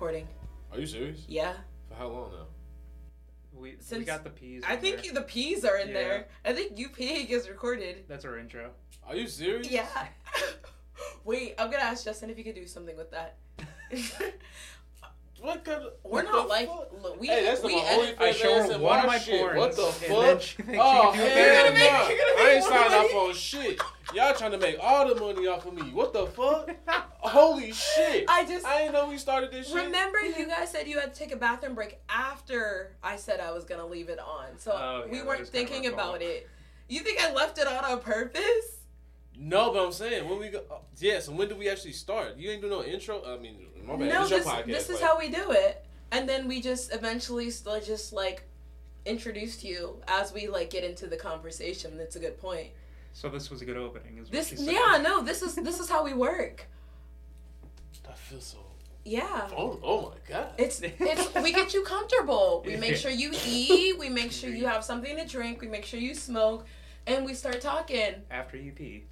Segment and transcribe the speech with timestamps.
[0.00, 0.26] recording.
[0.72, 1.26] Are you serious?
[1.28, 1.52] Yeah.
[1.90, 2.46] For how long now?
[3.52, 4.62] We, Since we got the peas.
[4.66, 5.12] I think there.
[5.12, 5.94] the peas are in Yeah.
[5.94, 6.28] there.
[6.42, 8.04] I think you pig is recorded.
[8.08, 8.70] that's our intro.
[9.06, 9.70] Are you serious?
[9.70, 9.86] Yeah.
[11.26, 13.36] Wait, I'm gonna ask Justin if he could do something with that.
[15.42, 15.92] What kind of?
[16.04, 17.18] We're what not the like fuck?
[17.18, 19.40] we Hey, that's we my edit- only I show her one of my shit.
[19.40, 20.42] porns, What the fuck?
[20.42, 22.92] she oh, can hell it You're gonna make- you're gonna make I ain't more signed
[22.94, 23.80] up for on shit.
[24.14, 25.82] Y'all trying to make all the money off of me.
[25.92, 26.70] What the fuck?
[27.20, 28.24] Holy shit.
[28.28, 29.76] I just I didn't know we started this shit.
[29.76, 33.52] remember you guys said you had to take a bathroom break after I said I
[33.52, 34.58] was gonna leave it on.
[34.58, 36.48] So Oh, yeah, we weren't is kind of thinking about it.
[36.88, 38.78] You think I left it on on purpose?
[39.36, 40.62] No, but I'm saying when we go.
[40.70, 42.36] Uh, yeah, so when do we actually start?
[42.36, 43.22] You ain't do no intro.
[43.24, 44.08] I mean, my bad.
[44.08, 44.66] no, it's your this, podcast.
[44.66, 45.84] this is but- how we do it.
[46.12, 48.42] And then we just eventually still just like
[49.06, 51.96] introduced you as we like get into the conversation.
[51.96, 52.70] That's a good point.
[53.12, 54.18] So this was a good opening.
[54.18, 56.66] Is what This she yeah, no, this is this is how we work.
[58.08, 58.58] I feel so.
[59.04, 59.48] Yeah.
[59.56, 60.48] Oh, oh my god.
[60.58, 62.62] It's it's we get you comfortable.
[62.66, 65.84] We make sure you eat, we make sure you have something to drink, we make
[65.84, 66.66] sure you smoke,
[67.06, 68.14] and we start talking.
[68.30, 69.04] After you pee.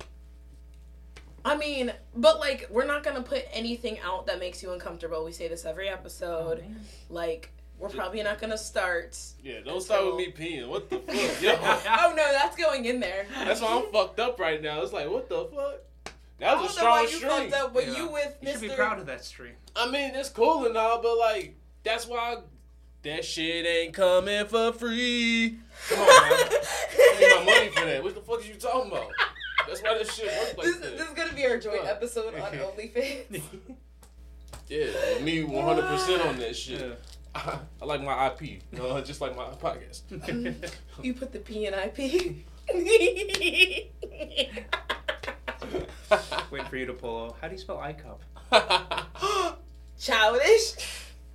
[1.44, 5.24] I mean, but like we're not gonna put anything out that makes you uncomfortable.
[5.24, 6.64] We say this every Oh, episode.
[7.08, 9.16] like we're probably not gonna start.
[9.42, 10.68] Yeah, don't start with me peeing.
[10.68, 11.42] What the fuck?
[11.42, 13.26] Yo, oh no, that's going in there.
[13.44, 14.82] that's why I'm fucked up right now.
[14.82, 16.14] It's like, what the fuck?
[16.38, 17.50] That I was a don't know why strong you stream.
[17.50, 17.96] fucked up, but Yeah.
[17.96, 18.76] you with You should be Mr.
[18.76, 19.54] proud of that stream.
[19.76, 22.36] I mean, it's cool and all, but like, that's why
[23.02, 25.58] that shit ain't coming for free.
[25.88, 26.48] Come on, man.
[26.50, 28.02] I need my money for that.
[28.02, 29.10] What the fuck are you talking about?
[29.66, 30.96] That's why this shit works like this, that.
[30.98, 31.88] this is gonna be our joint What?
[31.90, 33.40] episode on OnlyFans.
[34.68, 36.80] Yeah, me 100% on that shit.
[36.80, 36.94] Yeah.
[37.34, 40.02] I, like my IP, you know, just like my podcast.
[40.28, 40.70] Mm.
[41.02, 42.44] you put the P in IP.
[46.50, 47.36] Wait for you to pull.
[47.41, 49.56] How do you spell iCup?
[49.98, 50.75] Childish.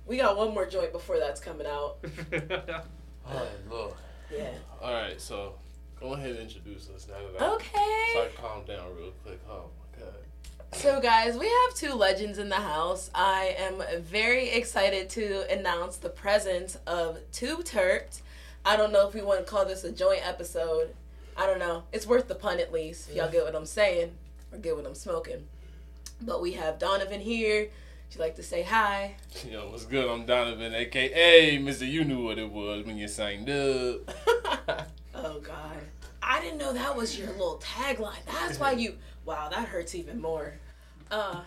[0.06, 1.96] We got one more joint before that's coming out.
[3.26, 3.94] oh, Lord.
[4.30, 4.50] Yeah.
[4.82, 5.54] All right, so
[6.00, 8.12] go ahead and introduce us now that I Okay.
[8.14, 9.40] Sorry, calm down real quick.
[9.48, 9.83] Oh my god.
[10.74, 13.10] So, guys, we have two legends in the house.
[13.14, 18.22] I am very excited to announce the presence of two Turks.
[18.66, 20.94] I don't know if we want to call this a joint episode.
[21.36, 21.84] I don't know.
[21.92, 23.08] It's worth the pun at least.
[23.08, 24.12] If y'all get what I'm saying
[24.52, 25.46] or get what I'm smoking.
[26.20, 27.62] But we have Donovan here.
[27.62, 29.14] Would you like to say hi.
[29.50, 30.06] Yo, what's good?
[30.08, 31.88] I'm Donovan, aka Mr.
[31.90, 34.86] You knew what it was when you signed up.
[35.16, 35.78] Oh God,
[36.20, 38.18] I didn't know that was your little tagline.
[38.26, 38.96] That's why you.
[39.24, 40.52] Wow, that hurts even more.
[41.10, 41.42] Uh,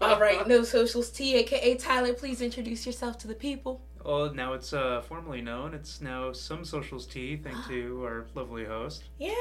[0.00, 1.10] all right, no socials.
[1.10, 3.82] T, aka Tyler, please introduce yourself to the people.
[4.04, 5.74] well, now it's uh, formally known.
[5.74, 9.04] It's now Some Socials T, thanks to our lovely host.
[9.18, 9.32] Yeah,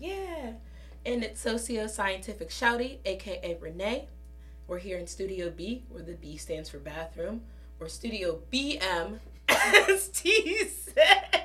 [0.00, 0.52] yeah.
[1.04, 4.08] And it's socio scientific shouty, aka Renee.
[4.68, 7.42] We're here in Studio B, where the B stands for bathroom,
[7.80, 9.18] or Studio BM,
[9.48, 11.42] as T said,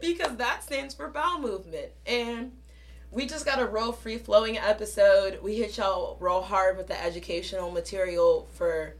[0.00, 1.88] because that stands for bowel movement.
[2.06, 2.52] And
[3.16, 5.38] we just got a real free flowing episode.
[5.42, 8.94] We hit y'all real hard with the educational material for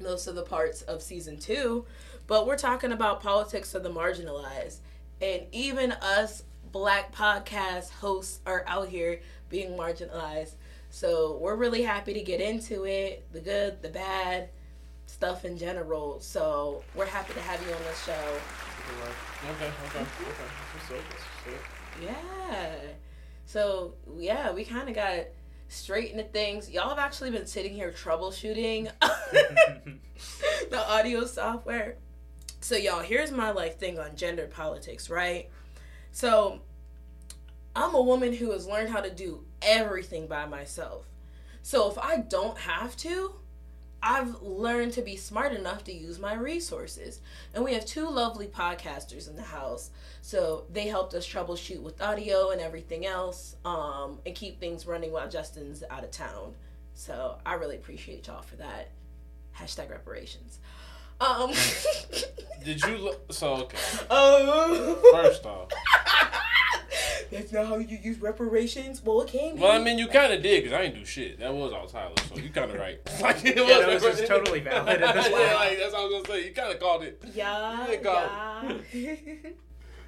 [0.00, 1.84] most of the parts of season two,
[2.26, 4.78] but we're talking about politics of the marginalized.
[5.20, 9.20] And even us black podcast hosts are out here
[9.50, 10.54] being marginalized.
[10.88, 14.48] So we're really happy to get into it the good, the bad,
[15.04, 16.18] stuff in general.
[16.20, 18.40] So we're happy to have you on the show.
[19.50, 20.06] okay, okay, okay.
[20.72, 20.96] What's up?
[20.96, 21.62] What's up?
[22.02, 23.09] Yeah.
[23.50, 25.24] So yeah, we kind of got
[25.66, 26.70] straight into things.
[26.70, 28.88] Y'all have actually been sitting here troubleshooting
[30.70, 31.96] the audio software.
[32.60, 35.50] So y'all, here's my like thing on gender politics, right?
[36.12, 36.60] So
[37.74, 41.06] I'm a woman who has learned how to do everything by myself.
[41.62, 43.34] So if I don't have to,
[44.02, 47.20] I've learned to be smart enough to use my resources.
[47.54, 49.90] And we have two lovely podcasters in the house.
[50.22, 55.12] So they helped us troubleshoot with audio and everything else um, and keep things running
[55.12, 56.54] while Justin's out of town.
[56.94, 58.90] So I really appreciate y'all for that.
[59.58, 60.58] Hashtag reparations.
[61.20, 61.52] Um,
[62.64, 63.32] Did you look?
[63.32, 63.78] So okay.
[64.10, 64.98] oh.
[65.12, 65.68] First off,
[67.30, 69.02] That's not how you use reparations.
[69.04, 69.60] Well, it can be.
[69.62, 71.38] well, I mean, you kind of did because I didn't do shit.
[71.38, 72.98] That was all Tyler, so you kind of right.
[73.20, 76.38] like, it Yeah, that was just totally valid yeah, like, that's what I was gonna
[76.40, 76.46] say.
[76.48, 77.22] You kind of called it.
[77.34, 79.50] yeah, You got yeah.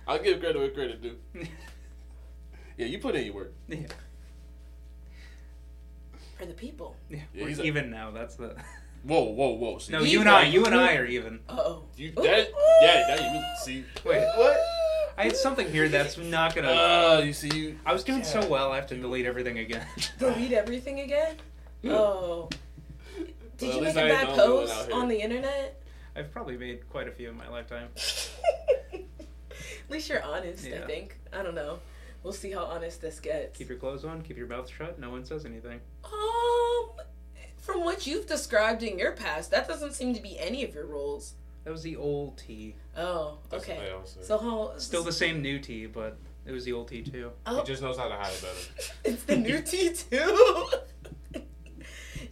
[0.08, 1.16] I'll give credit where credit due.
[2.76, 3.52] Yeah, you put in your work.
[3.68, 3.86] Yeah,
[6.38, 6.96] For the people.
[7.08, 7.20] yeah.
[7.34, 8.10] Yeah, we're he's a- even now.
[8.10, 8.56] That's the.
[9.04, 9.78] Whoa, whoa, whoa.
[9.78, 11.40] See, No, you- you and I, you and I are even.
[11.48, 11.84] Uh oh.
[11.96, 12.48] You that?
[12.82, 13.84] Yeah, that you see.
[14.04, 14.56] Wait, What?
[15.16, 16.68] I had something here that's not gonna.
[16.68, 17.78] Uh, you see you.
[17.84, 19.86] I was doing so well, I have to delete everything again.
[20.18, 21.36] Delete everything again?
[21.84, 22.48] Oh.
[23.58, 25.82] Did Well, you make a bad ain't the only one post on the internet?
[26.16, 27.88] I've probably made quite a few in my lifetime.
[28.94, 29.00] At
[29.90, 31.18] least you're honest, I think.
[31.32, 31.78] I don't know.
[32.22, 33.58] We'll see how honest this gets.
[33.58, 35.80] Keep your clothes on, keep your mouth shut, no one says anything.
[36.04, 36.90] Um,
[37.58, 40.86] from what you've described in your past, that doesn't seem to be any of your
[40.86, 41.34] roles.
[41.64, 42.74] That was the old tea.
[42.96, 43.78] Oh, That's okay.
[43.78, 44.20] they all say.
[44.22, 44.72] So how?
[44.78, 47.30] Still the same new tea, but it was the old tea too.
[47.46, 48.92] Oh, He just knows how to hide it better.
[49.04, 50.68] it's the new tea too.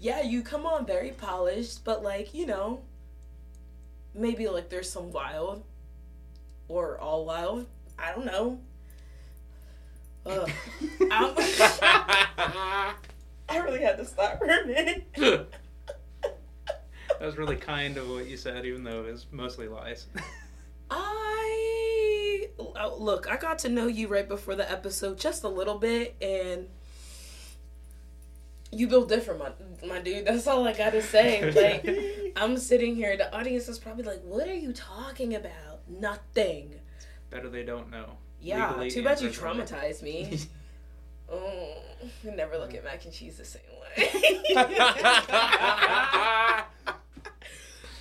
[0.01, 2.81] yeah, you come on very polished, but like you know,
[4.15, 5.65] maybe like there's some wild,
[6.69, 7.67] or all wild.
[7.99, 8.59] I don't know.
[10.27, 10.51] Ugh.
[11.09, 12.95] I
[13.59, 15.07] really had to stop for a minute.
[17.21, 20.07] That was really kind of what you said, even though it was mostly lies.
[20.91, 23.31] I oh, look.
[23.31, 26.67] I got to know you right before the episode, just a little bit, and
[28.73, 29.51] you build different, my
[29.87, 30.25] my dude.
[30.25, 31.53] That's all I gotta say.
[32.33, 35.87] Like I'm sitting here, the audience is probably like, "What are you talking about?
[35.91, 36.77] Nothing."
[37.29, 38.17] Better they don't know.
[38.41, 40.39] Yeah, Legally too bad you traumatized me.
[41.31, 41.75] oh,
[42.25, 43.61] never look at mac and cheese the same
[43.99, 44.09] way.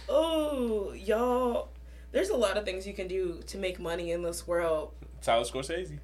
[0.09, 1.69] Oh, y'all.
[2.11, 4.91] There's a lot of things you can do to make money in this world.
[5.21, 5.99] Tyler Scorsese.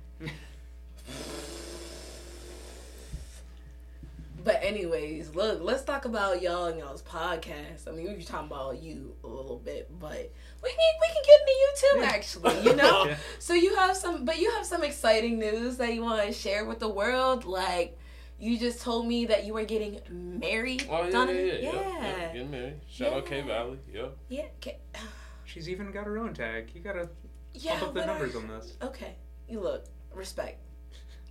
[4.43, 7.87] But anyways, look, let's talk about y'all and y'all's podcast.
[7.87, 11.23] I mean, we were talking about you a little bit, but we can we can
[11.25, 12.05] get into you too, Yeah.
[12.05, 12.61] actually.
[12.63, 13.05] You know.
[13.07, 13.17] Yeah.
[13.39, 16.63] So you have some, but you have some exciting news that you want to share
[16.65, 17.45] with the world.
[17.45, 17.97] Like,
[18.37, 20.87] you just told me that you were getting married.
[20.89, 21.45] Oh yeah, yeah, Donovan?
[21.45, 21.71] yeah, yeah.
[21.71, 22.33] yeah, yeah.
[22.33, 22.81] Getting married.
[22.89, 23.79] Shout out K Valley.
[23.93, 24.17] Yep.
[24.29, 24.77] yeah, okay.
[25.45, 26.71] She's even got her own tag.
[26.73, 27.09] You gotta
[27.53, 27.79] yeah.
[27.79, 28.73] pump up the but I- numbers on this.
[28.81, 29.15] Okay,
[29.47, 30.59] you look respect,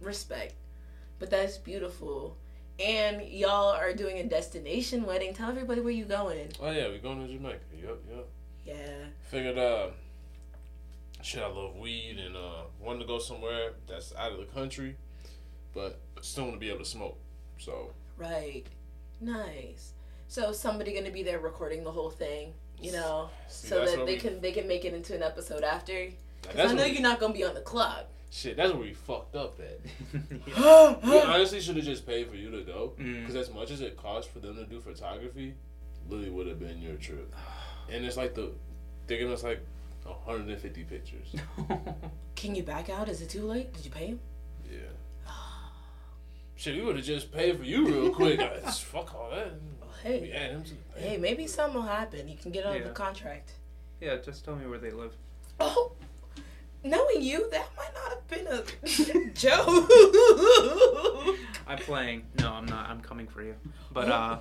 [0.00, 0.54] respect,
[1.18, 2.36] but that's beautiful.
[2.80, 5.32] And y'all are doing a destination wedding.
[5.32, 6.48] Tell everybody where you going.
[6.60, 7.60] Oh yeah, we're going to Jamaica.
[7.80, 8.28] Yep, yep.
[8.64, 8.74] Yeah.
[9.30, 9.88] Figured uh
[11.22, 14.96] shit I love weed and uh wanted to go somewhere that's out of the country,
[15.74, 17.18] but still want to be able to smoke.
[17.58, 18.64] So Right.
[19.20, 19.92] Nice.
[20.28, 24.14] So somebody gonna be there recording the whole thing, you know, See, so that they
[24.14, 26.08] we- can they can make it into an episode after.
[26.42, 28.06] Cause I know we- you're not gonna be on the clock.
[28.30, 29.80] shit, that's where we fucked up at.
[30.46, 30.96] Yeah.
[31.04, 32.94] We honestly should have just paid for you to go.
[32.98, 33.20] Mm.
[33.20, 35.54] Because as much as it costs for them to do photography,
[36.08, 37.32] literally would have been your trip.
[37.90, 38.50] And it's like the
[39.06, 39.60] they're giving us like
[40.04, 41.34] 150 pictures.
[42.36, 43.08] Can you back out?
[43.08, 43.72] Is it too late?
[43.72, 44.20] Did you pay him?
[46.56, 46.62] Yeah.
[46.62, 48.40] Shit, we would have just paid for you real quick.
[48.68, 49.52] Fuck all that.
[50.04, 51.00] We Hey, add him to the pay.
[51.08, 52.28] hey, maybe something will happen.
[52.28, 53.52] You can get out of the contract.
[54.00, 55.14] yeah, just tell me where they live.
[55.60, 55.92] Oh,
[56.82, 59.90] knowing you, that might not have been a joke.
[61.66, 62.26] I'm playing.
[62.40, 62.90] No, I'm not.
[62.90, 63.54] I'm coming for you.
[63.92, 64.38] But uh,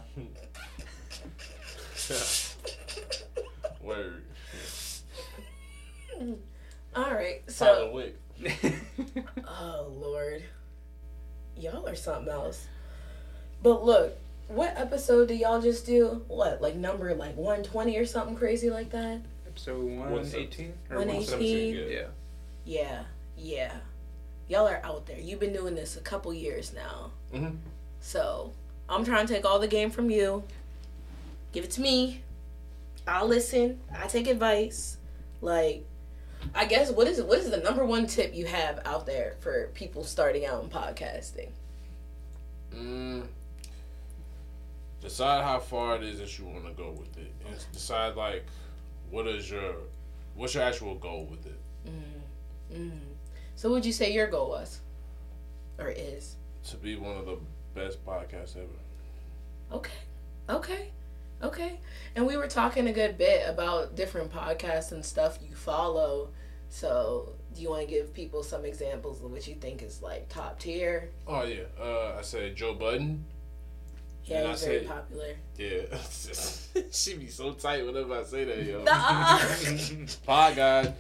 [3.81, 4.23] Word.
[6.95, 8.17] All right, Tyler so Wick.
[9.47, 10.43] oh lord,
[11.57, 12.67] y'all are something else.
[13.61, 14.17] But look,
[14.47, 16.23] what episode do y'all just do?
[16.27, 19.21] What, like number like one twenty or something crazy like that?
[19.47, 20.39] episode What's up?
[20.39, 21.75] 118 118?
[21.89, 22.01] Yeah.
[22.65, 23.03] Yeah,
[23.37, 23.73] yeah.
[24.47, 25.19] Y'all are out there.
[25.19, 27.11] You've been doing this a couple years now.
[27.33, 27.57] Mhm.
[28.01, 28.51] So
[28.89, 30.43] I'm trying to take all the game from you.
[31.51, 32.21] Give it to me.
[33.07, 33.79] I'll listen.
[33.97, 34.97] I take advice.
[35.41, 35.85] Like,
[36.55, 39.69] I guess what is what is the number one tip you have out there for
[39.73, 41.49] people starting out in podcasting?
[42.75, 43.27] Mm,
[45.01, 48.45] decide how far it is that you want to go with it, and decide like
[49.09, 49.75] what is your
[50.35, 51.59] what's your actual goal with it.
[52.73, 52.99] Mm.
[53.55, 54.81] So, would you say your goal was,
[55.77, 56.35] or is?
[56.69, 57.37] To be one of the
[57.75, 58.67] best podcasts ever.
[59.71, 59.91] Okay.
[60.49, 60.91] Okay.
[61.43, 61.79] Okay.
[62.15, 66.29] And we were talking a good bit about different podcasts and stuff you follow.
[66.69, 70.27] So, do you want to give people some examples of what you think is like
[70.29, 71.09] top tier?
[71.27, 73.25] Oh yeah, uh, I said Joe Budden.
[74.25, 75.35] Yeah, And I he's very said- popular.
[75.57, 78.83] Yeah, she be so tight whenever I say that, yo.
[80.25, 80.93] Pod God.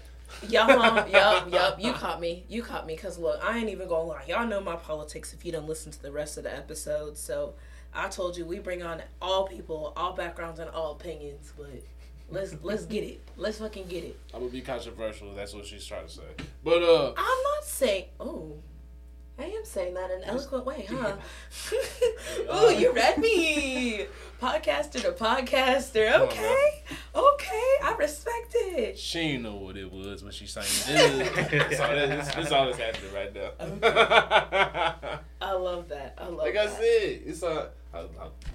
[0.49, 1.81] Yup, yup, yup.
[1.81, 2.43] You caught me.
[2.49, 2.95] You caught me.
[2.97, 4.23] Cause look, I ain't even gonna lie.
[4.27, 7.17] Y'all know my politics if you don't listen to the rest of the episode.
[7.17, 7.53] So
[7.95, 11.53] I told you we bring on all people, all backgrounds, and all opinions.
[11.57, 11.83] But
[12.29, 13.21] let's let's get it.
[13.37, 14.19] Let's fucking get it.
[14.33, 15.33] I'm gonna be controversial.
[15.33, 16.23] That's what she's trying to say.
[16.63, 18.05] But uh, I'm not saying.
[18.19, 18.57] Oh,
[19.37, 21.15] I am saying that in an eloquent way, huh?
[22.49, 24.05] oh, you read me.
[24.39, 26.19] Podcaster to podcaster.
[26.19, 26.83] Okay,
[27.15, 27.73] okay.
[27.83, 28.97] I respect it.
[28.97, 31.49] she ain't know what it was when she sang it.
[31.51, 35.19] That's all, that's, that's all that's happening right now.
[35.41, 36.15] I love that.
[36.17, 36.65] I love like that.
[36.65, 37.71] Like I said, it's a.
[37.93, 38.05] I, I,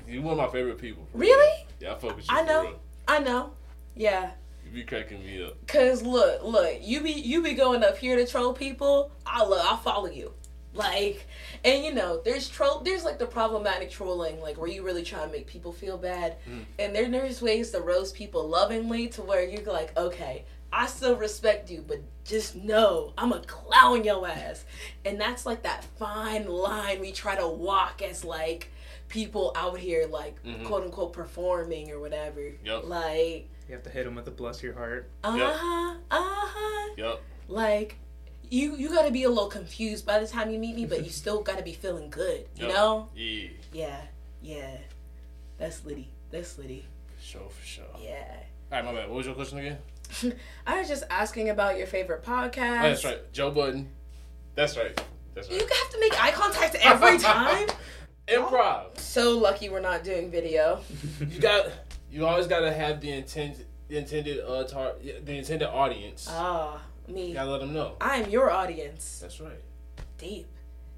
[0.06, 1.06] you're one of my favorite people.
[1.14, 1.30] real.
[1.30, 1.66] Really?
[1.80, 2.36] Yeah, I fuck with you.
[2.36, 2.74] I know.
[3.06, 3.50] I know.
[3.94, 4.30] Yeah.
[4.64, 5.54] You be cracking me up.
[5.66, 9.10] Cause look, look, you be you be going up here to troll people.
[9.26, 10.32] I'll look, I'll follow you.
[10.74, 11.26] Like,
[11.64, 12.80] and you know, there's troll.
[12.80, 16.36] There's like the problematic trolling, like where you really try to make people feel bad,
[16.48, 16.64] Mm.
[16.78, 21.16] and then there's ways to roast people lovingly to where you're like, okay, I still
[21.16, 24.66] respect you, but just know I'm a clown your ass,
[25.06, 28.70] and that's like that fine line we try to walk as like
[29.08, 30.64] people out here like Mhm.
[30.64, 32.42] quote unquote performing or whatever.
[32.64, 32.84] Yup.
[32.88, 35.10] Like, You have to hit them with a bless your heart.
[35.24, 36.94] uh huh, uh huh.
[36.96, 37.22] Yup.
[37.48, 37.96] Like
[38.50, 41.10] you you gotta be a little confused by the time you meet me, but you
[41.22, 42.46] still gotta be feeling good.
[42.56, 42.74] You Yup.
[42.74, 43.08] know?
[43.14, 43.48] Yeah.
[43.72, 44.00] Yeah,
[44.42, 44.76] yeah.
[45.58, 46.08] That's Liddy.
[46.30, 46.86] That's Liddy.
[47.16, 47.84] For sure, for sure.
[48.00, 48.24] Yeah.
[48.70, 49.08] All right, my bad.
[49.08, 49.78] What was your question again?
[50.66, 52.78] I was just asking about your favorite podcast.
[52.80, 53.32] Oh, that's right.
[53.32, 53.90] Joe Budden.
[54.54, 54.98] That's right.
[55.34, 55.60] That's right.
[55.60, 57.68] You have to make eye contact every time.
[58.30, 58.98] Improv.
[58.98, 60.80] so lucky we're not doing video.
[61.20, 61.66] You got.
[62.10, 66.26] You always gotta have the intent, the intended uh, tar- the intended audience.
[66.30, 67.32] Ah, you me.
[67.34, 67.96] gotta let them know.
[68.00, 69.18] I'm your audience.
[69.20, 69.60] That's right.
[70.16, 70.46] Deep.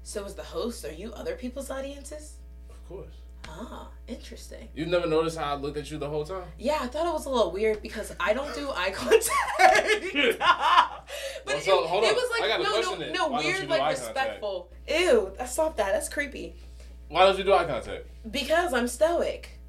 [0.03, 2.35] So as the host, are you other people's audiences?
[2.69, 3.13] Of course.
[3.49, 4.69] Ah, interesting.
[4.75, 6.43] You've never noticed how I looked at you the whole time.
[6.57, 10.05] Yeah, I thought it was a little weird because I don't do eye contact.
[10.39, 12.15] but Well, it, so, hold it on.
[12.15, 13.93] was I like got a no, question no, no, Why don't you weird, like eye
[13.95, 14.15] contact?
[14.15, 14.71] respectful.
[14.87, 15.91] Ew, stop that.
[15.91, 16.55] That's creepy.
[17.11, 18.05] Why don't you do eye contact?
[18.31, 19.59] Because I'm stoic.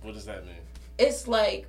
[0.00, 0.54] What does that mean?
[0.96, 1.66] It's like,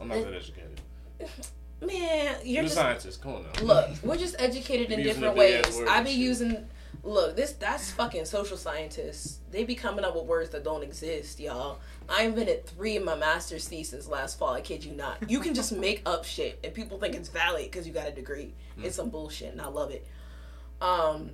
[0.00, 0.80] I'm not that educated.
[1.80, 3.22] man, you're You're a just scientist.
[3.22, 3.62] Come on now.
[3.62, 3.90] look.
[4.02, 5.88] We're just educated in You be using different the big ass ways.
[5.88, 6.66] I be using.
[7.04, 9.38] Look, this that's fucking social scientists.
[9.50, 11.78] They be coming up with words that don't exist, y'all.
[12.08, 14.54] I invented three in my master's thesis last fall.
[14.54, 15.18] I kid you not.
[15.30, 18.12] You can just make up shit, and people think it's valid because you got a
[18.12, 18.54] degree.
[18.78, 18.84] Mm.
[18.84, 20.06] It's some bullshit, and I love it.
[20.80, 21.30] Um,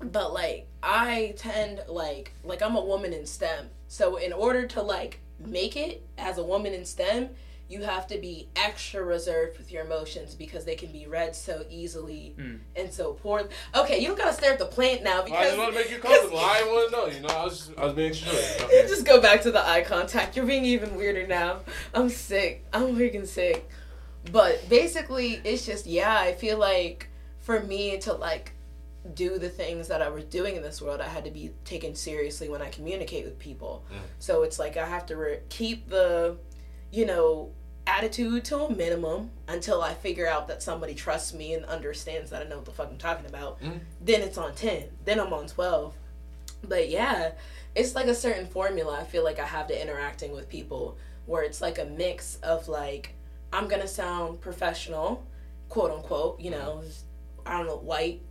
[0.00, 4.82] but like I tend like like I'm a woman in STEM, so in order to
[4.82, 7.30] like make it as a woman in STEM,
[7.68, 11.64] you have to be extra reserved with your emotions because they can be read so
[11.68, 12.60] easily Mm.
[12.76, 13.48] and so poorly.
[13.74, 15.78] Okay, you don't gotta stare at the plant now because I because just want to
[15.80, 16.38] make you comfortable.
[16.38, 17.06] I didn't want to know.
[17.06, 18.32] You know, I was, I was being sure.
[18.32, 20.36] you just go back to the eye contact.
[20.36, 21.60] You're being even weirder now.
[21.94, 22.64] I'm sick.
[22.72, 23.68] I'm freaking sick.
[24.32, 26.16] But basically, it's just yeah.
[26.18, 27.08] I feel like
[27.40, 28.52] for me to like
[29.14, 31.94] do the things that I was doing in this world, I had to be taken
[31.94, 33.84] seriously when I communicate with people.
[33.92, 33.98] Mm.
[34.18, 36.36] So it's like I have to re- keep the,
[36.92, 37.52] you know,
[37.86, 42.42] attitude to a minimum until I figure out that somebody trusts me and understands that
[42.42, 43.62] I know what the fuck I'm talking about.
[43.62, 43.80] Mm.
[44.00, 44.84] Then it's on ten.
[45.04, 45.94] Then I'm on twelve.
[46.62, 47.32] But yeah,
[47.74, 51.42] it's like a certain formula I feel like I have to interacting with people where
[51.42, 53.14] it's like a mix of like
[53.52, 55.24] I'm gonna sound professional,
[55.68, 56.82] quote unquote, you know,
[57.44, 58.22] I don't know, white,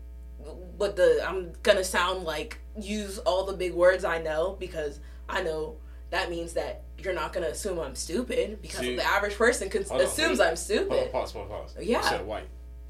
[0.78, 5.00] but the I'm gonna sound like use all the big words I know because
[5.30, 5.78] I know
[6.12, 9.92] that means that you're not gonna assume I'm stupid because See- the average person cons-
[9.92, 10.48] on, assumes wait.
[10.48, 10.90] I'm stupid.
[10.92, 11.75] Hold on, pause, pause, pause.
[11.82, 11.98] Yeah.
[11.98, 12.48] You said white.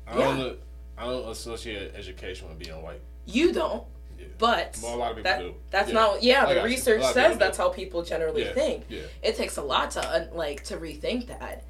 [0.07, 0.37] I Yeah.
[0.37, 0.59] don't.
[0.97, 3.01] I don't associate education with being white.
[3.25, 3.83] You don't,
[4.17, 4.27] Yeah.
[4.37, 5.55] but Well, a lot of people that, do.
[5.71, 5.93] that's Yeah.
[5.93, 6.53] not yeah.
[6.53, 7.63] The research A lot of says that's do.
[7.63, 8.53] how people generally Yeah.
[8.53, 8.85] think.
[8.89, 9.01] Yeah.
[9.21, 11.63] It takes a lot to like to rethink that.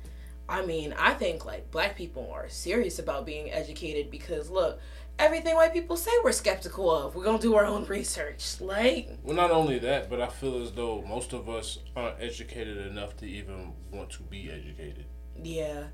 [0.48, 4.80] I mean, I think like black people are serious about being educated because look,
[5.20, 7.16] everything white people say we're skeptical of.
[7.16, 8.60] We're gonna do our own research.
[8.62, 12.78] Like, Well, not only that, but I feel as though most of us aren't educated
[12.88, 15.06] enough to even want to be educated.
[15.42, 15.86] yeah.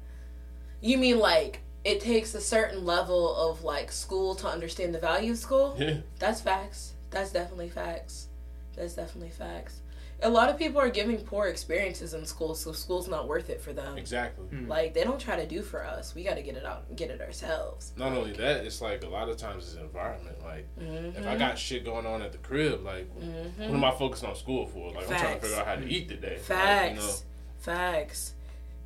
[0.83, 5.31] You mean like it takes a certain level of like school to understand the value
[5.33, 5.75] of school?
[5.77, 5.97] Yeah.
[6.17, 6.93] That's facts.
[7.11, 8.29] That's definitely facts.
[8.75, 9.81] That's definitely facts.
[10.23, 13.59] A lot of people are giving poor experiences in school, so school's not worth it
[13.59, 13.97] for them.
[13.97, 14.45] Exactly.
[14.53, 14.67] Mm.
[14.67, 16.13] Like they don't try to do for us.
[16.13, 17.91] We got to get it out and get it ourselves.
[17.97, 20.37] Not only that, it's like a lot of times it's environment.
[20.43, 21.17] Like Mm-hmm.
[21.17, 23.61] if I got shit going on at the crib, like Mm-hmm.
[23.63, 24.91] what am I focusing on school for?
[24.91, 26.37] Like I'm trying to figure out how to eat today.
[26.37, 26.89] Facts.
[26.91, 27.15] Like, you know,
[27.59, 28.33] Facts.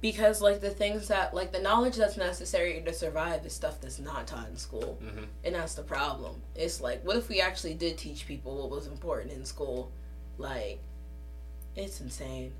[0.02, 4.00] Because like the things that like the knowledge that's necessary to survive is stuff that's
[4.00, 5.00] not taught in school.
[5.04, 5.26] Mhm.
[5.44, 6.42] And that's the problem.
[6.56, 9.92] It's like what if we actually did teach people what was important in school?
[10.38, 10.80] Like
[11.76, 12.54] it's insane.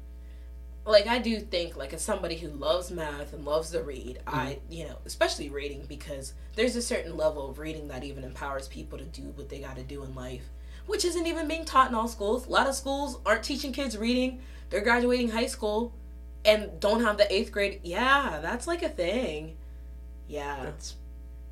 [0.86, 4.60] Like I do think like as somebody who loves math and loves to read, I
[4.60, 4.74] mm-hmm.
[4.74, 9.00] you know, especially reading because there's a certain level of reading that even empowers people
[9.00, 10.44] to do what they got to do in life,
[10.86, 12.46] which isn't even being taught in all schools.
[12.46, 14.42] A lot of schools aren't teaching kids reading.
[14.70, 15.94] They're graduating high school
[16.44, 17.80] and don't have the 8th grade.
[17.84, 19.58] Yeah, that's like a thing.
[20.28, 20.96] Yeah That's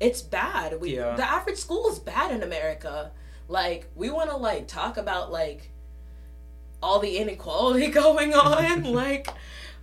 [0.00, 0.80] it's bad.
[0.80, 1.16] We Yeah.
[1.16, 3.10] the average school is bad in America.
[3.48, 5.70] Like we want to like talk about like
[6.84, 8.84] all the inequality going on.
[8.84, 9.28] like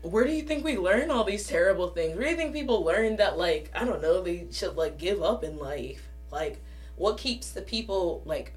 [0.03, 2.15] where do you think we learn all these terrible things?
[2.15, 5.22] Where do you think people learn that like I don't know they should like give
[5.22, 6.08] up in life?
[6.31, 6.63] Like
[6.96, 8.53] what keeps the people like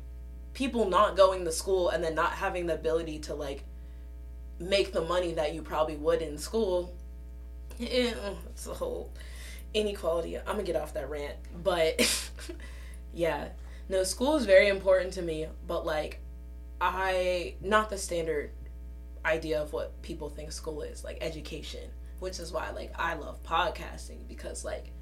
[0.53, 3.65] people not going to school and then not having the ability to like
[4.59, 6.95] make the money that you probably would in school.
[7.79, 8.15] Yeah,
[8.51, 9.13] it's a whole
[9.75, 10.39] inequality.
[10.39, 12.01] I'm gonna get off that rant, but
[13.13, 13.49] yeah,
[13.89, 15.47] no, school is very important to me.
[15.67, 16.21] But like,
[16.85, 18.51] I not the standard
[19.25, 23.43] idea of what people think school is, like education, which is why like I love
[23.43, 24.93] podcasting because like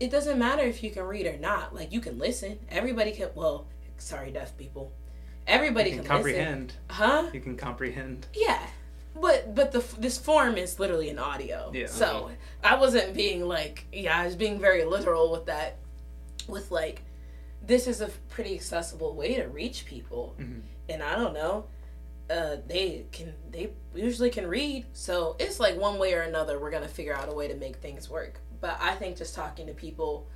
[0.00, 1.74] it doesn't matter if you can read or not.
[1.74, 2.58] Like you can listen.
[2.70, 3.28] Everybody can.
[3.34, 3.66] Well,
[3.98, 4.92] sorry, deaf people.
[5.46, 6.72] Everybody You can, can comprehend.
[6.88, 7.28] Huh?
[7.32, 8.26] You can comprehend.
[8.34, 8.62] Yeah.
[9.20, 11.70] But but the this form is literally an audio.
[11.74, 11.86] Yeah.
[11.86, 12.30] So
[12.62, 15.76] I wasn't being like yeah I was being very literal with that,
[16.48, 17.02] with like,
[17.66, 20.62] this is a pretty accessible way to reach people, Mhm.
[20.88, 21.66] and I don't know,
[22.30, 26.70] uh they can they usually can read so it's like one way or another we're
[26.70, 28.40] gonna figure out a way to make things work.
[28.60, 30.26] But I think just talking to people,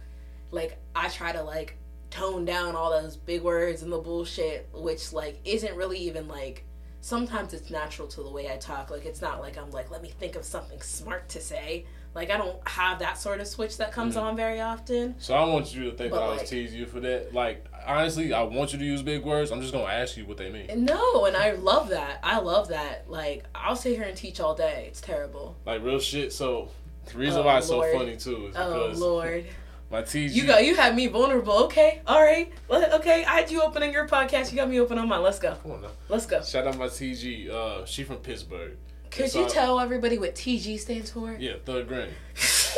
[0.51, 1.79] like I try to like
[2.11, 6.65] tone down all those big words and the bullshit, which like isn't really even like
[7.01, 8.91] sometimes it's natural to the way I talk.
[8.91, 11.87] Like it's not like I'm like, let me think of something smart to say.
[12.19, 14.23] Like I don't have that sort of switch that comes Mhm.
[14.23, 15.15] on very often.
[15.19, 17.33] So I want you to think But, that I was like- teasing you for that.
[17.33, 19.51] Like honestly, I want you to use big words.
[19.53, 20.85] I'm just gonna ask you what they mean.
[20.85, 22.19] No, and I love that.
[22.25, 23.05] I love that.
[23.09, 24.87] Like I'll sit here and teach all day.
[24.89, 25.57] It's terrible.
[25.65, 26.33] Like real shit.
[26.33, 26.69] So
[27.07, 27.93] the reason Oh, why it's Lord.
[27.93, 29.45] so funny too is Oh because Lord.
[29.91, 30.33] my TG.
[30.35, 31.65] You got you had me vulnerable.
[31.65, 32.03] Okay.
[32.07, 32.53] All right.
[32.69, 33.25] Well, okay.
[33.25, 34.51] I had you opening your podcast.
[34.51, 35.23] You got me open on mine.
[35.23, 35.55] Let's go.
[35.63, 35.89] Come on now.
[36.09, 36.43] Let's go.
[36.43, 37.49] Shout out my TG.
[37.49, 38.77] Uh, she from Pittsburgh.
[39.11, 41.33] Could So you I- tell everybody what TG stands for?
[41.39, 42.11] Yeah, third grade.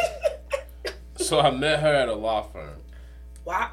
[1.17, 2.79] So I met her at a law firm.
[3.45, 3.71] wow.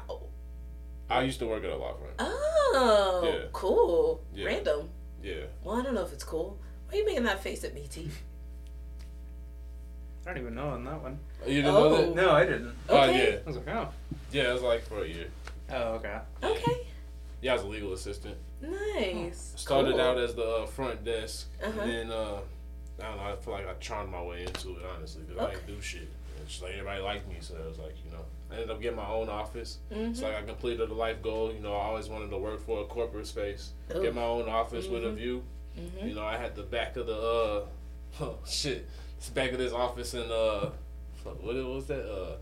[1.10, 2.10] I used to work at a law firm.
[2.18, 3.46] Oh, Yeah.
[3.52, 4.20] cool.
[4.34, 4.46] Yeah.
[4.46, 4.90] Random.
[5.22, 5.44] Yeah.
[5.64, 6.58] Well, I don't know if it's cool.
[6.88, 8.10] Why are you making that face at me, T?
[10.26, 11.18] I don't even know on that one.
[11.44, 11.96] Oh, you didn't know Oh.
[11.96, 12.14] that?
[12.14, 12.74] No, I didn't.
[12.90, 13.32] Oh Okay.
[13.32, 13.88] yeah, I was like, oh.
[14.30, 14.50] yeah.
[14.50, 15.26] It was like for a year.
[15.72, 16.18] Oh, okay.
[16.44, 16.86] Okay.
[17.40, 18.36] Yeah, I was a legal assistant.
[18.60, 19.52] Nice.
[19.56, 20.00] Started Cool.
[20.00, 21.80] out as the uh, front desk, Uh-huh.
[21.80, 22.38] and then uh,
[23.00, 23.22] I don't know.
[23.22, 26.08] I feel like I charmed my way into it honestly because I didn't do shit.
[26.42, 28.24] It's just like everybody liked me, so it was like you know.
[28.50, 29.78] I ended up getting my own office.
[29.90, 31.52] It's like I completed a life goal.
[31.52, 34.00] You know, I always wanted to work for a corporate space, Ooh.
[34.00, 35.14] get my own office with a Mhm.
[35.16, 35.42] view.
[35.76, 36.08] Mhm.
[36.08, 37.64] You know, I had the back of the uh,
[38.22, 40.70] oh shit, this back of this office in uh,
[41.24, 42.36] what what was that uh.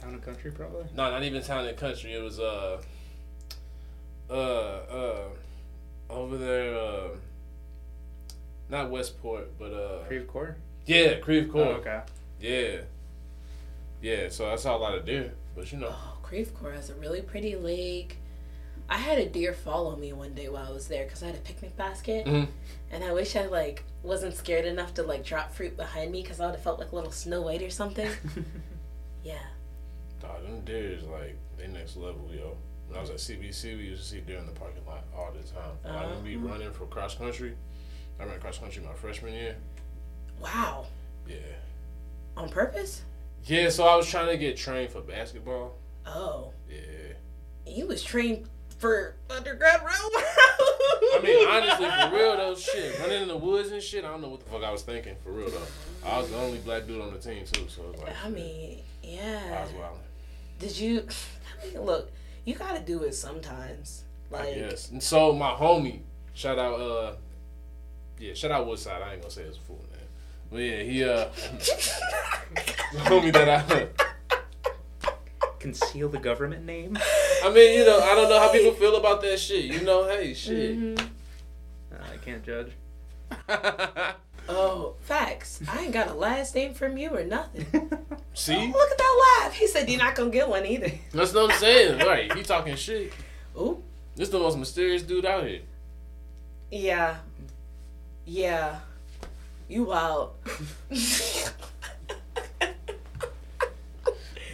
[0.00, 0.84] Town and country, probably.
[0.96, 2.12] No, not even town and country.
[2.12, 2.82] It was uh,
[4.30, 5.24] uh, uh,
[6.10, 6.76] over there.
[6.78, 7.08] Uh,
[8.68, 10.56] not Westport, but uh, Creve Coeur?
[10.86, 12.00] yeah, Creve Oh, okay.
[12.40, 12.78] Yeah,
[14.00, 14.28] yeah.
[14.30, 16.94] So I saw a lot of deer, but you know, Oh, Creve Coeur has a
[16.94, 18.16] really pretty lake.
[18.88, 21.36] I had a deer follow me one day while I was there because I had
[21.36, 22.48] a picnic basket, Mhm.
[22.90, 26.40] and I wish I like wasn't scared enough to like drop fruit behind me because
[26.40, 28.10] I would have felt like a little Snow White or something.
[29.24, 29.38] yeah.
[30.20, 32.56] dog, them deer is like they next level, yo.
[32.92, 35.32] When I was at CBC, we used to see deer in the parking lot all
[35.32, 35.72] the time.
[35.82, 36.46] Like when we Uh-huh.
[36.46, 37.56] running for cross country,
[38.20, 39.56] I ran cross country my freshman year.
[40.38, 40.84] Wow.
[41.26, 41.36] Yeah,
[42.36, 43.00] On purpose?
[43.46, 43.70] yeah.
[43.70, 45.76] So I was trying to get trained for basketball.
[46.04, 47.14] Oh, Yeah.
[47.64, 48.46] You was trained
[48.78, 50.24] for undergrad railroad.
[51.14, 54.20] I mean, honestly, for real though, shit, running in the woods and shit, I don't
[54.20, 55.66] know what the fuck I was thinking, for real though.
[56.06, 58.28] I was the only black dude on the team too, so it was like, I
[58.28, 59.56] mean, yeah.
[59.60, 59.98] I was wild.
[60.58, 61.06] Did you?
[61.62, 62.10] I mean, look,
[62.44, 64.04] you gotta do it sometimes.
[64.30, 64.90] Like, yes.
[64.90, 66.00] And so my homie,
[66.34, 67.12] shout out, uh,
[68.18, 69.02] yeah, shout out Woodside.
[69.02, 70.08] I ain't gonna say his full name,
[70.50, 71.28] but yeah, he uh,
[72.92, 73.88] the homie that I,
[75.58, 76.98] Conceal the government name?
[77.44, 79.66] I mean, you know, I don't know how people feel about that shit.
[79.66, 80.76] You know, hey, shit.
[80.76, 80.98] Mhm.
[81.92, 82.72] Uh, I can't judge.
[84.48, 85.60] Oh, facts.
[85.68, 87.66] I ain't got a last name from you or nothing.
[88.34, 89.54] See, Look at that laugh.
[89.54, 90.90] He said you're not gonna get one either.
[91.12, 91.98] that's what I'm saying.
[92.06, 93.12] Right, he talking shit.
[93.56, 93.82] Ooh.
[94.16, 95.60] This the most mysterious dude out here.
[96.70, 97.16] Yeah.
[98.24, 98.80] Yeah.
[99.68, 100.32] You wild.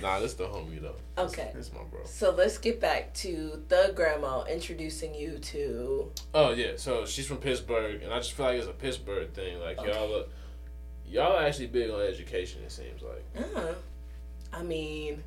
[0.02, 0.94] Nah, this the homie though.
[1.16, 1.50] This- Okay.
[1.54, 2.00] this my bro.
[2.04, 6.12] so let's get back to the grandma introducing you to.
[6.34, 9.58] Oh yeah, so she's from Pittsburgh, and I just feel like it's a Pittsburgh thing.
[9.61, 9.92] Like Okay.
[9.92, 10.30] y'all, look,
[11.06, 12.62] y'all are actually big on education.
[12.62, 13.24] It seems like
[13.56, 13.74] Uh,
[14.52, 15.24] I mean,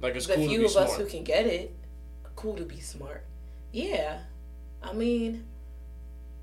[0.00, 0.88] like it's the cool to few be of smart.
[0.90, 1.74] us who can get it,
[2.36, 3.24] cool to be smart.
[3.72, 4.18] Yeah.
[4.82, 5.46] I mean,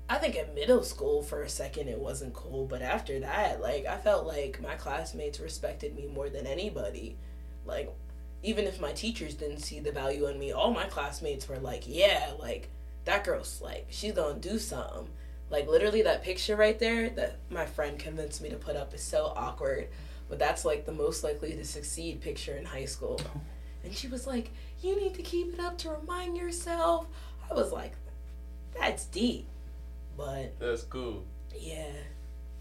[0.08, 3.86] I think in middle school for a second it wasn't cool, but after that, like
[3.86, 7.16] I felt like my classmates respected me more than anybody.
[7.64, 7.92] Like
[8.42, 11.84] even if my teachers didn't see the value in me, all my classmates were like,
[11.86, 12.68] "Yeah, like
[13.04, 15.08] that girl's like she's to do something."
[15.50, 19.02] Like literally that picture right there that my friend convinced me to put up is
[19.02, 19.88] so awkward,
[20.28, 23.20] but that's like the most likely to succeed picture in high school.
[23.84, 24.50] And she was like,
[24.80, 27.06] "You need to keep it up to remind yourself."
[27.50, 27.92] I was like,
[28.78, 29.46] "That's deep."
[30.16, 31.24] But That's cool.
[31.58, 31.92] Yeah.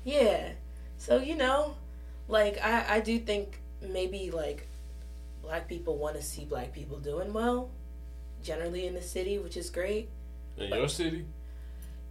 [0.04, 0.52] Yeah.
[0.98, 1.76] So, you know,
[2.28, 4.68] like I, I do think maybe like
[5.44, 7.70] black people want to see black people doing well
[8.42, 10.10] generally in the city, which is great.
[10.58, 11.26] In your city?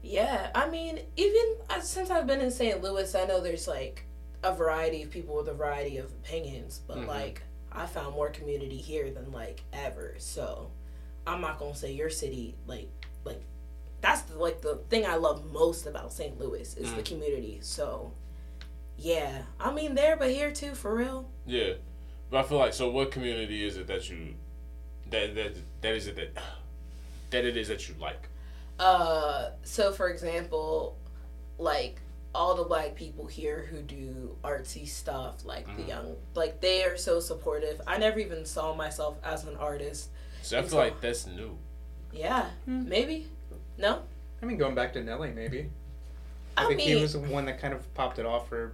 [0.03, 2.81] Yeah, I mean, even uh, since I've been in St.
[2.83, 4.05] Louis, I know there's like
[4.42, 7.07] a variety of people with a variety of opinions, but Mhm.
[7.09, 10.14] like I found more community here than like ever.
[10.18, 10.71] So
[11.27, 12.88] I'm not gonna say your city like
[13.25, 13.42] like
[14.01, 16.38] that's the, like the thing I love most about St.
[16.40, 17.05] Louis is the Mm.
[17.05, 17.59] community.
[17.62, 18.12] So
[18.99, 21.29] yeah, I mean there, but here too, for real.
[21.47, 21.75] Yeah.
[22.33, 24.35] But I feel like so what community is it that you
[25.11, 26.31] that that that is it that
[27.29, 28.27] that it is that you like?
[28.79, 30.97] Uh, so for example,
[31.59, 32.01] like
[32.35, 35.88] all the black people here who do artsy stuff, like the Mhm.
[35.88, 37.83] young, like they are so supportive.
[37.87, 40.09] I never even saw myself as an artist.
[40.40, 41.59] So I feel like that's new.
[42.14, 42.88] Yeah, Hmm.
[42.88, 43.29] maybe.
[43.77, 44.05] No,
[44.42, 45.68] I mean, going back to Nelly, maybe.
[46.57, 48.51] I, I, think mean, he was the one that kind of popped it off.
[48.51, 48.73] Where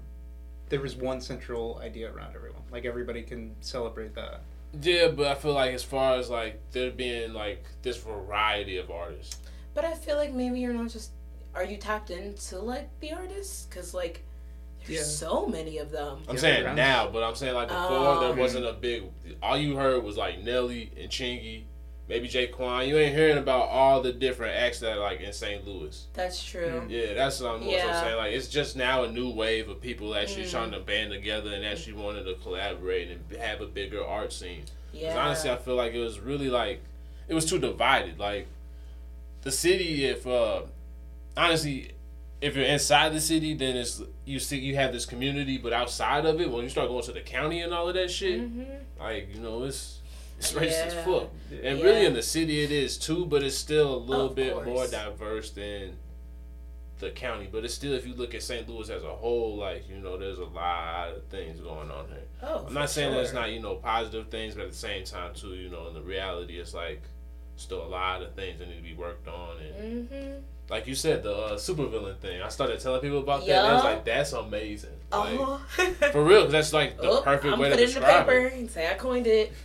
[0.68, 4.40] there was one central idea around everyone, like everybody can celebrate that.
[4.82, 8.90] Yeah, but I feel like as far as like there being like this variety of
[8.90, 9.38] artists.
[9.74, 11.12] but I feel like maybe you're not just.
[11.54, 13.66] Are you tapped into like the artists?
[13.70, 14.24] Cause like
[14.86, 15.04] there's Yeah.
[15.04, 16.22] so many of them.
[16.28, 18.20] I'm Yeah, saying now, but I'm saying like before Oh.
[18.20, 19.04] there um, wasn't a big.
[19.42, 21.64] All you heard was like Nelly and Chingy,
[22.08, 22.88] maybe J-Kwon.
[22.88, 25.66] You ain't hearing about all the different acts that are like in St.
[25.66, 26.06] Louis.
[26.14, 26.82] That's true.
[26.86, 26.90] Mm.
[26.90, 28.00] Yeah, that's what I'm more Yeah.
[28.00, 28.16] saying.
[28.16, 30.50] Like it's just now a new wave of people actually Mm.
[30.50, 34.64] trying to band together and actually wanted to collaborate and have a bigger art scene.
[34.92, 35.18] Yeah.
[35.22, 36.80] honestly, I feel like it was really like
[37.28, 38.18] it was too divided.
[38.18, 38.46] Like
[39.42, 40.62] the city, if uh,
[41.36, 41.92] honestly,
[42.40, 46.24] if you're inside the city, then it's you see you have this community, but outside
[46.24, 48.62] of it, when you start going to the county and all of that shit, hmm
[48.98, 49.97] like you know, it's
[50.38, 51.04] it's racist as Yeah.
[51.04, 51.28] fuck.
[51.50, 51.84] And Yeah.
[51.84, 54.66] really, in the city, it is too, but it's still a little Of bit course.
[54.66, 55.96] more diverse than
[57.00, 57.48] the county.
[57.50, 58.68] But it's still, if you look at St.
[58.68, 62.22] Louis as a whole, like you know, there's a lot of things going on here.
[62.42, 65.04] Oh, I'm not saying that there's not you know positive things, but at the same
[65.04, 67.02] time too, you know, in the reality, it's like
[67.56, 69.56] still a lot of things that need to be worked on.
[69.60, 70.32] And Mm-hmm.
[70.70, 73.58] like you said, the uh, supervillain thing, I started telling people about that.
[73.64, 74.90] And I was like, that's amazing.
[75.10, 75.60] Like, Oh.
[76.12, 78.38] For real, that's like the Oh, perfect I'm way to put it in the paper
[78.46, 78.52] it.
[78.54, 79.52] and say I coined it.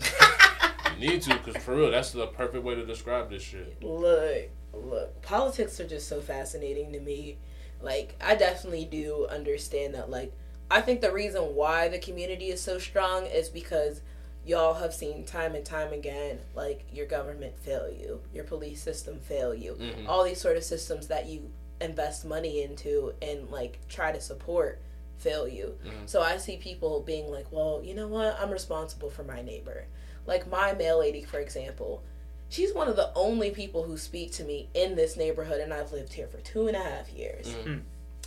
[0.99, 3.82] Need to, cause for real, that's the perfect way to describe this shit.
[3.84, 7.38] look, look, politics are just so fascinating to me.
[7.82, 10.10] Like, I definitely do understand that.
[10.10, 10.32] Like,
[10.71, 14.01] I think the reason why the community is so strong is because
[14.45, 19.19] y'all have seen time and time again, like, your government fail you, your police system
[19.19, 20.08] fail you, Mhm.
[20.08, 21.51] all these sort of systems that you
[21.82, 24.82] invest money into and, like, try to support
[25.17, 25.77] fail you.
[25.86, 26.10] Mhm.
[26.10, 28.36] So I see people being like, well, you know what?
[28.39, 29.86] I'm responsible for my neighbor.
[30.25, 32.03] Like my mail lady, for example,
[32.49, 35.91] she's one of the only people who speak to me in this neighborhood, and I've
[35.91, 37.47] lived here for two and a half years.
[37.47, 37.81] Mhm.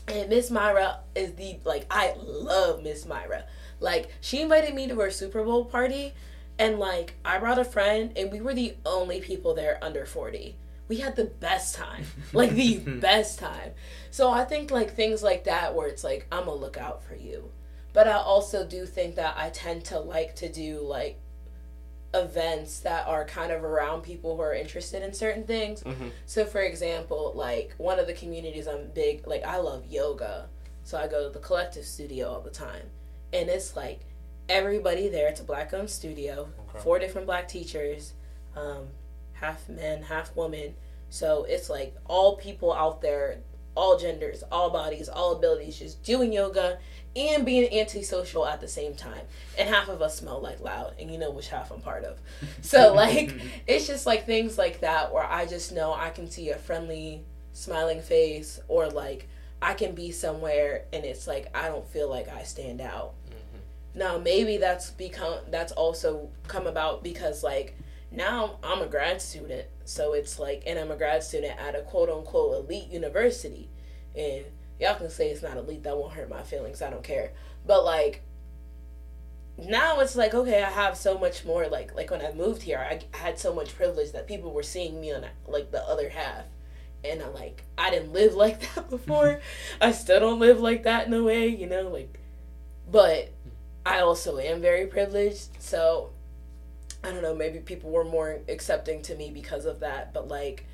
[0.08, 3.44] And Miss Myra is the like I love Miss Myra.
[3.80, 6.14] Like she invited me to her Super Bowl party,
[6.58, 10.56] and like I brought a friend, and we were the only people there under forty.
[10.88, 13.72] We had the best time, like the best time.
[14.12, 17.50] So I think like things like that, where it's like I'm a lookout for you,
[17.92, 21.18] but I also do think that I tend to like to do like
[22.16, 25.82] events that are kind of around people who are interested in certain things.
[25.82, 26.10] Mhm.
[26.26, 30.48] So, for example, like one of the communities I'm big, like I love yoga.
[30.84, 32.90] So I go to the collective studio all the time.
[33.32, 34.00] And it's like
[34.48, 36.78] everybody there, it's a black owned studio, Okay.
[36.80, 38.12] four different black teachers,
[38.54, 38.88] um,
[39.34, 40.74] half men, half women.
[41.10, 43.38] So it's like all people out there,
[43.76, 46.78] all genders, all bodies, all abilities, just doing yoga
[47.16, 49.22] and being antisocial at the same time.
[49.58, 52.20] And half of us smell like loud, and you know which half I'm part of.
[52.62, 53.32] So, like,
[53.66, 57.24] it's just like things like that where I just know I can see a friendly,
[57.52, 59.28] smiling face, or like
[59.62, 63.14] I can be somewhere and it's like I don't feel like I stand out.
[63.28, 63.98] Mm-hmm.
[63.98, 67.78] Now, maybe that's become that's also come about because like
[68.10, 71.82] now I'm a grad student, so it's like, and I'm a grad student at a
[71.82, 73.68] quote unquote elite university,
[74.16, 74.44] and
[74.80, 75.82] y'all can say it's not elite.
[75.82, 76.82] That won't hurt my feelings.
[76.82, 77.32] I don't care.
[77.66, 78.22] But like
[79.58, 82.78] now it's like okay i have so much more like like when i moved here
[82.78, 86.44] i had so much privilege that people were seeing me on like the other half
[87.04, 89.40] and i like i didn't live like that before
[89.80, 92.18] i still don't live like that in a way you know like
[92.90, 93.30] but
[93.86, 96.10] i also am very privileged so
[97.02, 100.66] i don't know maybe people were more accepting to me because of that but like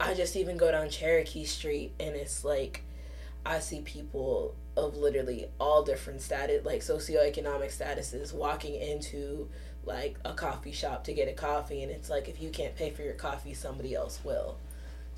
[0.00, 2.82] i just even go down cherokee street and it's like
[3.44, 9.48] I see people of literally all different status, like socioeconomic statuses, walking into
[9.84, 12.90] like a coffee shop to get a coffee, and it's like if you can't pay
[12.90, 14.58] for your coffee, somebody else will.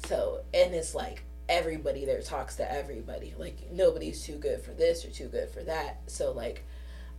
[0.06, 3.34] So, and it's like everybody there talks to everybody.
[3.36, 6.00] Like nobody's too good for this or too good for that.
[6.06, 6.64] So like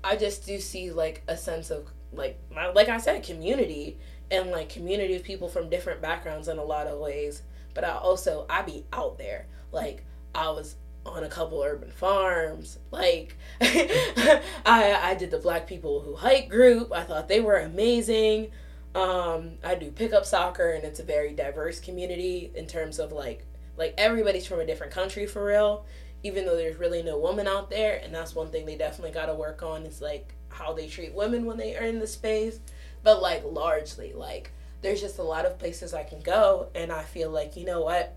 [0.03, 3.97] I just do see like a sense of like my, like I said community
[4.31, 7.43] and like community of people from different backgrounds in a lot of ways.
[7.73, 9.45] But I also I be out there.
[9.71, 10.03] Like
[10.35, 12.79] I was on a couple urban farms.
[12.91, 16.91] Like I I did the black people who hike group.
[16.91, 18.51] I thought they were amazing.
[18.95, 23.45] Um, I do pickup soccer and it's a very diverse community in terms of like
[23.77, 25.85] like everybody's from a different country for real.
[26.23, 29.25] Even though there's really no woman out there, and that's one thing they definitely got
[29.25, 32.59] to work on is like how they treat women when they are in the space.
[33.03, 37.03] But like largely, like there's just a lot of places I can go, and I
[37.03, 38.15] feel like you know what,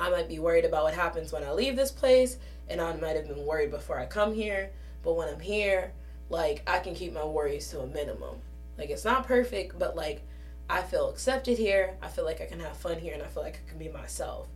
[0.00, 3.16] I might be worried about what happens when I leave this place, and I might
[3.16, 4.70] have been worried before I come here.
[5.02, 5.92] But when I'm here,
[6.30, 8.36] like I can keep my worries to a minimum.
[8.78, 10.22] Like it's not perfect, but like
[10.70, 11.96] I feel accepted here.
[12.02, 13.88] I feel like I can have fun here, and I feel like I can be
[13.88, 14.48] myself.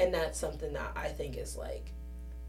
[0.00, 1.92] And that's something that I think is like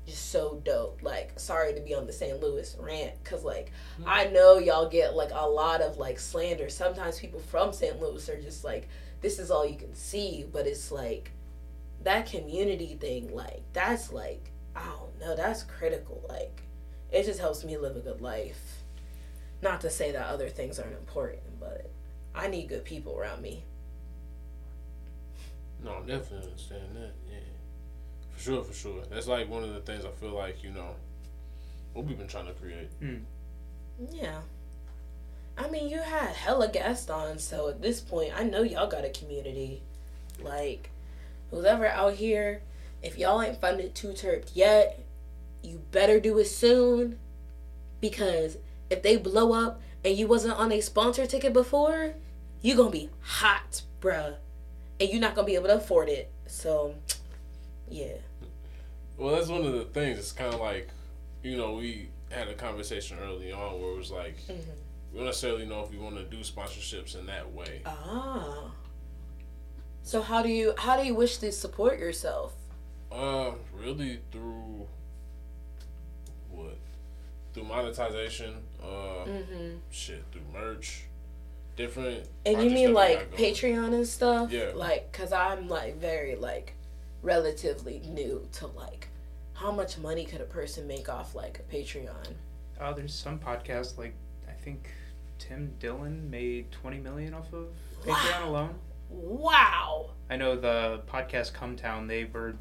[0.07, 1.03] just so dope.
[1.03, 2.41] Like, sorry to be on the St.
[2.41, 4.09] Louis rant, cause like mm-hmm.
[4.09, 6.69] I know y'all get like a lot of like slander.
[6.69, 8.01] Sometimes people from St.
[8.01, 8.88] Louis are just like,
[9.21, 11.31] this is all you can see, but it's like
[12.03, 13.33] that community thing.
[13.33, 15.35] Like that's like I don't know.
[15.35, 16.23] That's critical.
[16.29, 16.63] Like
[17.12, 18.83] it just helps me live a good life.
[19.62, 21.89] Not to say that other things aren't important, but
[22.33, 23.63] I need good people around me.
[25.83, 27.12] No, I definitely understand that.
[27.29, 27.38] Yeah,
[28.31, 29.03] for sure, for sure.
[29.09, 30.95] That's like one of the things I feel like you know
[31.93, 32.89] what we've been trying to create.
[32.99, 33.17] Hmm.
[34.12, 34.39] Yeah.
[35.57, 39.03] I mean, you had hella guests on, so at this point, I know y'all got
[39.03, 39.81] a community.
[40.41, 40.89] Like,
[41.51, 42.62] whoever out here,
[43.01, 44.99] if y'all ain't funded Too T3rpd yet,
[45.62, 47.19] you better do it soon.
[48.01, 48.57] Because
[48.89, 52.13] if they blow up and you wasn't on a sponsor ticket before,
[52.62, 54.35] you gonna be hot, bruh.
[54.99, 56.31] And you're not gonna be able to afford it.
[56.47, 56.95] So,
[57.89, 58.15] yeah.
[59.17, 60.17] Well, that's one of the things.
[60.17, 60.89] It's kind of like,
[61.43, 64.59] you know, we had a conversation early on where it was like, Mhm.
[65.12, 67.81] we don't necessarily know if we want to do sponsorships in that way.
[67.85, 68.71] Ah.
[70.10, 72.54] So how do you how do you wish to support yourself?
[73.12, 74.88] Uh, really through
[76.50, 76.78] what?
[77.54, 78.56] Through monetization.
[78.82, 79.76] Uh, Mm-hmm.
[79.91, 81.04] shit, through merch,
[81.76, 82.26] different.
[82.43, 83.32] And you mean like.
[83.36, 84.52] Patreon and stuff?
[84.52, 84.72] Yeah.
[84.74, 86.74] Like, cause I'm like very like
[87.22, 89.10] relatively new to like
[89.54, 92.34] how much money could a person make off like a Patreon?
[92.82, 94.15] Uh, there's some podcasts like
[94.48, 94.89] I think
[95.38, 97.67] Tim Dillon made 20 million off of
[98.04, 98.50] Patreon Wow.
[98.50, 98.76] alone.
[99.10, 100.12] Wow.
[100.30, 102.56] I know the podcast Cum Town they were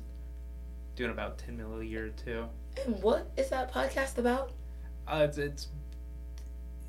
[0.96, 2.46] doing about 10 mil a year too.
[2.84, 4.52] And what is that podcast about?
[5.06, 5.68] Uh, it's it's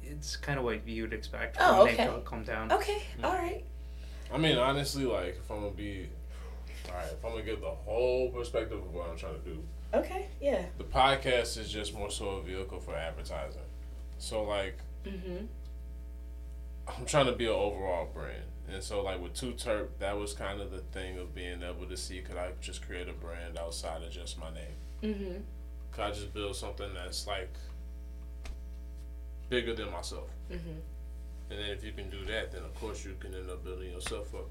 [0.04, 2.22] it's kind of what you would expect Oh, from a name okay.
[2.26, 2.72] Cum Town.
[2.72, 3.63] Okay, all right.
[4.34, 6.10] I mean, honestly, like if I'm gonna be,
[6.88, 9.63] all right, if I'm gonna give the whole perspective of what I'm trying to do,
[9.93, 10.65] Okay, yeah.
[10.78, 13.62] the podcast is just more so a vehicle for advertising.
[14.17, 15.45] So like, Mm-hmm.
[16.88, 20.34] I'm trying to be an overall brand, and so like with Two Terp, that was
[20.34, 23.58] kind of the thing of being able to see could I just create a brand
[23.58, 25.13] outside of just my name?
[25.15, 25.38] Mm-hmm.
[25.91, 27.53] Could I just build something that's like
[29.49, 30.29] bigger than myself?
[30.51, 30.79] Mm-hmm.
[31.51, 33.91] And then if you can do that, then of course you can end up building
[33.91, 34.47] yourself up.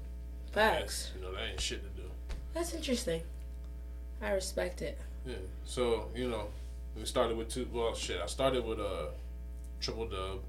[0.51, 1.11] Facts.
[1.13, 2.07] That's, you know, that ain't shit to do.
[2.53, 3.21] That's interesting.
[4.21, 4.97] I respect it.
[5.25, 5.35] Yeah.
[5.65, 6.47] So you know,
[6.95, 7.67] we started with two.
[7.71, 8.19] Well, shit.
[8.21, 9.09] I started with a
[9.79, 10.39] triple dub.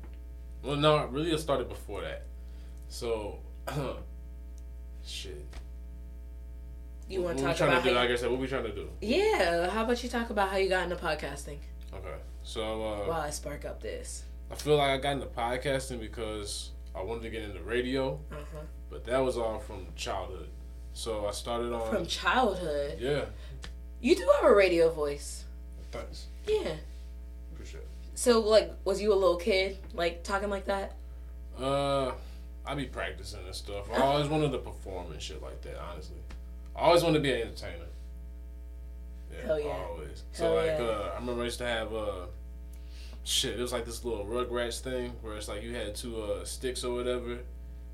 [0.62, 2.24] Well, no, really, I started before that.
[2.88, 3.38] So,
[5.04, 5.46] shit.
[7.08, 7.94] You want what to we talk trying about to do?
[7.96, 8.88] Like I said, what we trying to do?
[9.00, 11.58] Yeah, how about you talk about how you got into podcasting
[11.92, 12.14] Okay.
[12.44, 14.24] So uh, while I spark up this?
[14.50, 18.58] I feel like I got into podcasting because I wanted to get into radio, Uh-huh.
[18.90, 20.48] but that was all from childhood.
[20.92, 21.90] So I started on.
[21.90, 22.98] From childhood.
[23.00, 23.24] yeah.
[24.00, 25.44] You do have a radio voice.
[25.90, 26.26] Thanks.
[26.46, 26.74] Yeah.
[27.52, 27.88] Appreciate it.
[28.14, 30.94] So, like, was you a little kid, like, talking like that?
[31.58, 32.12] Uh,
[32.66, 33.86] I be practicing and stuff.
[33.92, 35.80] I always wanted to perform and shit like that.
[35.80, 36.16] Honestly,
[36.76, 37.86] I always wanted to be an entertainer.
[39.32, 39.66] Yeah, Hell yeah.
[39.88, 40.22] always.
[40.32, 40.84] So like, yeah.
[40.84, 42.26] uh, I remember I used to have uh,
[43.24, 43.58] shit.
[43.58, 46.84] It was like this little Rugrats thing where it's like you had two uh sticks
[46.84, 47.38] or whatever.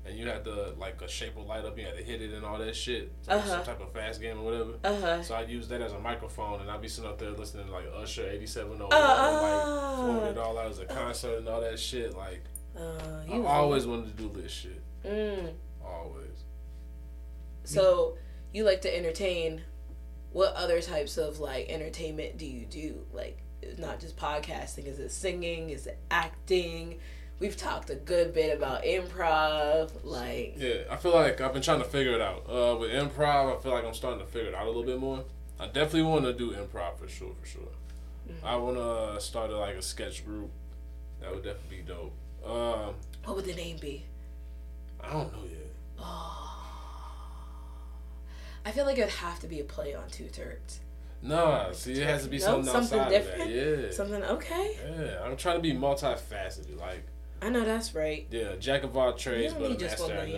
[0.05, 1.77] And you had to like a shape of light up.
[1.77, 3.11] You had to hit it and all that shit.
[3.27, 3.49] Like Uh-huh.
[3.49, 4.71] Some type of fast game or whatever.
[4.83, 5.21] Uh huh.
[5.23, 7.71] So I used that as a microphone, and I'd be sitting up there listening to
[7.73, 9.97] like Usher '87 or Oh.
[9.97, 12.15] like floating it all out as a concert and all that shit.
[12.15, 12.41] Like
[12.77, 14.81] Uh, I always wanted to do this shit.
[15.05, 15.53] Mm.
[15.83, 16.43] Always.
[17.63, 18.17] So,
[18.53, 19.61] you like to entertain.
[20.31, 23.05] What other types of like entertainment do you do?
[23.13, 23.39] Like,
[23.77, 24.85] not just podcasting.
[24.85, 25.69] Is it singing?
[25.69, 26.99] Is it acting?
[27.39, 31.79] We've talked a good bit about improv, like Yeah, I feel like I've been trying
[31.79, 32.45] to figure it out.
[32.49, 34.99] Uh, with improv, I feel like I'm starting to figure it out a little bit
[34.99, 35.23] more.
[35.59, 37.69] I definitely want to do improv for sure, for sure.
[38.43, 40.51] I want to start a, like a sketch group.
[41.21, 42.13] That would definitely be dope.
[42.47, 44.05] Um, what would the name be?
[45.03, 45.71] I don't know yet.
[45.99, 46.43] Oh.
[48.65, 50.79] I feel like it'd have to be a play on two terms.
[51.21, 53.41] Nah, see, it has to be No, something, something outside different?
[53.41, 53.83] of that.
[53.85, 53.91] Yeah.
[53.91, 54.77] Something okay?
[54.99, 56.79] Yeah, I'm trying to be multifaceted.
[56.79, 57.03] Like,
[57.41, 58.27] I know that's right.
[58.29, 60.33] yeah, jack of all trades, but a master lane.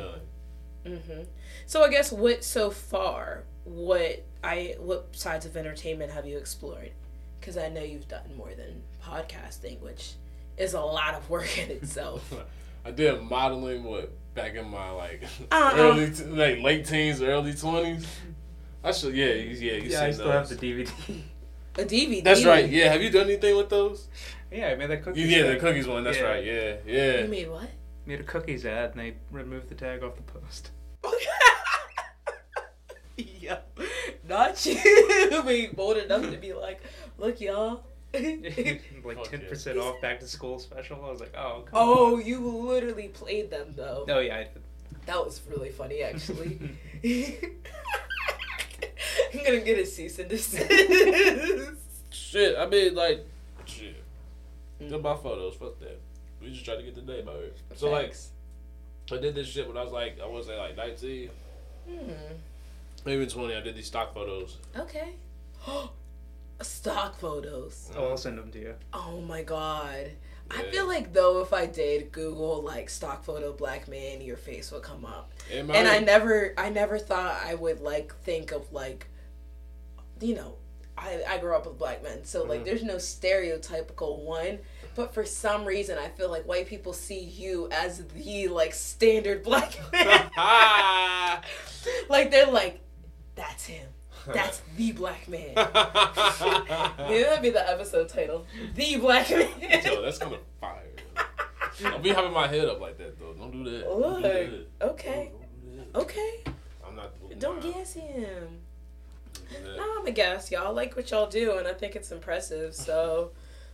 [0.85, 0.97] none.
[0.97, 1.21] hmm
[1.65, 6.91] So I guess what so far, what I what sides of entertainment have you explored?
[7.39, 10.13] Because I know you've done more than podcasting, which
[10.59, 12.31] is a lot of work in itself.
[12.85, 15.73] I did modeling what back in my like Uh-uh.
[15.75, 18.05] early t- like late teens, early twenties.
[18.83, 20.89] I should yeah yeah you Yeah, I seen still have the DVD.
[21.77, 22.23] a DVD.
[22.23, 22.69] That's right.
[22.69, 24.07] Yeah, have you done anything with those?
[24.51, 25.29] yeah, I made that cookies.
[25.29, 26.03] You, yeah, the cookies one.
[26.03, 26.23] That's Yeah.
[26.23, 26.43] right.
[26.45, 27.21] Yeah, yeah.
[27.21, 27.69] You made what?
[28.05, 30.71] Made a cookies ad and they removed the tag off the post.
[33.17, 33.57] yeah,
[34.27, 36.81] not you being bold enough to be like,
[37.17, 37.83] look, y'all.
[38.13, 41.03] like Fuck ten percent off back to school special.
[41.05, 42.25] I was like, oh, come oh, on.
[42.25, 44.05] you literally played them though.
[44.09, 44.63] Oh yeah, I did.
[45.05, 46.59] That was really funny, actually.
[49.33, 51.71] I'm gonna get a cease and desist.
[52.09, 53.27] Shit, I mean like
[53.65, 54.03] shit.
[54.81, 54.89] Mm.
[54.89, 55.55] They're my photos.
[55.55, 55.99] Fuck that.
[56.41, 57.51] We just try to get the name out here.
[57.75, 58.15] So like,
[59.11, 61.29] I did this shit when I was like I was say like 19,
[61.87, 62.11] Hmm.
[63.05, 63.55] maybe 20.
[63.55, 64.57] I did these stock photos.
[64.75, 65.09] Okay.
[66.61, 67.91] Stock photos.
[67.95, 68.75] Oh, I'll send them to you.
[68.93, 70.11] Oh my god.
[70.51, 74.71] I feel like though if I did Google like stock photo black man, your face
[74.71, 75.31] would come up.
[75.51, 79.07] It And I never I never thought I would like think of like
[80.19, 80.55] you know,
[80.97, 82.65] I, I grew up with black men, so like Mhm.
[82.65, 84.59] there's no stereotypical one.
[84.95, 89.43] But for some reason I feel like white people see you as the like standard
[89.43, 90.29] black man.
[92.09, 92.81] like they're like,
[93.35, 93.87] That's him.
[94.33, 95.53] That's the black man.
[95.55, 98.45] Maybe that'd be the episode title.
[98.75, 99.49] The black man.
[99.85, 100.83] Yo, that's of fire.
[101.81, 103.33] Don't be having my head up like that though.
[103.33, 103.83] Don't do that.
[103.85, 104.85] Don't Look, do that.
[104.89, 105.31] okay.
[105.31, 105.99] Don't do that.
[105.99, 106.43] Okay.
[106.85, 107.39] I'm not.
[107.39, 108.59] Don't nah, gas him.
[109.51, 109.77] don't do.
[109.77, 110.51] No, I'm a gas.
[110.51, 112.75] Y'all like what y'all do, and I think it's impressive.
[112.75, 113.31] So,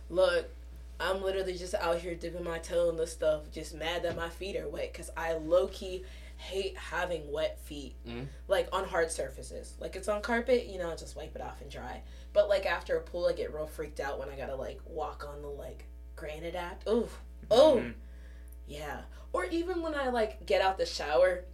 [0.08, 0.48] look,
[1.00, 4.28] I'm literally just out here dipping my toe in this stuff, just mad that my
[4.28, 6.04] feet are wet because I low key
[6.36, 8.26] hate having wet feet, Mhm.
[8.48, 9.74] like on hard surfaces.
[9.80, 12.02] Like it's on carpet, you know, I just wipe it off and dry.
[12.32, 15.26] But like after a pool, I get real freaked out when I gotta like walk
[15.28, 16.86] on the like granite act.
[16.88, 17.08] Ooh,
[17.50, 17.94] oh, Mhm.
[18.66, 19.02] yeah.
[19.32, 21.44] Or even when I like get out the shower,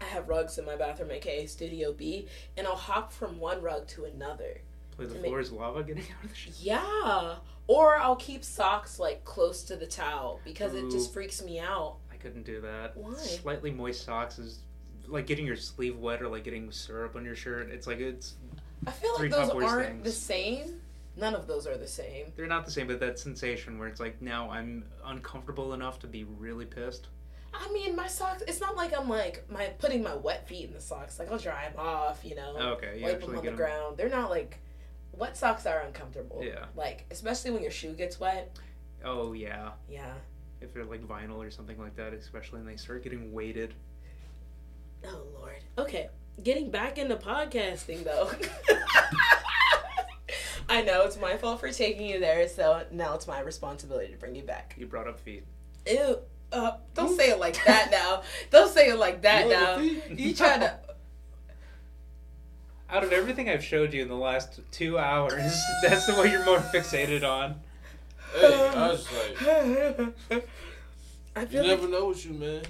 [0.00, 3.86] I have rugs in my bathroom, aka Studio B, and I'll hop from one rug
[3.88, 4.60] to another.
[4.96, 6.54] Play the floor is lava getting out of the shit.
[6.60, 7.36] Yeah.
[7.68, 11.96] Or I'll keep socks like close to the towel because it just freaks me out.
[12.22, 12.96] Couldn't do that.
[12.96, 13.14] Why?
[13.16, 14.60] Slightly moist socks is
[15.08, 17.68] like getting your sleeve wet or like getting syrup on your shirt.
[17.70, 18.34] It's like it's
[18.86, 20.04] I feel like those aren't things.
[20.04, 20.80] the same.
[21.16, 22.32] None of those are the same.
[22.36, 26.06] they're not the same, but that sensation where it's like now I'm uncomfortable enough to
[26.06, 27.08] be really pissed.
[27.52, 28.42] I mean, my socks.
[28.48, 31.18] It's not like I'm like my putting my wet feet in the socks.
[31.18, 32.54] Like I'll dry them off, you know.
[32.58, 33.96] Oh, okay, you wipe them on the 'em- ground.
[33.98, 34.58] They're not like
[35.12, 36.40] wet socks are uncomfortable.
[36.42, 36.64] Yeah.
[36.76, 38.56] Like especially when your shoe gets wet.
[39.04, 40.14] Oh yeah, Yeah.
[40.62, 43.74] If they're like vinyl or something like that, especially when they start getting weighted.
[45.04, 45.56] Oh Lord.
[45.78, 46.08] Okay,
[46.42, 48.30] getting back into podcasting though.
[50.68, 54.18] I know it's my fault for taking you there, so now it's my responsibility to
[54.18, 54.74] bring you back.
[54.78, 55.44] You brought up feet.
[55.86, 56.18] Ew.
[56.52, 58.22] Uh, don't say it like that now.
[58.50, 59.72] Don't say it like that You now.
[59.76, 60.18] want the feet?
[60.18, 60.78] You trying to?
[62.90, 66.44] Out of everything I've showed you in the last two hours, that's the one you're
[66.44, 67.58] more fixated on.
[68.34, 69.42] Hey, I was like,
[71.36, 72.62] I you feel never like know with you, man.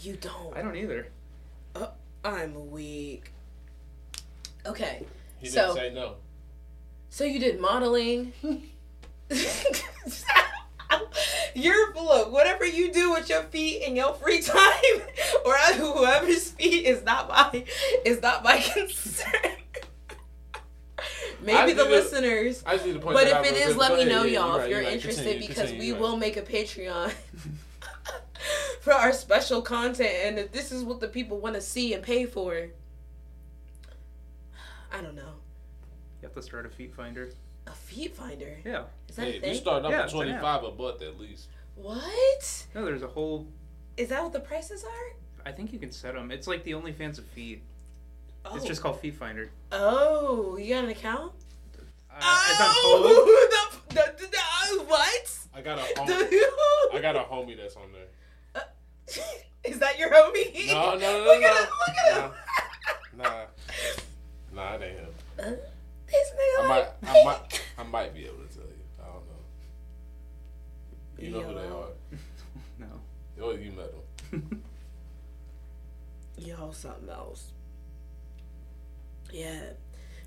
[0.00, 0.56] you don't.
[0.56, 1.08] I don't either.
[1.74, 1.88] Uh,
[2.24, 3.32] I'm weak.
[4.66, 5.04] Okay,
[5.40, 6.16] He So- didn't say no.
[7.10, 8.32] so you did modeling.
[11.54, 15.02] You're look, whatever you do with your feet in your free time,
[15.44, 17.64] or whoever's feet is not my
[18.04, 19.56] is not my concern.
[21.42, 22.62] Maybe the did listeners.
[22.66, 24.58] I just need to point But that if it real let me know, yeah, y'all,
[24.58, 24.92] right, if you're right.
[24.92, 26.00] interested, Continue, because continue, we right.
[26.00, 27.12] will make a Patreon
[28.80, 32.02] for our special content, and if this is what the people want to see and
[32.02, 32.68] pay for,
[34.92, 35.34] I don't know.
[36.20, 37.30] You have to start a feet finder.
[37.66, 38.84] A feet finder Yeah.
[39.08, 40.40] is that Hey, a if you start up Yeah, at it's an app.
[40.40, 41.48] 25 a month at least.
[41.74, 43.46] What No, there's a whole.
[43.96, 44.22] is that?
[44.22, 45.16] What the prices are?
[45.46, 46.30] I think you can set them.
[46.30, 47.62] It's like the OnlyFans of feet.
[48.50, 49.50] Oh, It's just called Feet Finder.
[49.72, 51.32] oh, you got an account?
[52.10, 55.38] Uh, As I'm told, oh, the, the, the, the, what?
[55.54, 56.48] I got a home, The-
[56.92, 58.64] I I got a homie that's on there.
[59.64, 60.66] Is that your homie?
[60.68, 62.30] No, no, no, Look no, at him, look at him.
[63.18, 63.44] Nah,
[64.54, 65.08] nah, it ain't him.
[65.38, 65.42] Uh,
[66.06, 68.84] this nigga I might, like I might, I might be able to tell you.
[69.00, 69.42] I don't know.
[71.18, 71.92] You know who they are?
[72.78, 73.00] No.
[73.42, 73.92] Oh, you met
[74.30, 74.62] them.
[76.38, 77.52] Yo, something else.
[79.32, 79.60] Yeah.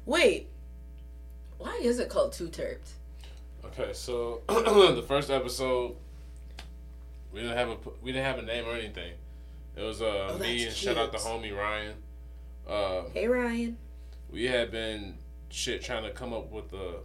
[0.06, 0.48] Wait.
[1.58, 2.78] Why is it called Too T3rpd?
[3.66, 5.96] Okay, so the first episode,
[7.32, 9.14] we didn't have a we didn't have a name or anything.
[9.76, 11.30] It was uh Oh, me and that's shout out to cute.
[11.30, 11.94] homie Ryan.
[12.68, 13.78] Uh, Hey, Ryan.
[14.32, 15.16] we had been
[15.50, 16.96] shit trying to come up with a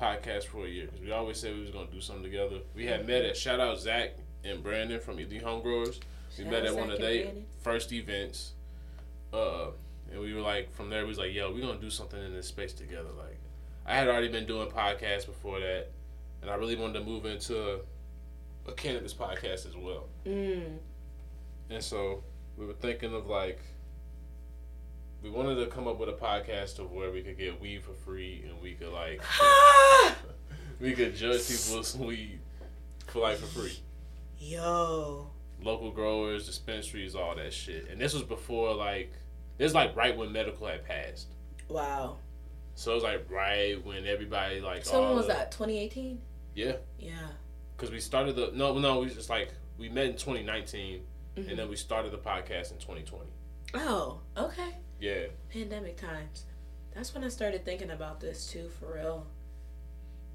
[0.00, 2.58] podcast for a year because we always said we was gonna do something together.
[2.74, 4.10] We had met at shout out Zach
[4.44, 6.00] and Brandon from Elite Homegrowers.
[6.36, 7.26] We Shout met at one of their
[7.62, 8.52] first events.
[9.32, 9.66] Uh,
[10.10, 12.34] and we were like, from there, we was like, yo, we're gonna do something in
[12.34, 13.10] this space together.
[13.16, 13.38] Like,
[13.86, 15.88] I had already been doing podcasts before that,
[16.42, 17.80] and I really wanted to move into
[18.66, 20.08] a cannabis podcast as well.
[20.26, 20.78] Mm.
[21.70, 22.22] And so
[22.56, 23.60] we were thinking of like,
[25.22, 27.92] we wanted to come up with a podcast of where we could get weed for
[27.92, 29.22] free and we could like,
[30.80, 32.40] we could judge people's weed
[33.06, 33.78] for like for free.
[34.38, 35.26] Yo.
[35.62, 37.88] local growers, dispensaries, all that shit.
[37.90, 39.12] And this was before like
[39.60, 41.28] this is like right when medical had passed.
[41.68, 42.16] Wow.
[42.76, 45.52] So it was like right when everybody like So when was the- that?
[45.52, 46.18] 2018?
[46.54, 47.28] Yeah, Yeah.
[47.76, 51.04] because we started the no no we just like we met in 2019
[51.36, 51.50] Mhm.
[51.50, 53.30] and then we started the podcast in 2020.
[53.74, 54.76] Oh, okay.
[54.98, 56.46] Yeah, Pandemic times.
[56.94, 59.26] That's when I started thinking about this too, for real.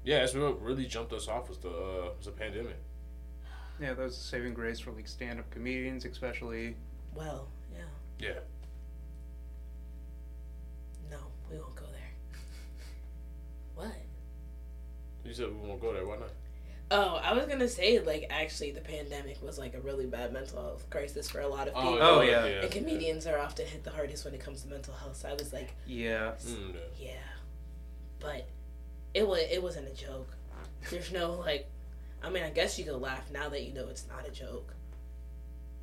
[0.04, 0.20] yeah.
[0.20, 2.76] That's what really jumped us off was the uh, was the pandemic.
[3.80, 6.76] Yeah, that was a saving grace for like stand-up comedians, especially.
[7.14, 7.80] Well, yeah.
[8.18, 8.38] Yeah,
[15.26, 16.06] you said we won't go there.
[16.06, 16.30] Why not?
[16.90, 20.62] Oh, I was gonna say like actually the pandemic was like a really bad mental
[20.62, 21.98] health crisis for a lot of people.
[22.00, 22.46] Oh, yeah.
[22.46, 22.62] yeah.
[22.62, 25.16] And comedians are often hit the hardest when it comes to mental health.
[25.16, 26.32] So I was like, Yeah.
[26.46, 27.08] Mm, yeah.
[27.08, 27.14] yeah,
[28.20, 28.46] but
[29.14, 30.28] it was it wasn't a joke.
[30.90, 31.68] There's no like,
[32.22, 34.72] I mean, I guess you could laugh now that you know it's not a joke.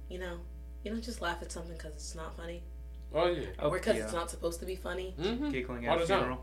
[0.07, 0.37] You know,
[0.83, 2.63] you don't just laugh at something because it's not funny
[3.13, 3.45] Oh yeah.
[3.59, 4.03] Oh, or because yeah.
[4.03, 5.13] it's not supposed to be funny.
[5.19, 5.51] Mm-hmm.
[5.51, 6.37] Giggling at a the time.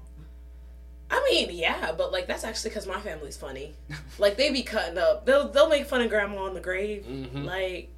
[1.10, 3.74] I mean, yeah, but like that's actually because my family's funny.
[4.18, 5.26] Like they be cutting up.
[5.26, 7.04] They'll they'll make fun of grandma on the grave.
[7.08, 7.44] Mm-hmm.
[7.44, 7.88] Like,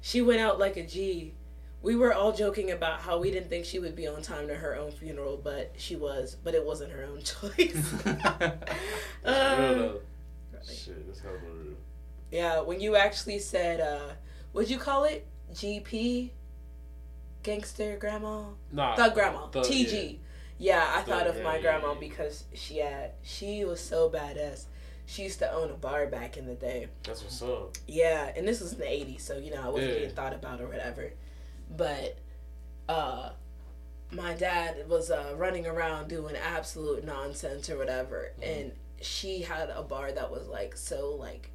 [0.00, 1.34] she went out like a G.
[1.82, 4.54] We were all joking about how we didn't think she would be on time to
[4.54, 6.36] her own funeral, but she was.
[6.42, 7.94] But it wasn't her own choice.
[9.24, 9.90] Uh.
[10.66, 11.74] Shit, that's hella real.
[12.30, 14.12] yeah, when you actually said, uh,
[14.52, 15.26] what'd you call it?
[15.54, 16.30] GP?
[17.42, 18.42] Gangster grandma?
[18.72, 19.46] Nah, Thug grandma.
[19.48, 19.92] Thug, TG.
[20.12, 20.18] Yeah,
[20.60, 22.00] I thought of my yeah, grandma yeah.
[22.00, 24.64] because she had, she was so badass.
[25.06, 26.88] She used to own a bar back in the day.
[27.04, 27.76] That's what's up.
[27.86, 29.98] Yeah, and this was in the '80s, so you know I wasn't Yeah.
[30.00, 31.12] getting thought about or whatever.
[31.74, 32.18] But
[32.88, 33.30] uh,
[34.10, 39.82] my dad was uh, running around doing absolute nonsense or whatever, and she had a
[39.82, 41.50] bar that was like so like.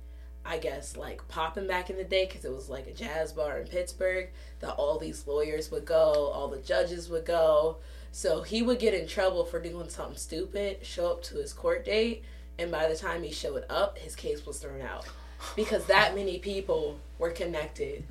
[0.45, 3.59] I guess like popping back in the day because it was like a jazz bar
[3.59, 4.29] in Pittsburgh
[4.59, 7.77] that all these lawyers would go, all the judges would go.
[8.15, 11.83] So he would get in trouble for doing something stupid, show up to his court
[11.83, 12.23] date,
[12.59, 15.07] and by the time he showed up, his case was thrown out
[15.55, 18.03] because that many people were connected.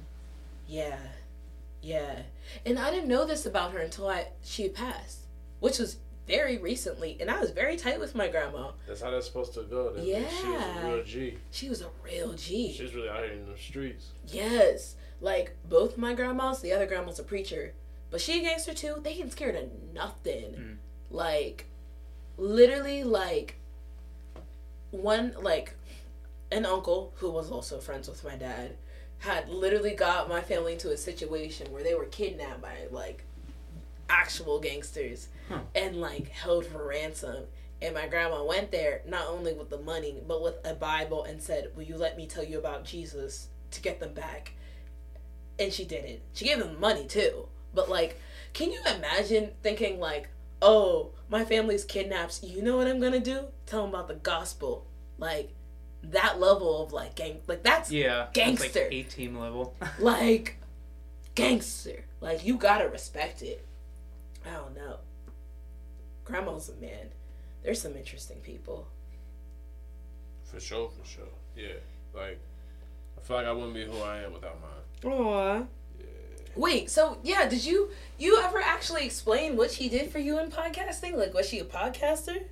[0.66, 0.98] Yeah,
[1.82, 2.22] yeah,
[2.66, 5.20] and I didn't know this about her until I she passed,
[5.60, 8.72] which was very recently, and I was very tight with my grandma.
[8.88, 9.92] That's how that's supposed to go.
[9.92, 10.86] That means she was Yeah.
[10.88, 11.38] a real G.
[11.52, 12.72] She was a real G.
[12.72, 14.06] She's really out here in the streets.
[14.26, 16.60] Yes, like both my grandmas.
[16.60, 17.74] The other grandma's a preacher,
[18.12, 19.00] but she a gangster too.
[19.02, 20.54] They ain't scared of nothing.
[20.54, 20.76] Mm.
[21.10, 21.64] Like,
[22.38, 23.56] literally, like
[24.92, 25.74] one like
[26.52, 28.76] an uncle who was also friends with my dad
[29.18, 33.24] had literally got my family into a situation where they were kidnapped by like
[34.08, 35.58] actual gangsters Huh.
[35.74, 37.44] and like held for ransom.
[37.80, 41.42] And my grandma went there not only with the money, but with a Bible and
[41.42, 44.52] said, Will you let me tell you about Jesus to get them back?
[45.58, 46.22] And she did it.
[46.32, 47.48] She gave them money too.
[47.74, 48.20] But like,
[48.52, 50.28] can you imagine thinking like,
[50.62, 52.42] oh, my family's kidnapped.
[52.42, 53.46] You know what I'm gonna do?
[53.66, 54.86] Tell them about the gospel.
[55.18, 55.50] Like
[56.04, 58.26] that level of like gang like that's Yeah.
[58.26, 58.84] That's Gangster.
[58.84, 59.74] like 18 level.
[59.98, 60.58] like
[61.34, 62.04] gangster.
[62.20, 63.66] Like you gotta respect it.
[64.46, 64.98] I don't know.
[66.24, 67.08] Grandma's a man.
[67.62, 68.88] There's some interesting people.
[70.44, 71.24] For sure, for sure.
[71.56, 71.74] Yeah.
[72.14, 72.40] Like,
[73.16, 75.12] I feel like I wouldn't be who I am without mine.
[75.12, 75.66] Aww.
[76.56, 80.50] Wait, so yeah, did you you ever actually explain what she did for you in
[80.50, 81.16] podcasting?
[81.16, 82.44] Like was she a podcaster?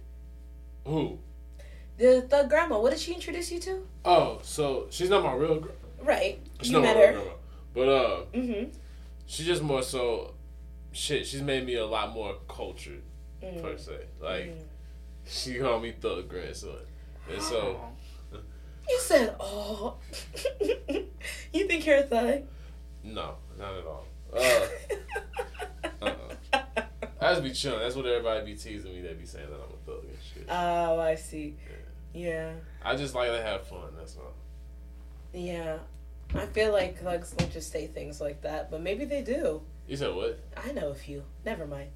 [0.87, 1.19] Who?
[1.99, 2.81] The thug grandma.
[2.81, 3.87] What did she introduce you to?
[4.05, 5.73] Oh, so she's not my real girl.
[6.03, 6.41] Right.
[6.63, 7.15] She's you not met my real her.
[7.15, 7.33] grandma.
[7.75, 8.71] But uh, Mm-hmm.
[9.27, 10.35] she just more so.
[10.93, 13.03] Shit, she's made me a lot more cultured
[13.43, 13.63] Mm.
[13.63, 13.97] per se.
[14.21, 14.55] Like
[15.27, 16.77] she called me thug grandson,
[17.31, 17.81] and so
[18.89, 19.95] You said, "Oh,
[21.53, 22.43] you think you're a thug?"
[23.05, 24.07] no, not at all.
[24.33, 24.67] Uh,
[26.03, 26.63] uh-uh.
[27.21, 27.81] I just be chilling.
[27.81, 29.01] That's what everybody be teasing me.
[29.03, 30.47] They be saying that I'm a thug and shit.
[30.49, 31.57] Oh, I see.
[32.15, 32.53] Yeah,
[32.83, 33.93] I just like to have fun.
[33.97, 34.33] That's all.
[35.33, 35.79] yeah.
[36.33, 39.63] I feel like thugs don't just say things like that, but maybe they do.
[39.89, 40.39] You said what?
[40.57, 41.25] I know a few.
[41.45, 41.91] Never mind.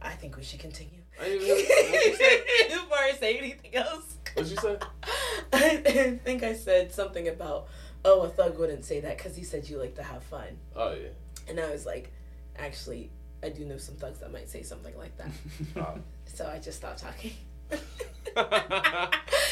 [0.00, 1.00] I think we should continue.
[1.20, 2.68] I didn't?
[2.68, 4.16] Before I say anything else.
[4.34, 4.78] What you say?
[5.52, 7.68] I think I said something about,
[8.06, 10.56] oh, a thug wouldn't say that because he said you like to have fun.
[10.74, 11.08] Oh yeah.
[11.48, 12.10] And I was like,
[12.56, 13.10] actually,
[13.42, 15.30] I do know some thugs that might say something like that.
[15.76, 15.98] Oh.
[16.26, 17.32] So I just stopped talking.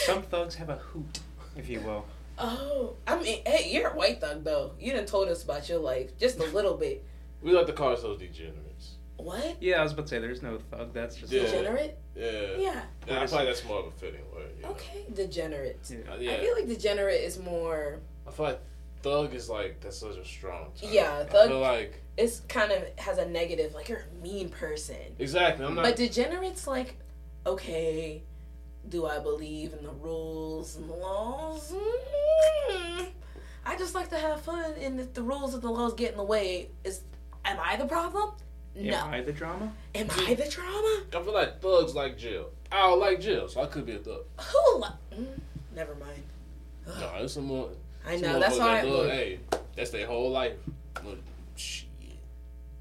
[0.05, 1.21] Some thugs have a hoot,
[1.57, 2.05] if you will.
[2.39, 4.73] oh, I mean, hey, you're a white thug though.
[4.79, 7.05] You done told us about your life just a little bit.
[7.43, 8.97] we like to call ourselves degenerates.
[9.17, 9.63] What?
[9.63, 10.93] Yeah, I was about to say there's no thug.
[10.93, 11.43] That's just Yeah.
[11.45, 11.99] Degenerate?
[12.17, 12.31] Yeah.
[12.59, 12.83] Yeah.
[13.07, 14.51] Yeah, I feel like that's more of a fitting word.
[14.57, 14.71] you know?
[14.71, 15.79] Okay, degenerate.
[15.89, 16.13] Yeah.
[16.13, 16.33] Uh, yeah.
[16.33, 18.01] I feel like degenerate is more.
[18.27, 18.61] I feel like
[19.03, 20.91] thug is like that's such a strong term.
[20.93, 24.97] Yeah, I feel like It's kind of has a negative, like you're a mean person.
[25.19, 25.65] exactly.
[25.67, 25.85] I'm not.
[25.85, 26.97] But degenerate's like,
[27.47, 28.23] okay,
[28.89, 31.73] do I believe in the rules and the laws?
[31.73, 33.09] Mm.
[33.67, 36.17] I just like to have fun, and if the rules and the laws get in
[36.19, 37.01] the way, is
[37.45, 38.31] am I the problem?
[38.77, 38.95] No.
[38.97, 39.73] Am I the drama?
[39.95, 41.03] Am I the drama?
[41.15, 42.51] I feel like thugs like jail.
[42.73, 44.23] I don't like jail, so I could be a thug.
[44.41, 44.79] Who?
[44.81, 45.41] Li- mm,
[45.75, 46.23] never mind.
[46.87, 47.71] No, it's some more.
[48.07, 48.83] I some know that's why.
[48.83, 49.39] that love- I, hey,
[49.77, 50.53] that's their whole life.
[51.05, 51.19] Look,
[51.57, 51.89] shit,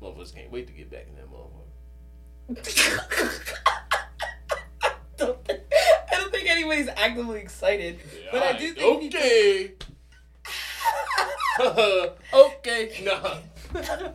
[0.01, 2.49] motherfuckers can't wait to get back in that motherfucker.
[5.17, 5.59] don't think,
[6.11, 9.73] I don't think anybody's actively excited, Yeah, but I alright, do think people- Okay.
[12.33, 13.03] okay.
[13.03, 13.37] Nah.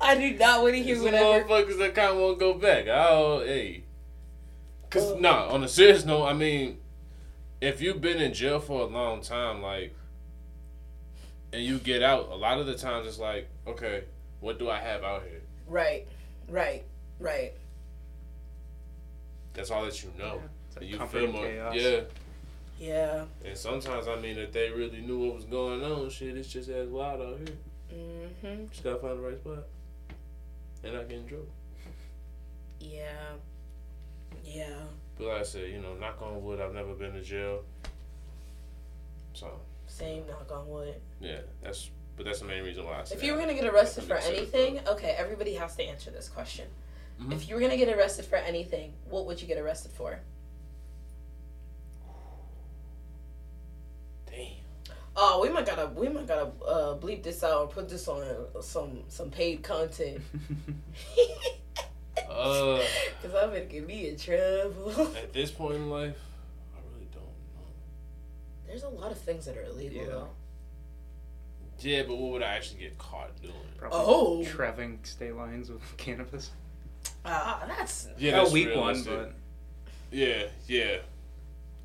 [0.00, 1.44] I do not want to hear Some whatever.
[1.44, 2.86] motherfuckers that kind of want to go back.
[2.88, 3.84] Oh, hey.
[4.90, 5.18] Cause Oh.
[5.18, 6.78] nah, on a serious note, I mean,
[7.64, 9.94] if you've been in jail for a long time, like,
[11.52, 14.04] and you get out, a lot of the times it's like, okay,
[14.40, 15.40] what do I have out here?
[15.66, 16.06] Right,
[16.48, 16.84] right,
[17.18, 17.52] right.
[19.54, 20.40] That's all that you know.
[20.68, 21.74] It's And like you feel more, chaos.
[21.74, 22.00] yeah.
[22.78, 23.24] Yeah.
[23.44, 26.68] And sometimes, I mean, if they really knew what was going on, shit, it's just
[26.68, 27.56] as wild out here.
[28.42, 28.66] Mm-hmm.
[28.70, 29.64] Just gotta find the right spot.
[30.82, 31.46] And not get in trouble.
[32.80, 33.06] Yeah.
[34.44, 34.66] Yeah.
[35.16, 37.62] But like I said, you know, knock on wood, I've never been to jail.
[39.32, 40.26] So, Same.
[40.26, 40.94] Knock on wood.
[41.20, 43.64] yeah, that's, but that's the main reason why I said If you were gonna get
[43.66, 46.66] arrested for consider anything, okay, everybody has to answer this question.
[47.20, 47.32] Mhm.
[47.32, 50.20] If you were gonna get arrested for anything, what would you get arrested for?
[54.26, 54.46] Damn.
[55.16, 58.24] Oh, we might gotta we might gotta uh, bleep this out or put this on
[58.62, 60.20] some some paid content.
[62.30, 62.80] Uh,
[63.22, 64.90] Cause I'm gonna get me in trouble.
[65.16, 66.16] at this point in life,
[66.74, 67.66] I really don't know.
[68.66, 70.06] There's a lot of things that are illegal Yeah.
[70.08, 70.28] though.
[71.80, 73.54] Yeah, but what would I actually get caught doing?
[73.76, 74.44] Probably Oh.
[74.44, 76.50] traveling state lines with cannabis.
[77.24, 79.32] Ah, that's Yeah, a that's weak one, but
[80.10, 80.98] Yeah, yeah.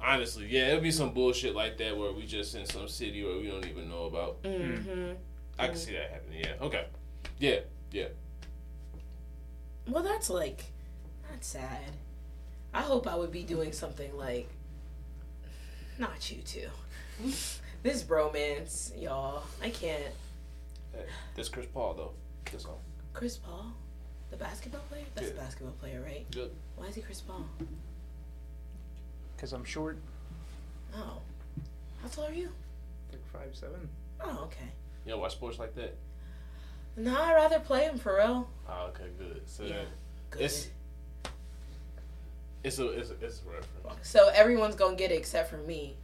[0.01, 3.37] Honestly, yeah, it'll be some bullshit like that where we just in some city where
[3.37, 4.41] we don't even know about.
[4.43, 5.13] mm-hmm.
[5.57, 6.39] I can see that happening.
[6.45, 6.53] Yeah.
[6.61, 6.85] Okay.
[7.39, 7.59] Yeah.
[7.91, 8.07] Yeah.
[9.87, 10.65] Well, that's like,
[11.29, 11.91] that's sad.
[12.73, 14.49] I hope I would be doing something like,
[15.97, 16.67] not you two.
[17.83, 19.43] this bromance, y'all.
[19.61, 20.03] I can't.
[20.93, 21.05] Hey,
[21.35, 22.11] that's Chris Paul though.
[22.51, 22.81] That's all.
[23.13, 23.73] Chris Paul,
[24.31, 25.03] the basketball player.
[25.15, 25.33] That's Yeah.
[25.33, 26.29] a basketball player, right?
[26.31, 26.51] Good.
[26.75, 27.45] Why is he Chris Paul?
[29.35, 29.97] because I'm short,
[30.93, 31.19] Oh,
[32.01, 32.49] how tall are you?
[33.11, 33.87] like five seven.
[34.21, 34.65] Oh, okay.
[35.05, 35.95] You know, watch sports like that.
[36.99, 38.49] No, I'd rather play him for real.
[38.67, 39.41] Oh, okay, good.
[39.45, 39.81] So Yeah.
[40.31, 40.41] Good.
[40.41, 40.69] It's-
[42.63, 44.07] it's a it's a, it's a reference.
[44.07, 45.95] so everyone's gonna get it except for me.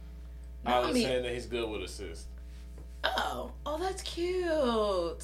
[0.64, 1.02] I Not was me.
[1.04, 2.26] saying that he's good with assists.
[3.04, 5.22] Oh, oh, that's cute.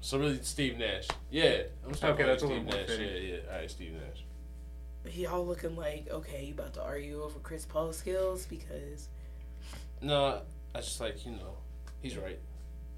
[0.00, 1.08] So really, Steve Nash.
[1.30, 2.88] Yeah, I'm starting Okay, calling that's a Steve little Nash.
[2.88, 3.08] fitting.
[3.28, 3.52] Yeah, yeah.
[3.52, 5.14] All right, Steve Nash.
[5.14, 9.08] Y'all looking like okay, you about to argue over Chris Paul's skills because.
[10.00, 10.42] No,
[10.74, 11.56] I just like you know,
[12.00, 12.38] he's right.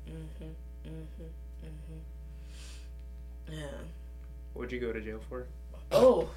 [0.07, 0.53] Mhm.
[0.87, 1.29] Mhm.
[1.65, 2.01] Mhm.
[3.49, 3.79] Yeah.
[4.55, 5.47] What'd you go to jail for?
[5.93, 6.31] Oh.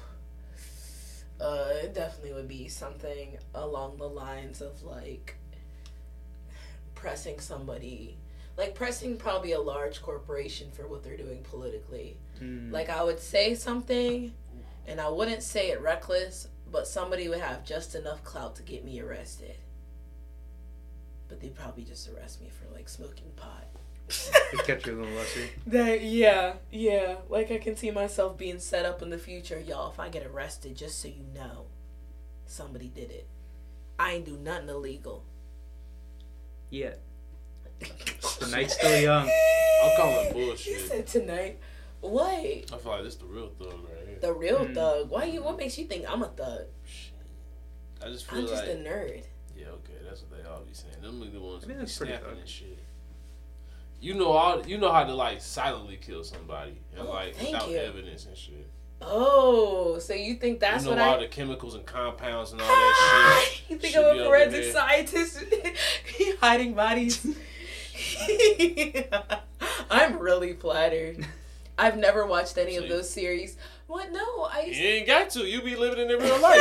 [1.40, 5.36] Uh, it definitely would be something along the lines of like
[6.94, 8.16] pressing somebody,
[8.56, 12.16] like pressing probably a large corporation for what they're doing politically.
[12.40, 12.70] Mm.
[12.72, 14.32] Like I would say something,
[14.86, 18.84] and I wouldn't say it reckless, but somebody would have just enough clout to get
[18.84, 19.56] me arrested.
[21.28, 23.66] But they'd probably just arrest me for like smoking pot.
[24.08, 25.48] They catch you a little lesser.
[25.66, 27.16] That yeah, yeah.
[27.28, 29.90] Like I can see myself being set up in the future, y'all.
[29.90, 31.66] If I get arrested, just so you know,
[32.46, 33.26] somebody did it.
[33.98, 35.24] I ain't do nothing illegal.
[36.70, 36.94] Yeah.
[38.40, 39.30] The night's still young.
[39.82, 40.72] I'm calling You bullshit.
[40.72, 41.58] You said tonight.
[42.00, 42.24] What?
[42.28, 44.18] I feel like this the real thug right here.
[44.20, 44.74] The real Hmm.
[44.74, 45.10] thug.
[45.10, 45.42] Why you?
[45.42, 46.66] What makes you think I'm a thug?
[48.02, 49.22] I just feel I'm just a nerd.
[49.56, 51.00] yeah, okay, that's what they all be saying.
[51.00, 52.78] Them be the ones I mean, that be pretty snapping and shit.
[54.00, 57.70] You know all you know how to like silently kill somebody and Oh, like without
[57.70, 57.78] you.
[57.78, 58.68] evidence and shit.
[59.00, 61.20] Oh, so you think that's you know what all I?
[61.20, 63.70] the chemicals and compounds and all that shit.
[63.70, 65.42] you think I'm a forensic scientist
[66.40, 67.26] hiding bodies?
[69.90, 71.26] I'm really flattered.
[71.76, 73.56] I've never watched any of those series.
[73.86, 74.12] What?
[74.12, 74.62] No, I.
[74.70, 75.40] You ain't got to.
[75.40, 76.60] You be living in the real life.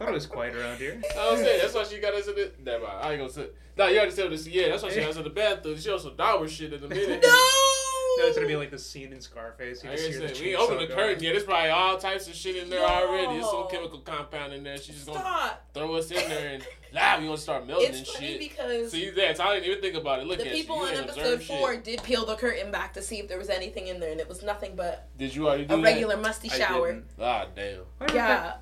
[0.00, 0.06] Shit.
[0.06, 1.00] Thought it was quiet around here.
[1.18, 2.52] I was saying that's why she got us in the.
[2.64, 2.98] Never mind.
[3.02, 3.46] I ain't gonna say.
[3.76, 4.46] No, you already said this.
[4.46, 5.78] Yeah, that's why she got us in the bathroom.
[5.78, 7.22] She on some dour shit in the minute.
[7.24, 7.79] no.
[8.20, 9.82] No, it's gonna be like the scene in Scarface.
[9.82, 10.98] You Like I just hear the we open the going.
[10.98, 11.24] curtain.
[11.24, 13.34] Yeah, there's probably all types of shit in there already.
[13.34, 14.76] There's some chemical compound in there.
[14.76, 15.64] She's just gonna Stop.
[15.74, 17.20] throw us in there and live.
[17.20, 18.38] We gonna start melting It's and funny shit.
[18.40, 19.36] because See that?
[19.36, 20.26] So I didn't even think about it.
[20.26, 20.92] Look the at people you.
[20.92, 21.84] You in episode four shit.
[21.84, 24.28] did peel the curtain back to see if there was anything in there, and it
[24.28, 25.82] was nothing but Did you already do a that?
[25.82, 26.92] regular musty shower.
[26.92, 27.06] didn't.
[27.20, 27.80] Ah, damn.
[28.14, 28.54] Yeah.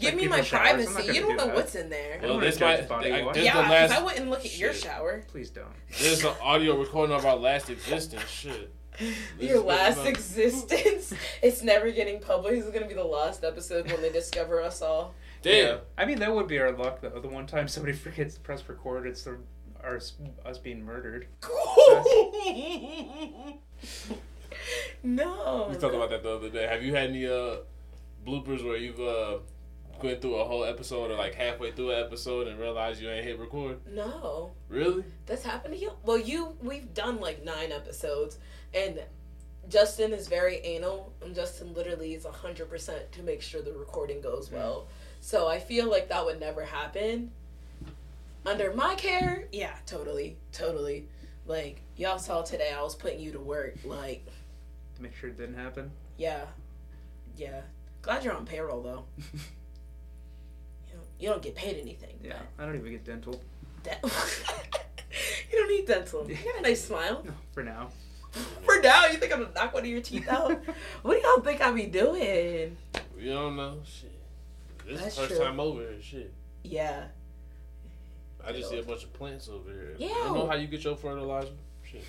[0.00, 0.86] Give me my showers.
[0.86, 1.14] Privacy.
[1.14, 1.54] You don't know that.
[1.54, 2.20] what's in there.
[2.22, 2.88] I Well, this might.
[2.88, 3.92] body this yeah, the 'cause last.
[3.92, 5.24] I wouldn't look at your shower.
[5.28, 5.66] Please don't.
[6.00, 8.28] There's an audio recording of our last existence.
[8.28, 8.70] Shit.
[9.38, 11.14] This Your last existence.
[11.42, 12.56] it's never getting published.
[12.56, 15.14] This is gonna be the last episode when they discover us all.
[15.42, 15.66] Damn.
[15.66, 15.78] Yeah.
[15.96, 17.18] I mean, that would be our luck, though.
[17.20, 19.38] The one time somebody forgets to press record, it's the
[19.82, 19.96] our,
[20.44, 21.26] us being murdered.
[25.02, 25.68] no.
[25.70, 26.66] We talked about that the other day.
[26.66, 27.56] Have you had any uh
[28.26, 29.38] bloopers where you've uh
[30.02, 33.24] went through a whole episode or like halfway through an episode and realized you ain't
[33.24, 33.78] hit record?
[33.86, 35.04] No, Really?
[35.26, 35.92] that's happened to you.
[36.04, 38.38] Well, you we've done like nine episodes,
[38.74, 39.00] and
[39.68, 44.20] Justin is very anal, and Justin literally is hundred percent to make sure the recording
[44.20, 44.54] goes mm.
[44.54, 44.86] well.
[45.20, 47.30] So I feel like that would never happen.
[48.46, 51.06] Under my care, yeah, totally, totally.
[51.46, 53.76] Like y'all saw today, I was putting you to work.
[53.84, 54.24] Like,
[54.96, 55.90] To make sure it didn't happen.
[56.16, 56.44] yeah,
[57.36, 57.60] yeah.
[58.02, 59.04] Glad you're on payroll though.
[60.88, 62.18] You don't, you don't get paid anything.
[62.22, 62.38] Yeah.
[62.58, 63.40] I don't even get dental.
[63.84, 64.00] but-
[65.52, 66.28] you don't need dental.
[66.28, 67.22] You got a nice smile.
[67.24, 67.90] No, for now.
[68.62, 70.50] For now, you think I'm gonna knock one of your teeth out?
[71.02, 72.76] what do y'all think I be doing?
[73.16, 73.78] We don't know?
[73.84, 74.12] Shit.
[74.86, 75.44] This That's is first true.
[75.44, 76.02] time over here.
[76.02, 76.32] Shit.
[76.62, 77.04] Yeah.
[78.44, 79.94] I just see a bunch of plants over here.
[79.98, 80.08] Yeah.
[80.08, 81.48] I don't know how you get your fertilizer?
[81.82, 82.04] Shit.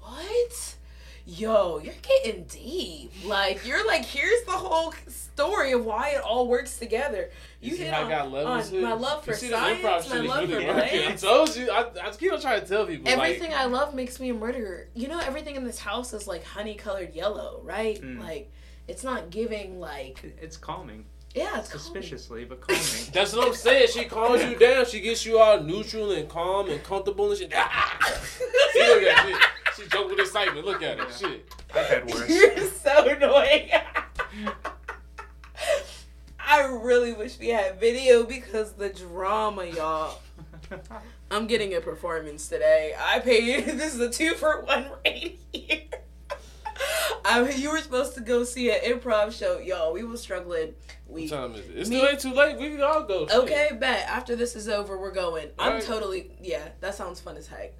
[0.00, 0.76] What?
[1.30, 3.12] Yo, you're getting deep.
[3.26, 7.28] Like you're like, here's the whole story of why it all works together.
[7.60, 8.10] You, You hit on-
[8.46, 11.06] on my love for see this improv science, my love really for working.
[11.06, 11.70] I told you.
[11.70, 13.10] I, I keep on trying to tell people.
[13.10, 14.88] Everything like, I love makes me a murderer.
[14.94, 18.00] You know, everything in this house is like honey colored yellow, right?
[18.00, 18.20] Mm.
[18.20, 18.50] Like,
[18.86, 21.04] it's not giving like, It's calming.
[21.34, 21.84] Yeah, it's calming.
[21.84, 22.82] Suspiciously, but calming.
[23.12, 23.88] That's what I'm saying.
[23.92, 24.86] She calms you down.
[24.86, 27.52] She gets you all neutral and calm and comfortable and shit.
[28.72, 29.40] See, look at her.
[29.76, 30.66] She, she joked with excitement.
[30.66, 31.04] Look at her.
[31.04, 31.16] Yeah.
[31.16, 31.54] Shit.
[31.74, 32.28] I've had worse.
[32.30, 33.70] You're so annoying.
[36.40, 40.18] I really wish we had video because the drama, y'all.
[41.30, 42.94] I'm getting a performance today.
[42.98, 43.66] I paid.
[43.66, 45.82] This is a two for one right here.
[47.24, 49.92] I mean, you were supposed to go see an improv show, y'all.
[49.92, 50.74] We were struggling.
[51.08, 51.72] We What time is it?
[51.76, 52.58] It's Me- still ain't too late.
[52.58, 53.26] We can all go.
[53.26, 53.36] Shit.
[53.38, 54.06] okay, bet.
[54.08, 55.48] After this is over, we're going.
[55.58, 55.84] I'm Alright.
[55.84, 56.68] totally yeah.
[56.80, 57.72] That sounds fun as heck.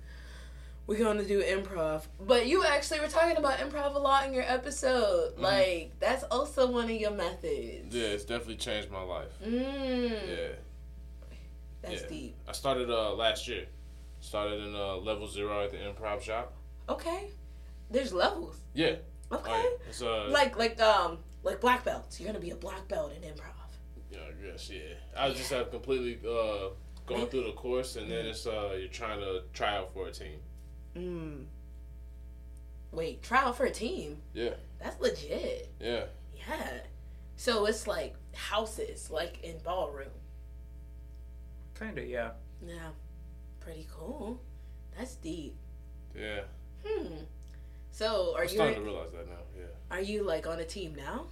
[0.87, 4.33] We're going to do improv, but you actually were talking about improv a lot in
[4.33, 5.37] your episode.
[5.37, 5.43] Mhm.
[5.43, 7.95] Like that's also one of your methods.
[7.95, 9.29] Yeah, it's definitely changed my life.
[9.47, 10.49] Mm, Yeah.
[11.83, 12.09] that's yeah.
[12.09, 12.37] deep.
[12.49, 13.67] I started uh last year.
[14.21, 16.55] Started in uh level zero at the improv shop.
[16.89, 17.29] Okay,
[17.91, 18.57] there's levels.
[18.73, 18.95] Yeah.
[19.31, 19.65] Okay.
[19.91, 21.19] It's uh like like um
[21.49, 22.21] like black belts.
[22.21, 23.53] You're gonna be a black belt in improv.
[24.11, 24.95] Yeah, I guess yeah.
[25.17, 26.71] I was just have completely uh
[27.07, 30.13] going through the course and then it's uh you're trying to try out for a
[30.13, 30.41] team.
[30.97, 31.45] Mm.
[32.93, 34.19] Wait, trial for a team.
[34.33, 34.55] Yeah.
[34.79, 35.73] That's legit.
[35.81, 36.05] Yeah.
[36.35, 36.81] Yeah.
[37.37, 40.09] So it's like houses, like in ballroom.
[41.79, 42.31] Kinda, yeah.
[42.67, 42.91] Yeah.
[43.61, 44.41] Pretty cool.
[44.97, 45.57] That's deep.
[46.19, 46.41] Yeah.
[46.85, 47.15] Hmm.
[47.91, 49.35] So are I'm you starting to realize that now.
[49.57, 49.67] Yeah.
[49.91, 51.27] are you like on a team now?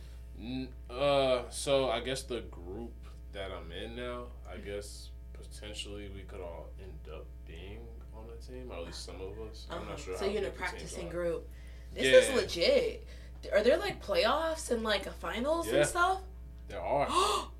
[0.90, 2.92] Uh, so I guess the group
[3.32, 7.80] that I'm in now, I guess potentially we could all end up being
[8.14, 9.66] on a team, or at least some of us.
[9.70, 9.90] I'm Uh-huh.
[9.90, 10.16] not sure.
[10.18, 11.48] So you're in a practicing group.
[11.92, 12.18] This Yeah.
[12.18, 13.06] is legit.
[13.52, 15.76] Are there like playoffs and like a finals Yeah.
[15.80, 16.20] and stuff?
[16.68, 17.08] There are.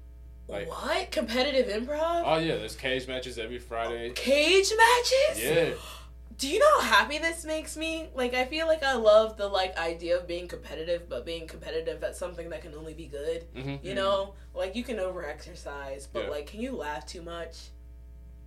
[0.49, 2.22] Like- what competitive improv?
[2.24, 4.11] Oh yeah, there's cage matches every Friday.
[4.11, 5.43] Cage matches?
[5.43, 5.70] Yeah.
[6.39, 8.09] Do you know how happy this makes me?
[8.14, 12.03] Like I feel like I love the like idea of being competitive, but being competitive
[12.05, 13.45] at something that can only be good.
[13.55, 16.30] hmm You know, like you can over exercise, but Yeah.
[16.30, 17.70] like, can you laugh too much?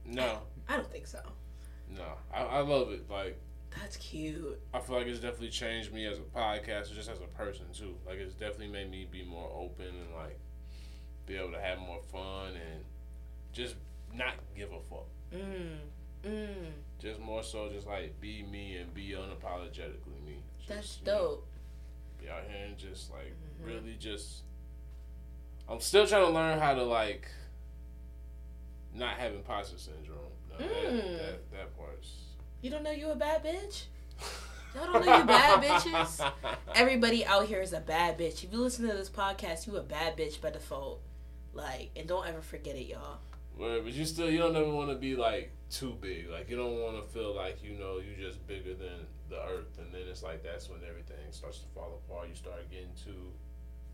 [0.05, 1.19] No, I don't think so.
[1.89, 3.09] no, I, I love it.
[3.09, 3.39] Like
[3.79, 4.59] That's cute.
[4.73, 7.95] I feel like it's definitely changed me as a podcaster, just as a person too.
[8.05, 10.37] Like it's definitely made me be more open and like
[11.25, 12.83] be able to have more fun and
[13.51, 13.75] just
[14.13, 15.07] not give a fuck.
[15.33, 15.77] Mm.
[16.23, 16.71] Mm.
[16.99, 20.43] Just more so, just like be me and be unapologetically me.
[20.57, 21.47] Just, That's you know, dope.
[22.21, 23.65] be out here and just like Mhm.
[23.67, 24.43] really just.
[25.67, 27.27] I'm still trying to learn how to like.
[28.93, 30.17] Not have imposter syndrome.
[30.49, 31.17] No, that, Mm.
[31.19, 32.11] that that part's.
[32.61, 33.83] You don't know you a bad bitch?
[34.75, 36.31] Y'all don't know you bad bitches?
[36.75, 38.43] Everybody out here is a bad bitch.
[38.43, 41.01] If you listen to this podcast, you a bad bitch by default.
[41.53, 43.19] Like, and don't ever forget it, y'all.
[43.57, 46.29] Well, but you still you don't ever want to be like too big.
[46.29, 49.77] Like you don't want to feel like you know you just bigger than the earth,
[49.79, 52.29] and then it's like that's when everything starts to fall apart.
[52.29, 53.31] You start getting too.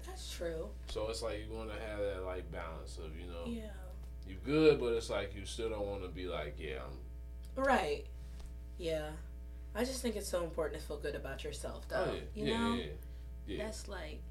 [0.05, 0.69] That's true.
[0.89, 3.71] So it's like you want to have that like balance of you know Yeah.
[4.27, 8.05] you good, but it's like you still don't want to be like yeah I'm Right.
[8.77, 9.09] Yeah.
[9.73, 12.07] I just think it's so important to feel good about yourself, though.
[12.09, 12.73] oh, yeah You yeah, know?
[12.75, 12.87] yeah yeah
[13.57, 13.63] yeah.
[13.65, 14.21] That's like,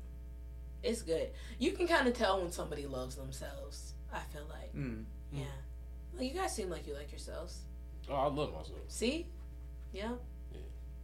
[0.83, 1.31] it's good.
[1.59, 3.93] You can kind of tell when somebody loves themselves.
[4.13, 5.05] I feel like, Mm.
[5.33, 5.45] yeah.
[6.15, 7.61] Well, you guys seem like you like yourselves.
[8.09, 8.79] Oh, I love myself.
[8.89, 9.27] See?
[9.93, 10.13] Yeah.
[10.53, 10.59] Yeah.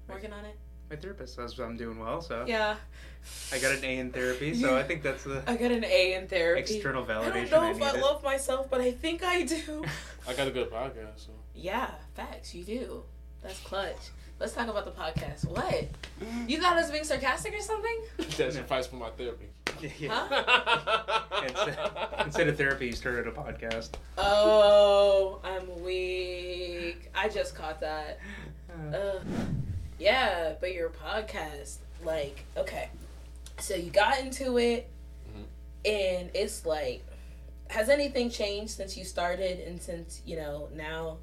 [0.09, 0.57] Working on it.
[0.91, 2.77] My therapist says I'm doing well, so Yeah.
[3.53, 6.15] I got an A in therapy, so I think that's the I got an A
[6.15, 6.75] in therapy.
[6.75, 7.33] external validation.
[7.33, 8.03] I don't know I, if I needed.
[8.03, 9.85] love myself, but I think I do.
[10.29, 11.33] I got a good podcast, so.
[11.55, 12.55] yeah, facts.
[12.55, 13.03] You do.
[13.43, 13.97] That's clutch.
[14.41, 15.47] Let's talk about the podcast.
[15.47, 15.85] What?
[16.49, 17.97] You thought I was being sarcastic or something?
[18.39, 19.47] That's advice for my therapy.
[20.09, 21.43] Huh?
[21.47, 21.79] Instead,
[22.27, 23.91] instead of therapy, you started a podcast.
[24.19, 27.09] Oh, I'm weak.
[27.15, 28.19] I just caught that.
[28.93, 29.21] Uh,
[29.99, 32.89] yeah, but your podcast, like, okay.
[33.59, 34.89] So you got into it,
[35.31, 35.45] Mhm.
[35.91, 37.03] and it's like,
[37.69, 41.19] has anything changed since you started and since, you know, now?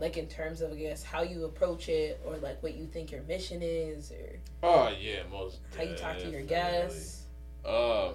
[0.00, 3.12] Like, in terms of, I guess, how you approach it, or like what you think
[3.12, 5.58] your mission is, or oh yeah, most.
[5.76, 7.24] how you talk to your guests?
[7.64, 8.14] Um,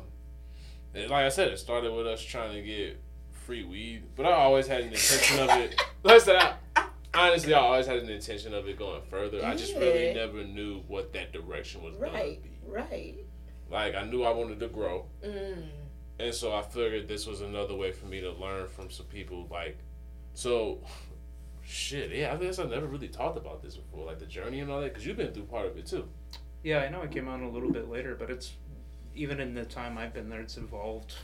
[0.96, 3.00] like I said, it started with us trying to get
[3.46, 5.80] free weed, but I always had an intention of it.
[6.04, 6.54] Like I
[7.14, 9.44] honestly, I always had an intention of it going further.
[9.46, 12.50] I just really never knew what that direction was Right, going to be.
[12.68, 13.16] right.
[13.72, 15.64] Like I knew I wanted to grow, Mm.
[16.20, 19.48] and so I figured this was another way for me to learn from some people.
[19.50, 19.78] Like,
[20.34, 20.84] so.
[21.68, 24.70] Shit, yeah, I guess I never really talked about this before, like the journey and
[24.72, 26.08] all that, because you've been through part of it too.
[26.64, 28.54] yeah, I know I came on a little bit later, but it's
[29.16, 31.16] even in the time I've been there, it's evolved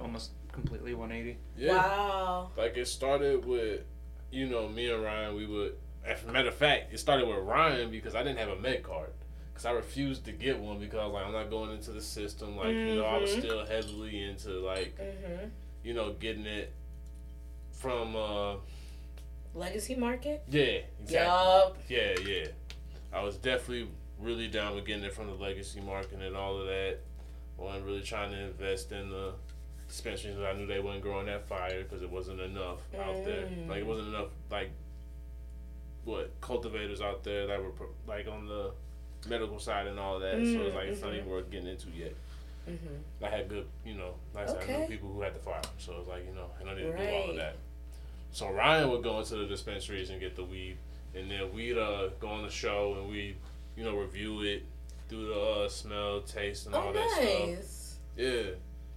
[0.00, 1.38] almost completely 180.
[1.56, 1.72] Yeah.
[1.76, 2.50] Wow.
[2.56, 3.82] Like it started with,
[4.30, 5.34] you know, me and Ryan.
[5.36, 5.74] We would,
[6.04, 8.82] as a matter of fact, it started with Ryan because I didn't have a med
[8.82, 9.12] card.
[9.52, 12.02] Because I refused to get one because I was like, I'm not going into the
[12.02, 12.56] system.
[12.56, 13.38] Like, you know, I was Mhm.
[13.38, 15.48] still heavily into like, Mm-hmm.
[15.84, 16.72] you know, getting it
[17.72, 18.56] from, uh,
[19.58, 20.42] Legacy market?
[20.48, 21.84] yeah, exactly.
[21.96, 22.46] Yeah, yeah.
[23.12, 23.88] I was definitely
[24.20, 26.98] really down with getting it from the legacy market and all of that.
[27.58, 29.32] I wasn't really trying to invest in the
[29.88, 30.36] dispensaries.
[30.36, 33.46] 'cause I knew they wasn't growing that fire because it wasn't enough out there.
[33.46, 33.68] Mm.
[33.68, 34.70] Like it wasn't enough like
[36.04, 37.72] what cultivators out there that were
[38.06, 38.72] like on the
[39.28, 40.34] medical side and all of that.
[40.36, 42.14] so it's like it's not Mhm, even worth getting into yet.
[42.68, 43.24] Mm-hmm.
[43.24, 45.62] I had good, you know, like I said, I knew people who had the fire,
[45.78, 47.56] so it was like, you know, and I didn't need to do all of that.
[48.32, 50.76] So Ryan would go into the dispensaries and get the weed,
[51.14, 53.36] and then we'd uh, go on the show and we,
[53.76, 54.64] you know, review it,
[55.08, 57.48] do the uh, smell, taste, and all Oh, that stuff.
[57.48, 57.96] nice.
[58.16, 58.42] Yeah,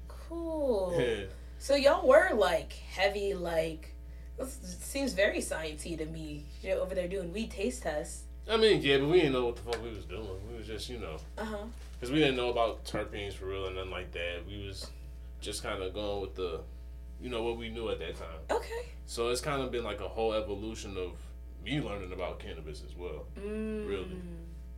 [0.08, 0.96] Cool.
[1.00, 1.26] yeah.
[1.60, 3.94] So y'all were like heavy, like
[4.38, 6.46] this seems very sciencey to me.
[6.62, 8.24] You're over there doing weed taste tests.
[8.50, 10.28] I mean, yeah, but we didn't know what the fuck we was doing.
[10.50, 11.58] We was just, you know, Uh huh.
[12.00, 14.40] because we didn't know about terpenes for real and nothing like that.
[14.48, 14.88] We was
[15.40, 16.62] just kind of going with the,
[17.22, 18.40] you know, what we knew at that time.
[18.50, 18.86] Okay.
[19.06, 21.12] So it's kind of been like a whole evolution of
[21.64, 23.26] me learning about cannabis as well.
[23.40, 23.88] Mm.
[23.88, 24.18] Really?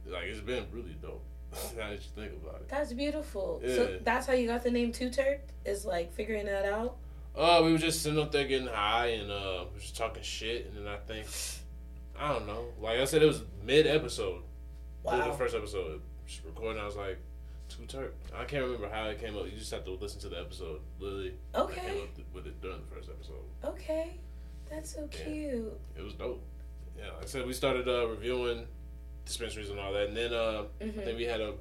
[0.05, 1.23] Like it's been really dope.
[1.77, 2.69] now that you think about it.
[2.69, 3.61] That's beautiful.
[3.63, 3.75] Yeah.
[3.75, 5.39] So that's how you got the name Too T3rpd?
[5.65, 6.97] Is like figuring that out.
[7.35, 10.67] Uh, we were just sitting up there getting high and uh, we just talking shit,
[10.67, 11.25] and then I think,
[12.19, 12.65] I don't know.
[12.79, 14.37] Like I said, it was mid episode.
[14.37, 15.31] It was Wow.
[15.31, 16.01] the first episode.
[16.27, 17.17] Just recording, I was like,
[17.75, 18.11] Too T3rpd.
[18.35, 19.45] I can't remember how it came up.
[19.45, 20.81] You just have to listen to the episode.
[20.99, 22.01] Literally, I came Okay.
[22.03, 23.43] up with it during the first episode.
[23.63, 24.11] Okay.
[24.69, 25.23] That's so Yeah.
[25.25, 25.79] cute.
[25.97, 26.43] It was dope.
[26.97, 28.67] Yeah, like I said, we started uh, reviewing
[29.25, 31.55] dispensaries and all that, and then uh, hmm I think we had a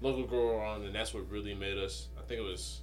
[0.00, 2.08] local grower on, and that's what really made us.
[2.18, 2.80] I think it was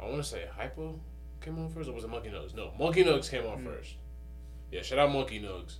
[0.00, 0.98] I want to say Hypo
[1.40, 2.54] came on first, or was it Monkey Nugs?
[2.54, 3.64] No, Monkey Nugs came on Mm.
[3.64, 3.94] first.
[4.70, 5.76] Yeah, shout out Monkey Nugs.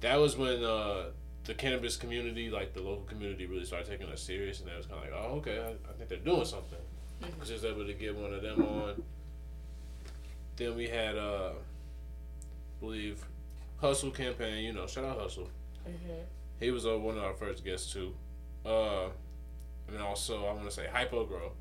[0.00, 1.10] That was when uh,
[1.44, 4.86] the cannabis community, like the local community, really started taking us serious, and they was
[4.86, 6.78] kind of like, oh, okay, I, I think they're doing something.
[7.22, 7.30] Mhm.
[7.34, 9.02] Because was able to get one of them on.
[10.56, 13.24] Then we had, uh, I believe,
[13.80, 14.64] Hustle campaign.
[14.64, 15.48] You know, shout out Hustle.
[15.88, 16.24] Mhm.
[16.60, 18.14] He was uh, one of our first guests too.
[18.64, 19.04] Uh,
[19.86, 21.52] and then also I want to say Hypo Grow.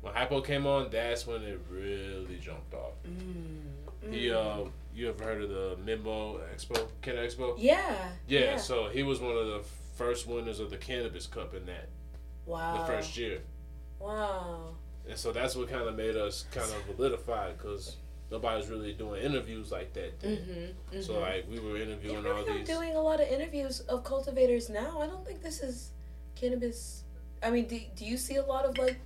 [0.00, 2.94] When Hypo came on, that's when it really jumped off.
[3.06, 4.12] Mm.
[4.12, 4.64] He, uh,
[5.00, 7.54] you ever heard of the Mimbo Expo, Canada Expo?
[7.56, 8.10] Yeah.
[8.28, 9.60] Yeah, so he was one of the
[9.96, 11.88] first winners of the Cannabis Cup in that
[12.46, 12.78] Wow.
[12.78, 13.40] the first year,
[13.98, 14.74] Wow.
[15.08, 17.96] and so that's what kind of made us kind of solidified because
[18.30, 20.20] nobody's really doing interviews like that.
[20.20, 20.36] Then.
[20.36, 21.00] Mm-hmm.
[21.00, 22.66] So like we were interviewing really all these.
[22.66, 25.00] doing a lot of interviews of cultivators now.
[25.00, 25.92] I don't think this is
[26.34, 27.04] cannabis.
[27.42, 28.98] I mean, do, do you see a lot of like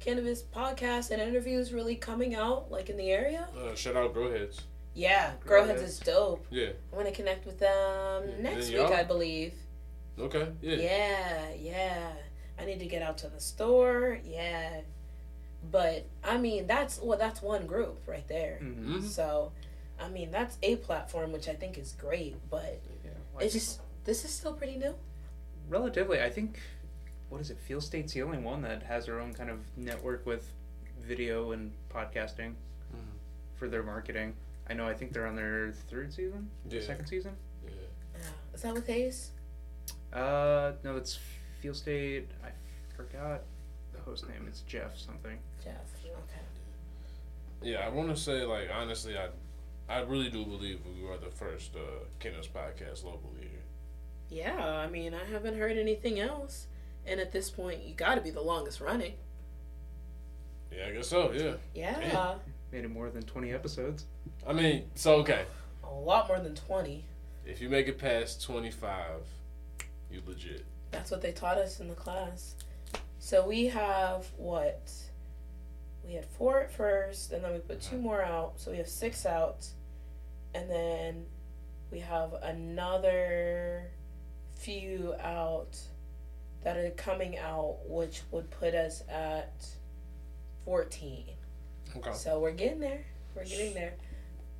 [0.00, 3.48] cannabis podcasts and interviews really coming out like in the area?
[3.56, 4.60] Uh, shout out Growheads.
[4.96, 5.66] Yeah, Growheads.
[5.76, 6.46] Growheads is dope.
[6.50, 6.70] Yeah.
[6.92, 8.80] I want to connect with them Yeah, next week.
[8.80, 9.52] I believe.
[10.18, 10.48] Okay.
[10.62, 10.76] Yeah.
[10.76, 12.08] Yeah, yeah.
[12.58, 14.18] I need to get out to the store.
[14.24, 14.80] Yeah.
[15.70, 18.58] But I mean, that's well, that's one group right there.
[18.62, 18.86] Mhm.
[19.00, 19.02] Mhm.
[19.02, 19.52] So,
[20.00, 23.80] I mean, that's a platform which I think is great, but Yeah, like, it's just
[24.04, 24.94] this is still pretty new.
[25.68, 26.22] relatively.
[26.22, 26.58] I think
[27.28, 27.58] what is it?
[27.58, 30.50] Feel State's the only one that has their own kind of network with
[31.00, 32.54] video and podcasting
[32.94, 33.18] Mhm.
[33.56, 34.36] for their marketing.
[34.68, 34.86] I know.
[34.88, 36.80] I think they're on their third season, Yeah.
[36.80, 37.36] second season.
[37.64, 37.70] Yeah.
[38.14, 38.20] Yeah.
[38.54, 39.30] Is that with Hayes?
[40.12, 41.18] Uh, no, it's
[41.60, 42.30] Feel State.
[42.44, 42.48] I
[42.96, 43.42] forgot
[43.92, 44.46] the host name.
[44.48, 45.38] It's Jeff something.
[45.62, 45.74] Jeff.
[46.04, 46.12] Okay.
[47.62, 49.28] Yeah, I want to say like honestly, I,
[49.88, 53.50] I really do believe we were the first uh, cannabis podcast locally here.
[54.28, 56.66] Yeah, I mean, I haven't heard anything else,
[57.06, 59.14] and at this point, you got to be the longest running.
[60.76, 61.30] Yeah, I guess so.
[61.32, 61.54] Yeah.
[61.74, 62.38] Yeah, Damn.
[62.72, 64.04] Made it more than twenty episodes.
[64.46, 65.44] I mean, so okay,
[65.84, 67.04] a lot more than twenty.
[67.44, 69.22] if you make it past twenty five,
[70.10, 70.64] you legit.
[70.90, 72.54] That's what they taught us in the class.
[73.18, 74.90] So we have what?
[76.04, 78.54] We had four at first, and then we put two more out.
[78.60, 79.66] So we have six out,
[80.54, 81.24] and then
[81.90, 83.90] we have another
[84.54, 85.78] few out
[86.62, 89.66] that are coming out, which would put us at
[90.64, 91.26] fourteen.
[91.98, 92.12] Okay.
[92.16, 93.04] So we're getting there.
[93.34, 93.94] We're getting there.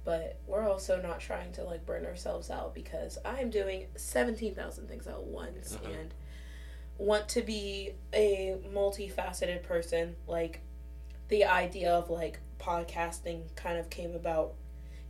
[0.05, 5.07] But we're also not trying to like burn ourselves out because I'm doing 17,000 things
[5.09, 6.01] at once Mhm.
[6.01, 6.15] and
[6.99, 10.17] want to be a multifaceted person.
[10.27, 10.61] Like
[11.29, 14.55] the idea of like podcasting kind of came about,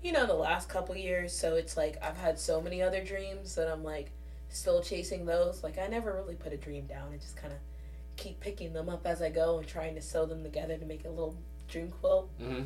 [0.03, 1.33] you know, the last couple years.
[1.37, 4.13] So it's like I've had so many other dreams that I'm like
[4.49, 5.63] still chasing those.
[5.63, 7.13] Like I never really put a dream down.
[7.13, 7.59] I just kind of
[8.17, 11.05] keep picking them up as I go and trying to sew them together to make
[11.05, 11.37] a little
[11.69, 12.31] dream quilt.
[12.41, 12.63] Mm-hmm.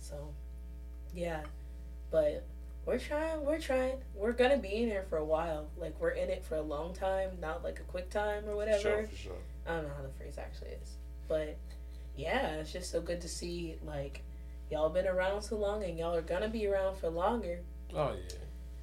[0.00, 0.16] So,
[1.14, 1.42] yeah,
[2.10, 2.44] but
[2.86, 3.44] we're trying.
[3.44, 3.94] We're trying.
[4.14, 5.68] We're gonna be in here for a while.
[5.76, 8.82] Like we're in it for a long time, not like a quick time or whatever.
[8.82, 9.32] Sure, for sure.
[9.66, 11.56] I don't know how the phrase actually is, but
[12.16, 14.22] yeah, it's just so good to see like
[14.70, 17.60] y'all been around so long and y'all are gonna be around for longer.
[17.94, 18.36] Oh yeah.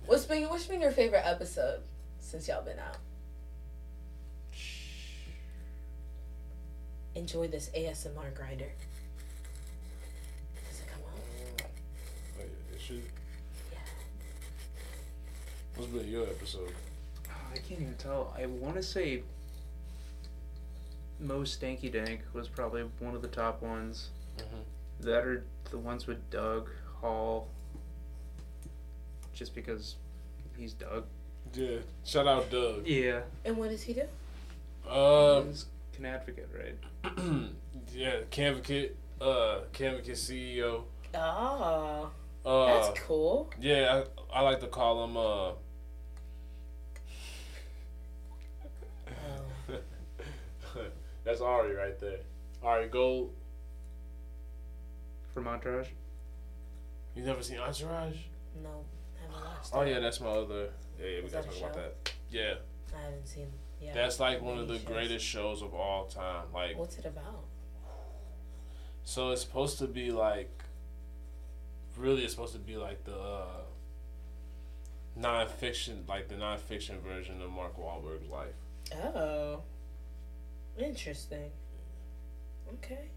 [0.08, 1.82] What's been What's been your favorite episode
[2.20, 2.97] since y'all been out?
[7.14, 8.72] Enjoy this ASMR grinder.
[15.82, 16.71] What's been your episode?
[17.27, 18.36] Oh, I can't even tell.
[18.39, 19.23] I want to say
[21.19, 24.09] Mo Stanky Dank was probably one of the top ones.
[24.38, 25.07] Mm-hmm.
[25.07, 26.69] That are the ones with Doug
[26.99, 27.47] Hall.
[29.34, 29.95] Just because
[30.55, 31.05] he's Doug.
[31.55, 31.77] Yeah.
[32.05, 32.86] Shout out Doug.
[32.86, 33.21] Yeah.
[33.43, 34.03] And what does he do?
[34.88, 35.47] Um.
[35.47, 35.65] he's
[35.97, 37.17] an advocate, right?
[37.91, 38.17] yeah.
[38.29, 38.91] Canvacate.
[39.19, 39.61] Uh.
[39.73, 40.84] Canvacate CEO.
[41.15, 42.11] Oh,
[42.45, 42.65] Uh.
[42.67, 43.49] that's cool.
[43.59, 45.17] Yeah, I, I like to call him.
[45.17, 45.53] Uh.
[51.32, 52.19] That's Ari right there.
[52.61, 53.34] Ari Gold.
[55.34, 55.88] From Entourage.
[57.15, 58.17] You never seen Entourage?
[58.61, 58.84] No,
[59.17, 59.91] I haven't watched Oh it.
[59.91, 60.71] yeah, that's my other.
[60.99, 61.73] Yeah, yeah we Is gotta that talk about
[62.03, 62.13] that.
[62.29, 62.55] Yeah,
[62.93, 63.47] I haven't seen.
[63.82, 64.84] Yeah, that's like one of the shows.
[64.84, 66.47] greatest shows of all time.
[66.53, 67.45] Like, What's it about?
[69.05, 70.49] so it's supposed to be like.
[71.97, 73.45] Really, it's supposed to be like the uh,
[75.15, 78.55] non-fiction, like the non-fiction version of Mark Wahlberg's life.
[79.15, 79.61] Oh,
[80.84, 81.51] interesting.
[82.75, 83.09] Okay.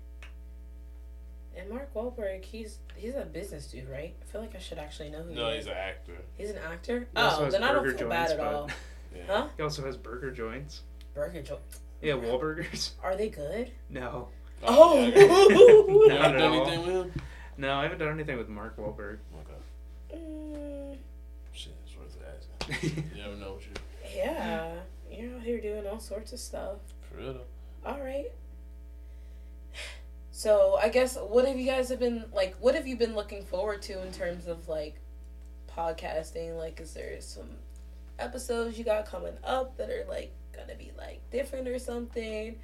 [1.57, 4.15] And Mark Wahlberg, he's he's a business dude, right?
[4.21, 5.71] I feel like I should actually know who No, he he's is.
[5.71, 6.13] an actor.
[6.37, 7.01] He's an actor.
[7.01, 8.71] He Oh, then I don't burger feel bad at joints, but- all.
[9.17, 9.23] Yeah.
[9.29, 9.47] Huh?
[9.57, 10.83] He also has burger joints.
[11.15, 11.61] Burger joint.
[12.03, 12.91] Yeah, Wahlburgers.
[13.05, 13.71] Are they good?
[13.89, 14.27] No.
[14.65, 14.99] Oh.
[14.99, 15.57] yeah, I got it.
[15.89, 16.67] you Not at all.
[16.67, 17.23] anything with him?
[17.57, 19.19] No, I haven't done anything with Mark Wahlberg.
[19.43, 20.17] Okay.
[20.21, 20.97] Mm,
[21.53, 22.17] Shit, it's worth
[22.67, 23.05] asking.
[23.15, 23.71] You never know what you.
[24.17, 24.73] yeah,
[25.09, 26.79] you're out here doing all sorts of stuff.
[27.09, 27.41] For real though.
[27.85, 28.31] All right.
[30.31, 32.57] So I guess what have you guys have been like?
[32.61, 34.97] What have you been looking forward to in terms of like
[35.77, 36.57] podcasting?
[36.59, 37.49] Like, is there some
[38.19, 42.57] episodes you got coming up that are like gonna be like different or something?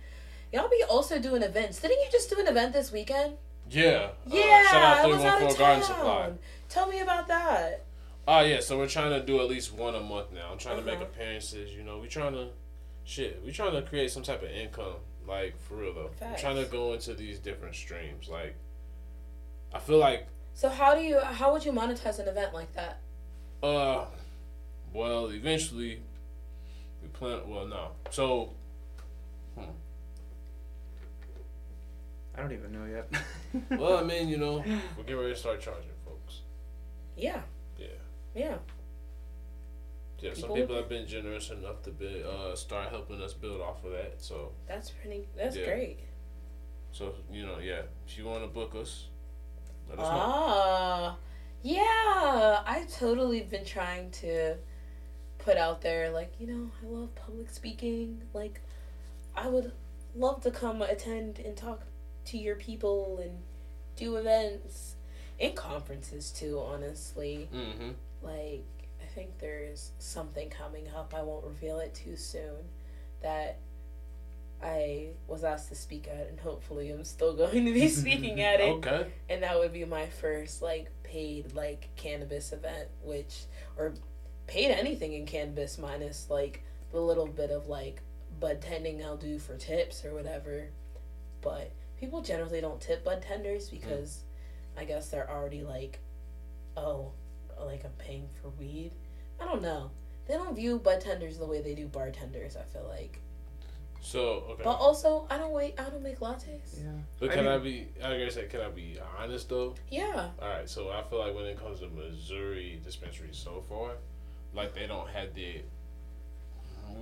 [0.52, 1.80] Y'all be also doing events.
[1.80, 3.34] Didn't you just do an event this weekend?
[3.70, 3.84] Yeah.
[3.86, 5.96] uh, Yeah, shout out I was out 314 of Garden town.
[5.96, 6.32] Supply.
[6.68, 7.84] Tell me about that.
[8.26, 10.50] Oh yeah, so we're trying to do at least one a month now.
[10.50, 11.04] I'm trying to make Uh-huh.
[11.04, 11.72] appearances.
[11.72, 12.48] You know, we're trying to,
[13.04, 14.96] shit, we trying to create some type of income.
[15.26, 16.40] Like for real though, we're Facts.
[16.40, 18.28] trying to go into these different streams.
[18.28, 18.54] Like,
[19.72, 21.20] I feel like, So how do you?
[21.20, 22.98] How would you monetize an event like that?
[23.62, 24.06] uh,
[24.92, 26.02] well, eventually,
[27.02, 27.40] we plan.
[27.48, 27.90] Well, no.
[28.10, 28.50] So
[32.36, 33.78] I don't even know yet.
[33.78, 34.64] well, I mean, you know,
[34.96, 36.40] we're getting ready to start charging folks.
[37.16, 37.42] Yeah,
[37.78, 37.86] Yeah.
[38.34, 38.56] yeah.
[40.20, 43.60] Yeah, some People- people have been generous enough to be, uh, start helping us build
[43.62, 44.20] off of that.
[44.20, 45.28] So, That's pretty.
[45.36, 45.64] That's Yeah.
[45.66, 45.98] great.
[46.92, 49.06] so you know, yeah, if you want to book us,
[49.88, 50.10] let us know.
[50.12, 51.16] Ah,
[51.62, 52.62] yeah.
[52.66, 54.56] I've totally been trying to
[55.38, 58.22] put out there, like, you know, I love public speaking.
[58.34, 58.60] Like,
[59.36, 59.72] I would
[60.16, 61.82] love to come attend and talk
[62.26, 63.40] to your people and
[63.96, 64.96] do events
[65.38, 67.48] and conferences too, honestly.
[67.54, 67.90] Mm-hmm.
[68.20, 68.64] Like,
[69.14, 71.14] think there's something coming up.
[71.16, 72.68] I won't reveal it too soon.
[73.22, 73.58] That
[74.62, 78.60] I was asked to speak at, and hopefully I'm still going to be speaking at
[78.60, 79.06] it Okay.
[79.28, 83.44] and that would be my first like paid like cannabis event which
[83.76, 83.94] or
[84.46, 88.02] paid anything in cannabis minus like the little bit of like
[88.38, 90.68] bud tending i'll do for tips or whatever
[91.40, 93.72] but people generally don't tip bud tenders mm.
[93.72, 94.20] because
[94.76, 95.98] i guess they're already like
[96.76, 97.12] oh
[97.66, 98.92] like i'm paying for weed
[99.40, 99.90] i don't know
[100.26, 103.20] they don't view bud tenders the way they do bartenders i feel like
[104.00, 104.62] So okay.
[104.64, 106.90] but also i don't wait i don't make lattes yeah.
[107.18, 108.02] But can I, mean- be?
[108.04, 109.74] I gotta say, can I be honest though?
[109.90, 110.68] yeah All right.
[110.68, 113.92] So I feel like when it comes to Missouri dispensaries so far,
[114.54, 115.60] like they don't have the.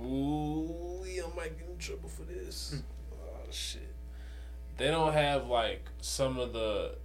[0.03, 2.71] Ooh, I might get in trouble for this.
[2.75, 2.79] Hmm.
[3.13, 3.93] oh shit.
[4.77, 6.95] They don't have like some of the.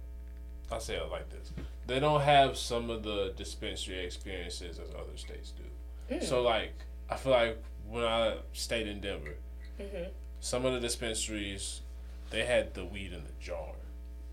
[0.71, 1.51] I'll say it like this.
[1.87, 6.15] They don't have some of the dispensary experiences as other states do.
[6.15, 6.23] Mm.
[6.23, 6.73] So like,
[7.09, 9.35] I feel like when I stayed in Denver,
[9.79, 10.09] mm-hmm
[10.41, 11.81] some of the dispensaries,
[12.29, 13.73] they had the weed in the jar.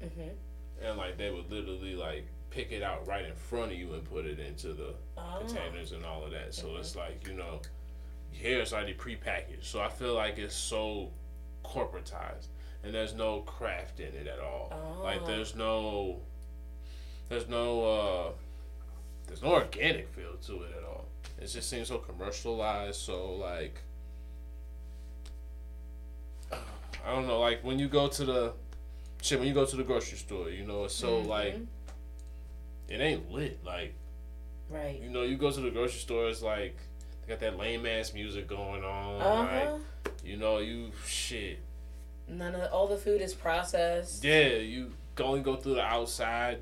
[0.02, 0.28] mm-hmm
[0.84, 4.04] and like they would literally like pick it out right in front of you and
[4.04, 5.38] put it into the oh.
[5.38, 6.52] containers and all of that.
[6.52, 6.80] So Mhm.
[6.80, 7.60] it's like you know,
[8.30, 9.64] here it's already prepackaged.
[9.64, 11.12] So I feel like it's so
[11.64, 12.48] corporatized,
[12.82, 15.00] and there's no craft in it at all.
[15.02, 15.26] Like Oh.
[15.26, 16.20] there's no,
[17.32, 18.30] there's no, uh
[19.26, 21.06] there's no organic feel to it at all.
[21.40, 23.00] It just seems so commercialized.
[23.00, 23.80] So like.
[26.52, 28.52] I don't know, like when you go to the
[29.22, 31.26] shit, when you go to the grocery store, you know, it's so Mhm.
[31.26, 31.56] like
[32.88, 33.64] it ain't lit.
[33.64, 33.94] Like
[34.68, 36.76] right you know, you go to the grocery store, it's like
[37.22, 39.20] they got that lame ass music going on.
[39.20, 41.58] uh-huh Like you know, you shit.
[42.28, 44.22] None of all the food is processed.
[44.22, 46.60] Yeah, you only go through the outside.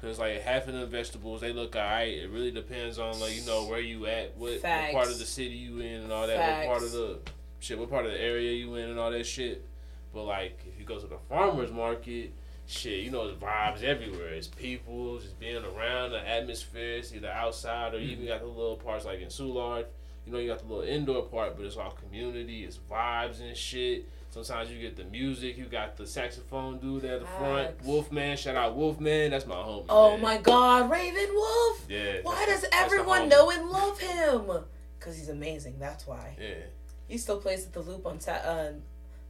[0.00, 2.08] Cause like half of the vegetables they look alright.
[2.14, 5.26] It really depends on like you know where you at, what, what part of the
[5.26, 7.18] city you in and all that, what part of the
[7.58, 9.66] shit, what part of the area you in and all that shit.
[10.14, 12.32] But like if you go to the farmers market,
[12.66, 14.28] shit, you know there's vibes everywhere.
[14.30, 16.96] It's people just being around the atmosphere.
[16.96, 19.84] It's either outside or you even got the little parts like in Soulard.
[20.24, 22.64] You know you got the little indoor part, but it's all community.
[22.64, 24.08] It's vibes and shit.
[24.30, 25.58] Sometimes you get the music.
[25.58, 27.70] You got the saxophone dude at the front.
[27.76, 27.84] Facts.
[27.86, 29.32] Wolfman, shout out Wolfman.
[29.32, 29.86] That's my homie.
[29.88, 30.20] Oh man.
[30.22, 31.86] my God, Raven Wolf!
[31.88, 32.18] Yeah.
[32.22, 34.48] Why does everyone know and love him?
[35.00, 35.78] Cause he's amazing.
[35.80, 36.54] That's why Yeah.
[37.08, 38.72] he still plays at the Loop on Sa- uh,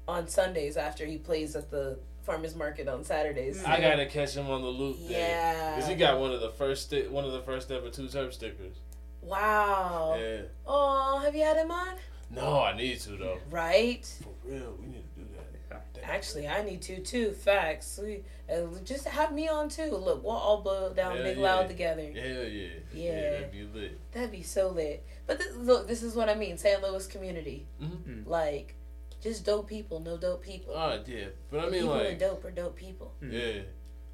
[0.06, 3.64] on Sundays after he plays at the farmers market on Saturdays.
[3.64, 4.98] I gotta catch him on the loop.
[5.00, 5.76] Yeah.
[5.78, 8.32] Cause he got one of the first sti- one of the first ever Too T3rpd
[8.34, 8.76] stickers.
[9.22, 10.16] Wow.
[10.18, 10.42] Yeah.
[10.66, 11.94] Oh, have you had him on?
[12.30, 13.38] No, I need to though.
[13.50, 14.06] Right.
[14.42, 15.46] For real, we need to do that.
[15.94, 16.04] Damn.
[16.10, 17.30] Actually, I need to too.
[17.32, 18.00] Facts.
[18.02, 18.22] We,
[18.52, 19.90] uh, just have me on too.
[19.92, 21.42] Look, we'll all blow down Hell big yeah.
[21.44, 22.02] loud together.
[22.02, 22.68] Hell yeah.
[22.92, 23.30] Yeah.
[23.30, 23.98] that'd be lit.
[24.12, 25.04] That'd be so lit.
[25.26, 26.58] But th- look, this is what I mean.
[26.58, 26.82] St.
[26.82, 28.26] Louis community, Mhm.
[28.26, 28.74] like,
[29.22, 30.74] just dope people, no dope people.
[30.74, 33.12] Oh yeah, but I mean people are like dope or dope people.
[33.22, 33.60] yeah,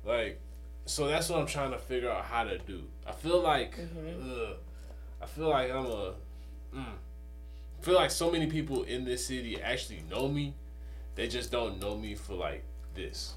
[0.05, 0.41] like
[0.85, 2.83] so that's what I'm trying to figure out how to do.
[3.07, 4.51] I feel like Mhm.
[4.51, 4.57] ugh,
[5.22, 6.14] I feel like I'm a
[6.74, 7.05] mm, I
[7.87, 10.53] feel like so many people in this city actually know me.
[11.14, 12.64] They just don't know me for like
[12.95, 13.34] this.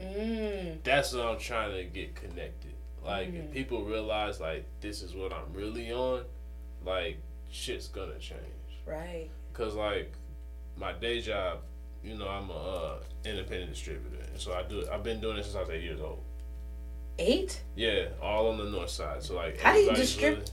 [0.00, 0.82] Mm.
[0.82, 2.74] That's what I'm trying to get connected.
[3.04, 3.44] Like Mm.
[3.44, 6.24] if people realize like this is what I'm really on,
[6.84, 7.18] like
[7.50, 8.40] shit's gonna change.
[8.84, 9.28] Right.
[9.52, 10.12] Cause like
[10.76, 11.60] my day job,
[12.02, 14.84] you know, I'm a uh, independent distributor, and so I do.
[14.92, 16.22] I've been doing this since I was eight years old.
[17.18, 17.62] Eight?
[17.76, 19.22] Yeah, all on the north side.
[19.22, 20.38] So like, How do you distribute?
[20.38, 20.52] really-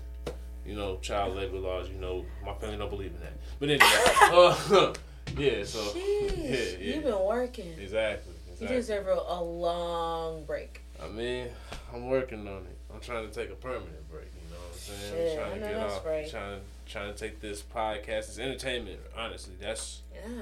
[0.67, 1.89] you know, child labor laws.
[1.89, 3.33] You know, my family don't believe in that.
[3.59, 3.87] But anyway,
[4.21, 4.93] uh,
[5.37, 5.63] yeah.
[5.63, 6.37] So Jeez.
[6.37, 7.73] yeah, yeah, You've been working.
[7.79, 8.33] exactly.
[8.59, 10.81] You deserve a, long break.
[11.01, 11.49] I mean,
[11.93, 12.77] I'm working on it.
[12.91, 14.25] I'm trying to take a permanent break.
[14.33, 15.13] You know what I'm saying?
[15.13, 16.05] Shit, I'm trying to get off.
[16.05, 16.29] right.
[16.29, 18.29] Trying trying to take this podcast.
[18.29, 18.99] It's entertainment.
[19.15, 20.41] Honestly, that's Yeah.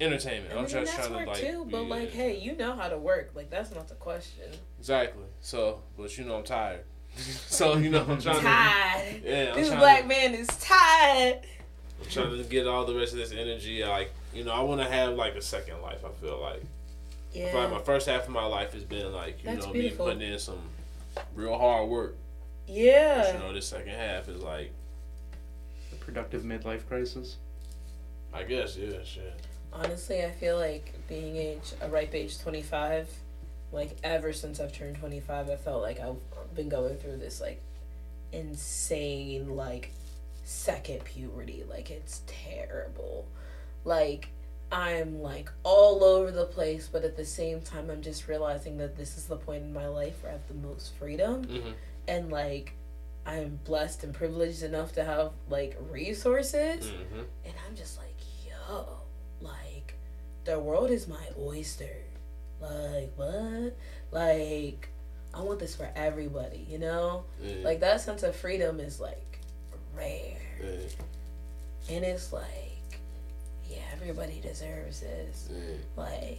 [0.00, 0.52] entertainment.
[0.52, 1.40] I I'm mean, just that's trying to like.
[1.40, 3.30] too, but be- like, hey, you know how to work.
[3.34, 4.46] Like, that's not the question.
[4.80, 5.24] Exactly.
[5.40, 6.80] So, but you know, I'm tired.
[7.48, 8.42] so you know, I'm trying to.
[8.42, 9.22] Tired.
[9.24, 11.40] Yeah, I'm This black to, man is tired.
[12.02, 13.84] I'm trying to get all the rest of this energy.
[13.84, 16.04] Like, you know, I want to have like a second life.
[16.04, 16.62] I feel like.
[17.34, 17.68] I feel like Yeah.
[17.68, 20.06] my first half of my life has been like, you That's know, beautiful.
[20.06, 20.60] me putting in some
[21.34, 22.16] real hard work.
[22.66, 23.32] But, Yeah.
[23.32, 24.70] you know, this second half is like,
[25.90, 27.36] The productive midlife crisis.
[28.32, 29.32] I guess, yeah, shit.
[29.72, 33.08] Honestly, I feel like being age a ripe age twenty five,
[33.72, 36.16] like ever since I've turned twenty five, I felt like I've
[36.54, 37.60] been going through this like
[38.32, 39.92] insane like
[40.44, 41.64] second puberty.
[41.68, 43.26] Like it's terrible.
[43.84, 44.28] Like
[44.72, 48.96] I'm like all over the place, but at the same time, I'm just realizing that
[48.96, 51.70] this is the point in my life where I have the most freedom hmm
[52.06, 52.74] and like
[53.24, 58.86] I'm blessed and privileged enough to have like resources hmm and I'm just like, yo,
[59.40, 59.94] like
[60.44, 61.96] the world is my oyster.
[62.60, 63.76] Like what?
[64.10, 64.88] Like
[65.34, 67.24] I want this for everybody, you know?
[67.42, 67.56] Yeah.
[67.64, 69.38] Like that sense of freedom is like
[69.96, 70.36] rare.
[70.62, 70.76] yeah,
[71.96, 73.00] And it's like,
[73.68, 75.48] yeah, everybody deserves this.
[75.52, 75.58] yeah.
[75.96, 76.38] Like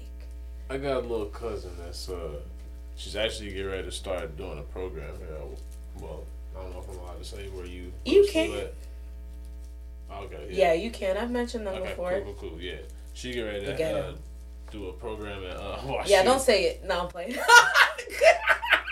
[0.70, 2.40] I got a little cousin that's uh,
[2.96, 5.38] she's actually getting ready to start doing a program here.
[6.00, 6.24] Well,
[6.58, 7.92] I don't know if I'm allowed to say where you.
[8.06, 8.52] You can.
[8.52, 8.76] it.
[10.12, 10.48] Okay.
[10.52, 11.18] yeah, you can.
[11.18, 11.90] I've mentioned them Okay.
[11.90, 12.12] before.
[12.22, 12.34] Cool.
[12.40, 12.50] Cool.
[12.52, 12.62] Cool.
[12.62, 12.78] Yeah.
[13.14, 14.14] She get ready to uh,
[14.72, 15.78] do a program at uh.
[15.84, 16.84] Oh, Yeah, don't say it.
[16.86, 17.36] No, I'm playing.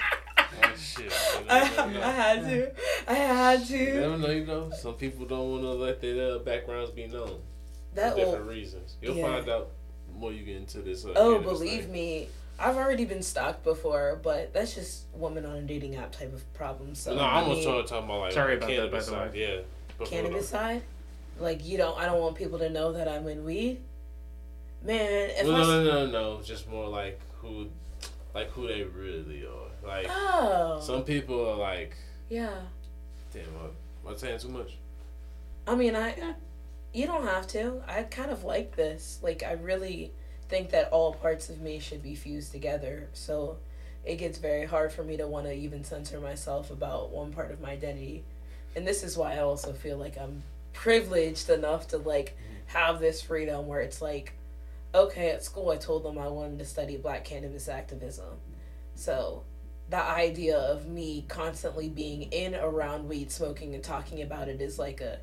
[0.62, 1.12] Oh shit.
[1.50, 1.60] I.
[1.62, 2.72] I had to.
[3.08, 3.78] I had to.
[3.78, 4.00] You to.
[4.02, 4.72] never know, you know.
[4.72, 7.40] Some people don't want to let their uh, backgrounds be known
[7.96, 8.96] That for different reasons.
[9.02, 9.28] You'll yeah.
[9.38, 9.70] find out
[10.16, 11.06] more you get into this.
[11.06, 11.92] Uh, Oh, believe thing.
[11.92, 12.28] me,
[12.60, 16.54] I've already been stalked before, but that's just woman on a dating app type of
[16.54, 16.94] problem.
[16.96, 19.10] So no, I I almost mean, started talking about like Sorry the about that, cannabis
[19.10, 19.36] by the side.
[19.38, 19.56] Yeah.
[19.98, 20.82] before cannabis side.
[21.40, 23.82] Like you don't, I don't want people to know that I'm in weed.
[24.84, 26.42] Man, if Well, I no, s- no, no, no.
[26.44, 27.70] Just more like who,
[28.36, 29.63] like who they really are.
[29.86, 31.96] Like oh some people are like,
[32.30, 32.54] yeah,
[33.34, 33.74] damn, what,
[34.08, 34.78] am I saying too much?
[35.68, 36.36] I mean I,
[36.94, 37.82] you don't have to.
[37.88, 39.20] I kind of like this.
[39.22, 40.12] Like I really
[40.50, 43.10] think that all parts of me should be fused together.
[43.14, 43.58] So
[44.06, 47.52] it gets very hard for me to want to even censor myself about one part
[47.52, 48.24] of my identity.
[48.76, 52.78] And this is why I also feel like I'm privileged enough to like mm-hmm.
[52.78, 54.34] have this freedom where it's like
[54.96, 58.38] okay, at school I told them I wanted to study black cannabis activism.
[58.96, 59.44] So
[59.94, 64.80] the idea of me constantly being in around weed smoking and talking about it is
[64.80, 65.20] like a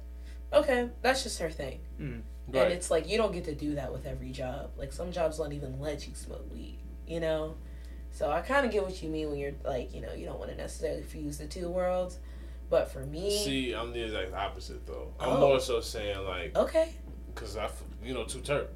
[0.52, 1.80] okay, that's just her thing.
[2.00, 2.22] Mm.
[2.46, 2.62] Right.
[2.66, 4.70] And it's like you don't get to do that with every job.
[4.76, 7.56] Like some jobs don't even let you smoke weed, you know?
[8.12, 10.38] So I kind of get what you mean when you're like, you know, you don't
[10.38, 12.20] want to necessarily fuse the two worlds.
[12.68, 15.12] But for me, See, I'm the exact opposite though.
[15.18, 15.40] I'm Oh.
[15.40, 16.94] more so saying like, okay,
[17.34, 17.68] cause i
[18.04, 18.68] you know, Too T3rpd.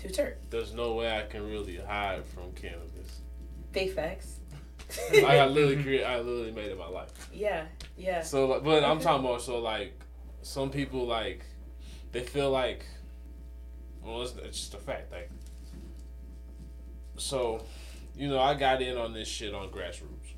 [0.00, 0.34] two turn.
[0.50, 3.20] There's no way I can really hide from cannabis.
[3.70, 4.40] Big facts.
[5.12, 5.82] Like I literally mm-hmm.
[5.82, 7.10] created, I literally made it my life.
[7.32, 7.64] Yeah,
[7.96, 8.22] yeah.
[8.22, 9.98] So, like, but I'm talking more so like
[10.42, 11.44] some people like
[12.12, 12.86] they feel like
[14.02, 15.12] well, it's, it's just a fact.
[15.12, 15.30] Like,
[17.16, 17.64] so
[18.16, 20.34] you know, I got in on this shit on grassroots,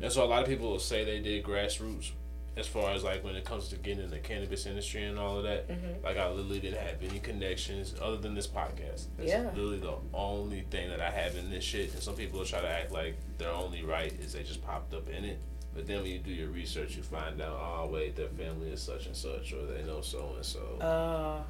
[0.00, 2.12] and so a lot of people will say they did grassroots.
[2.56, 5.38] As far as like when it comes to getting in the cannabis industry and all
[5.38, 6.04] of that, Mhm.
[6.04, 9.06] like I literally didn't have any connections other than this podcast.
[9.16, 9.50] That's Yeah.
[9.50, 11.92] literally the only thing that I have in this shit.
[11.94, 14.94] And some people will try to act like their only right is they just popped
[14.94, 15.38] up in it.
[15.74, 18.80] But then when you do your research, you find out, oh wait, their family is
[18.80, 20.60] such and such, or they know so and so.
[20.80, 21.42] Uh,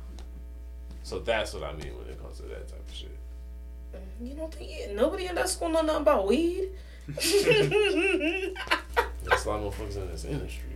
[1.03, 3.11] So that's what I mean when it comes to that type of shit.
[4.23, 6.71] you don't think nobody in that school know nothing about weed?
[7.07, 7.45] There's
[9.45, 10.71] a lot of motherfuckers in this industry,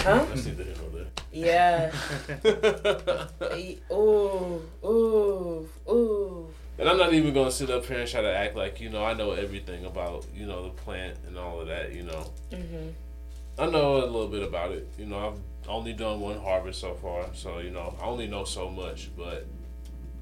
[0.00, 0.24] Huh?
[0.28, 1.00] that's neither here nor
[1.32, 1.92] yeah.
[2.42, 3.28] there.
[3.52, 6.46] Eh, Ooh, ooh, ooh.
[6.78, 9.04] And I'm not even gonna sit up here and try to act like you know
[9.04, 11.92] I know everything about you know the plant and all of that.
[11.94, 12.88] You know, Mm-hmm.
[13.58, 14.88] I know a little bit about it.
[14.98, 18.44] You know, I've only done one harvest so far, so you know I only know
[18.44, 19.10] so much.
[19.16, 19.46] But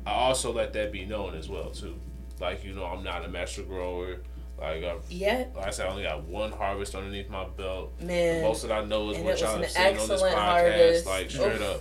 [0.06, 1.94] I also let that be known as well too.
[2.40, 4.16] Like you know, I'm not a master grower.
[4.60, 7.92] Like I've, Yet, like I said, I only got one harvest underneath my belt.
[8.02, 8.42] man.
[8.42, 10.34] Most that I know is And what y'all an have seen on this podcast.
[10.34, 11.06] harvest.
[11.06, 11.62] Like straight Oof.
[11.62, 11.80] up.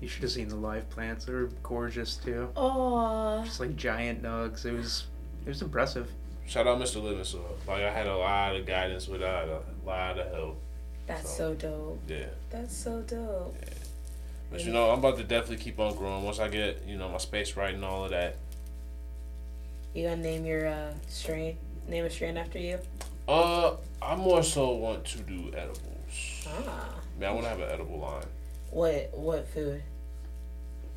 [0.00, 1.24] You should have seen the live plants.
[1.24, 2.50] They were gorgeous too.
[2.56, 4.64] Oh, Just like giant nugs.
[4.64, 5.06] It was
[5.44, 6.10] it was impressive.
[6.46, 7.02] Shout out Mr.
[7.02, 7.40] Livingston.
[7.66, 10.60] Like I had a lot of guidance with that, a lot of help.
[11.06, 12.00] That's So- so dope.
[12.08, 12.26] Yeah.
[12.50, 13.56] That's so dope.
[14.50, 17.08] But you know, I'm about to definitely keep on growing once I get, you know,
[17.08, 18.36] my space right and all of that.
[19.94, 21.56] You gonna name your uh, strain?
[21.86, 22.78] Name a strain after you?
[23.28, 26.46] Uh, I more so want to do edibles.
[26.48, 26.94] Ah.
[27.18, 28.24] Man, I want to have an edible line.
[28.70, 29.82] What what food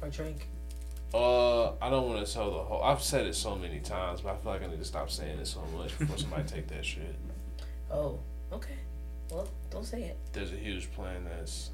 [0.02, 0.48] or drink?
[1.14, 2.84] Uh, I don't want to tell the whole.
[2.84, 5.40] I've said it so many times, but I feel like I need to stop saying
[5.40, 7.15] it so much before somebody take that shit.
[7.91, 8.19] Oh,
[8.52, 8.76] okay.
[9.32, 10.18] Well, don't say it.
[10.34, 11.69] There's a huge plan that's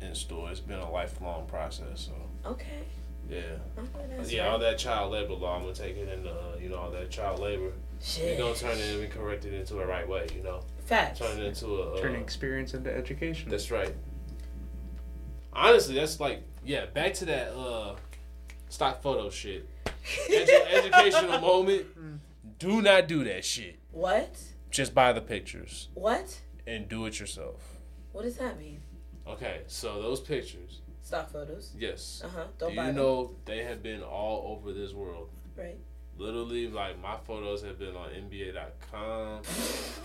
[0.00, 0.50] in store.
[0.50, 2.12] It's been a lifelong process, so
[2.48, 2.84] Okay.
[3.28, 3.40] Yeah,
[3.78, 4.42] Okay, yeah.
[4.44, 4.50] right.
[4.52, 7.10] All that child labor law, I'm gonna take it into, uh, you know, all that
[7.10, 7.72] child labor.
[8.02, 8.22] Shit.
[8.24, 8.38] We're Shit.
[8.38, 10.60] gonna turn it and correct it into a right way, you know.
[10.86, 11.18] Facts.
[11.18, 11.94] Turn it into a.
[11.94, 13.50] Uh, Turning experience into education.
[13.50, 13.94] That's right.
[15.52, 16.86] Honestly, that's like yeah.
[16.86, 17.96] Back to that uh
[18.68, 19.68] stock photo shit.
[20.30, 21.86] Edu- educational moment.
[22.58, 23.78] Do not do that shit.
[23.92, 24.36] What?
[24.70, 26.40] Just buy the pictures What?
[26.66, 27.62] and do it yourself.
[28.12, 28.80] What does that mean?
[29.26, 31.70] Okay, so those pictures, Stock photos.
[31.78, 32.20] yes.
[32.22, 32.44] Uh huh.
[32.58, 32.96] Do Don't buy you them.
[32.96, 35.30] know they have been all over this world?
[35.56, 35.78] Right.
[36.18, 39.40] Literally, like my photos have been on NBA.com.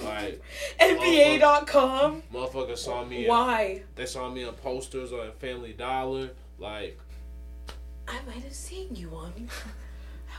[0.05, 0.41] like
[0.79, 2.23] NBA.com.
[2.33, 3.25] motherfuckers saw me.
[3.25, 3.83] In, Why?
[3.95, 6.29] they saw me on posters on Family Dollar.
[6.57, 6.97] Like
[8.07, 9.33] I might have seen you on.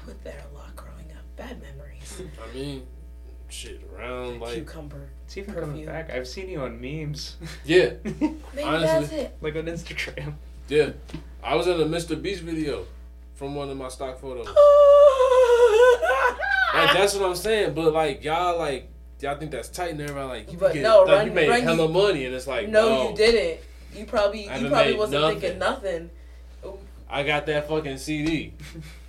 [0.03, 1.25] I was there a lot growing up.
[1.37, 2.23] Bad memories.
[2.43, 2.87] I mean,
[3.49, 5.11] shit around like Cucumber.
[5.27, 6.11] It's even coming back.
[6.11, 7.37] I've seen you on memes.
[7.67, 7.91] yeah.
[8.05, 8.87] Maybe Honestly.
[8.87, 9.37] that's it.
[9.43, 10.35] like on Instagram.
[10.69, 10.91] Yeah,
[11.43, 12.21] I was in a Mr.
[12.21, 12.87] Beast video
[13.35, 14.49] from one of my stock photos.
[16.75, 17.73] Like that's what I'm saying.
[17.75, 18.89] But like y'all, like
[19.21, 21.49] y'all think that's tight, and everybody like you, But get, no, like, run- you made
[21.49, 23.61] run hella you- money, and it's like no, no, you didn't.
[23.95, 25.41] You probably you probably wasn't nothing.
[25.41, 26.11] thinking nothing.
[27.09, 28.55] I got that fucking CD.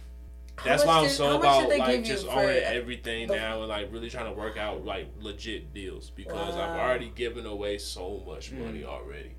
[0.64, 3.62] That's why I'm did- so how much did about like just owning everything the- now
[3.62, 7.80] and like really trying to work out like legit deals because I've already given away
[7.80, 8.60] so much Mm.
[8.60, 9.32] money already.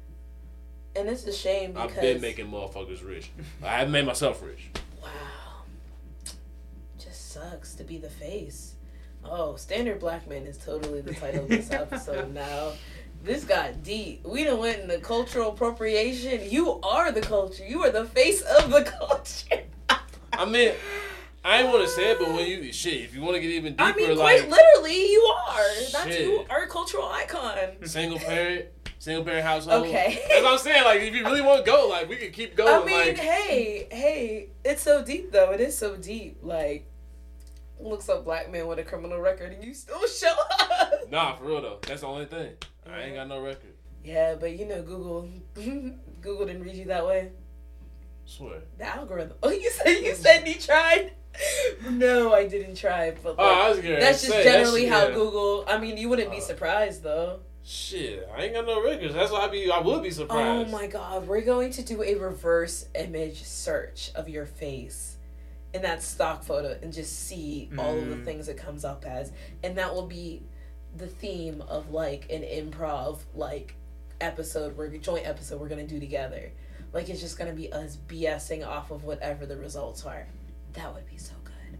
[0.97, 3.31] And it's a shame because I've been making motherfuckers rich.
[3.63, 4.71] I haven't made myself rich.
[5.03, 5.09] wow,
[6.99, 8.75] just sucks to be the face.
[9.25, 12.73] Oh, standard black man is totally the title of this episode now.
[13.23, 14.25] This got deep.
[14.25, 16.49] We done went into cultural appropriation.
[16.49, 17.65] You are the culture.
[17.67, 19.65] You are the face of the culture.
[20.33, 20.73] I mean,
[21.45, 23.51] I ain't want to say it, but when you shit, if you want to get
[23.51, 25.65] even deeper, I mean, like quite literally, you are.
[25.93, 27.57] That's you are a cultural icon.
[27.85, 28.67] single parent,
[28.99, 29.87] single parent household.
[29.87, 30.23] Okay.
[30.29, 30.85] that's what I'm saying.
[30.85, 32.83] Like, if you really want to go, like, we could keep going.
[32.83, 35.53] I mean, like, hey, hey, it's so deep though.
[35.53, 36.39] It is so deep.
[36.43, 36.91] Like,
[37.79, 41.11] looks up black man with a criminal record and you still show up.
[41.11, 41.79] nah, for real though.
[41.87, 42.53] That's the only thing.
[42.91, 43.75] I ain't got no record.
[44.05, 47.33] Yeah, but you know, Google, Google didn't read you that way.
[48.25, 48.61] Swear.
[48.79, 49.37] The algorithm.
[49.43, 51.13] Oh, you said you said you tried.
[51.91, 53.11] No, I didn't try.
[53.23, 55.15] But Oh, I like, was that's just that generally shit- how yeah.
[55.15, 55.65] Google.
[55.69, 57.41] I mean, you wouldn't be Uh, surprised though.
[57.69, 59.13] Shit, I ain't got no records.
[59.13, 59.69] That's why I be.
[59.69, 60.69] I would be surprised.
[60.69, 65.17] Oh my god, we're going to do a reverse image search of your face
[65.75, 68.25] in that stock photo and just see all of the Mm.
[68.25, 69.33] things it comes up as.
[69.65, 70.43] And that will be
[70.97, 73.75] the theme of like an improv like
[74.21, 76.53] episode, we're joint episode we're gonna do together.
[76.93, 80.29] Like it's just gonna be us BSing off of whatever the results are.
[80.75, 81.79] That would be so good.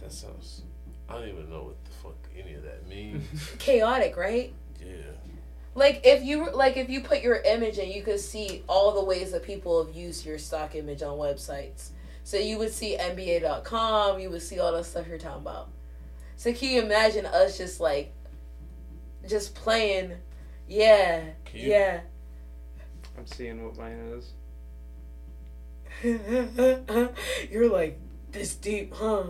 [0.00, 0.62] That sounds.
[1.10, 3.22] I don't even know what the fuck any of that means.
[3.58, 4.54] Chaotic, right?
[4.84, 4.96] Yeah.
[5.74, 9.04] Like if you like if you put your image in, you could see all the
[9.04, 11.90] ways that people have used your stock image on websites.
[12.24, 15.68] So you would see NBA.com, you would see all the stuff you're talking about.
[16.36, 18.12] So can you imagine us just like
[19.26, 20.12] just playing
[20.68, 22.00] yeah, Can you- yeah.
[23.18, 24.32] I'm seeing what mine is.
[27.50, 28.00] you're like
[28.30, 29.24] this deep, huh?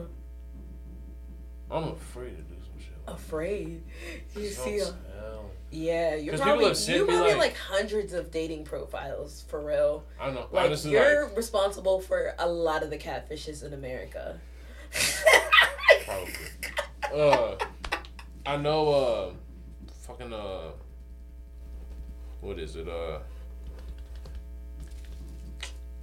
[1.71, 2.52] I'm afraid to
[3.07, 3.83] Afraid.
[4.37, 5.51] You see, tell.
[5.71, 10.05] yeah, you're probably you probably like- like hundreds of dating profiles for real.
[10.21, 10.47] I don't know.
[10.53, 14.39] Like honestly, you're like responsible for a lot of the catfishes in America.
[16.05, 16.33] probably.
[17.15, 17.57] Uh,
[18.47, 18.89] I know.
[18.91, 19.33] Uh,
[20.07, 20.33] fucking.
[20.33, 20.71] Uh,
[22.41, 22.89] what is it?
[22.89, 23.19] Uh.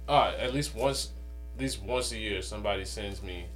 [0.08, 1.10] Uh, at least once,
[1.54, 3.46] at least once a year, somebody sends me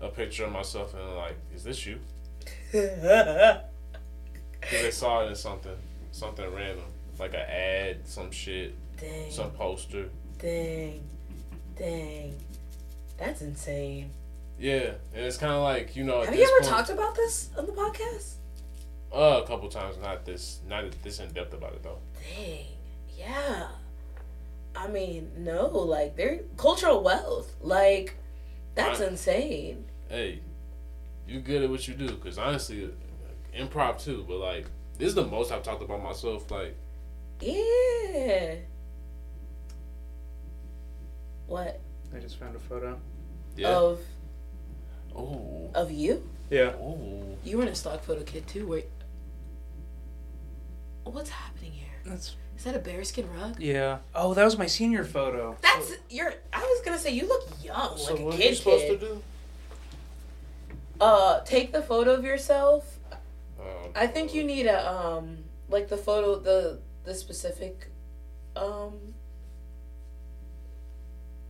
[0.00, 1.98] a picture of myself and like, is this you?
[2.72, 3.62] Because
[4.82, 5.76] they saw it in something,
[6.12, 6.84] something random,
[7.18, 10.08] like an ad, some shit, dang, some poster.
[10.38, 11.02] dang,
[11.76, 12.34] dang.
[13.16, 14.10] That's insane.
[14.58, 16.22] Yeah, and it's kind of like you know.
[16.22, 18.34] Have you ever point- talked about this on the podcast?
[19.12, 21.98] Uh, a couple times, not this, not this in depth about it though.
[22.36, 22.66] Dang.
[23.16, 23.68] Yeah.
[24.76, 27.54] I mean, no, like they're cultural wealth.
[27.62, 28.16] Like
[28.74, 29.08] that's Right.
[29.10, 29.84] insane.
[30.08, 30.40] Hey,
[31.28, 32.16] you good at what you do?
[32.16, 32.90] Cause honestly,
[33.56, 34.24] improv too.
[34.26, 34.66] But like,
[34.98, 36.50] this is the most I've talked about myself.
[36.50, 36.74] Like,
[37.40, 38.54] Yeah.
[41.46, 41.80] What
[42.14, 42.98] I just found a photo.
[43.56, 43.68] yeah.
[43.76, 44.00] of
[45.14, 45.70] Oh.
[45.74, 46.28] of you?
[46.50, 46.72] Yeah.
[46.80, 47.36] Oh.
[47.44, 48.66] You were in a stock photo kid too.
[48.66, 48.86] Wait.
[51.04, 51.86] What's happening here?
[52.04, 53.58] That's Is that a bearskin rug?
[53.60, 53.98] yeah.
[54.14, 55.56] Oh, that was my senior photo.
[55.62, 56.34] That's you're.
[56.52, 58.50] I was gonna say you look young, So like a what are kid.
[58.50, 59.00] you supposed kid.
[59.00, 59.22] to do?
[61.00, 62.98] Uh, take the photo of yourself.
[63.60, 65.38] Um, I think you need a um,
[65.68, 67.88] like the photo, the the specific,
[68.56, 69.14] um,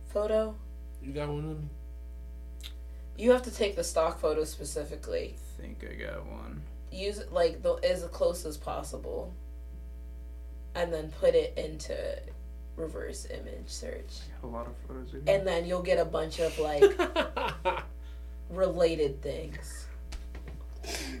[0.07, 0.55] photo.
[1.01, 1.69] You got one of me.
[3.17, 5.35] You have to take the stock photo specifically.
[5.57, 6.61] I think I got one.
[6.91, 9.33] Use it like the as close as possible,
[10.75, 11.95] and then put it into
[12.79, 16.81] reverse image search, a lot of photos and then you'll get a bunch of like
[18.49, 19.85] related things.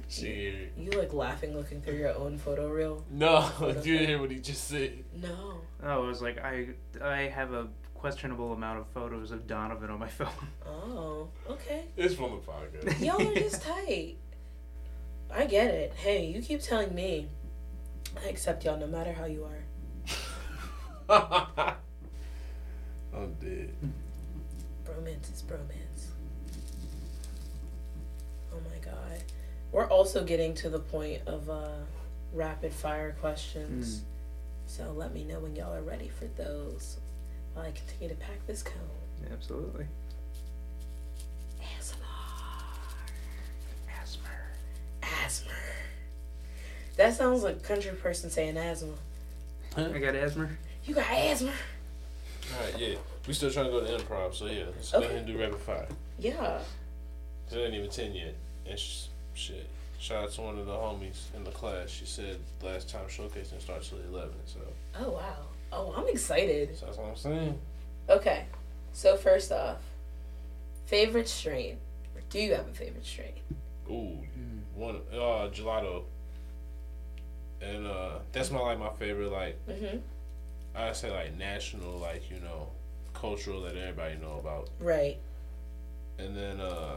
[0.07, 0.73] Shit.
[0.77, 3.03] You like laughing looking through your own photo reel?
[3.11, 5.03] No, you didn't hear what he just said.
[5.21, 5.61] No.
[5.83, 6.69] oh, it was like I
[7.01, 10.29] I have a questionable amount of photos of Donovan on my phone.
[10.65, 11.83] Oh, okay.
[11.97, 12.99] It's from the podcast.
[13.05, 14.15] Y'all are just tight.
[15.31, 15.93] I get it.
[15.93, 17.27] Hey, you keep telling me.
[18.25, 19.63] I accept y'all no matter how you are.
[23.13, 23.71] I'm dead.
[24.83, 25.78] Bromance is bromance.
[29.71, 31.69] We're also getting to the point of uh,
[32.33, 34.01] rapid fire questions.
[34.65, 36.97] So let me know when y'all are ready for those
[37.53, 38.75] while I continue to pack this cone.
[39.31, 39.85] Absolutely.
[41.61, 41.95] ASMR.
[44.01, 44.29] Asthma.
[45.23, 45.51] Asthma.
[46.97, 48.93] That sounds like a country person saying asthma.
[49.75, 49.89] Huh?
[49.93, 50.49] I got asthma.
[50.85, 51.51] You got asthma?
[52.57, 52.95] Alright, yeah.
[53.27, 55.05] We still trying to go to improv, so yeah, let's Okay.
[55.05, 55.87] go ahead and do rapid fire.
[56.17, 56.59] Yeah.
[57.47, 58.33] Cause it ain't even ten yet.
[58.67, 59.05] And sh-
[59.39, 59.67] shit.
[59.99, 61.89] Shout out to one of the homies in the class.
[61.89, 64.59] She said last time showcasing starts till eleven, so,
[64.99, 65.35] Oh wow.
[65.71, 66.75] Oh, I'm excited.
[66.77, 67.59] so that's what I'm saying.
[68.09, 68.45] Okay.
[68.93, 69.77] So first off,
[70.85, 71.77] favorite strain.
[72.15, 73.33] Or do you have a favorite strain?
[73.89, 74.17] Ooh,
[74.75, 76.03] one uh gelato.
[77.61, 79.97] And uh that's my like my favorite like Mm-hmm.
[80.75, 82.67] I say like national like you know
[83.13, 84.69] cultural that everybody know about.
[84.79, 85.17] Right.
[86.17, 86.95] And then uh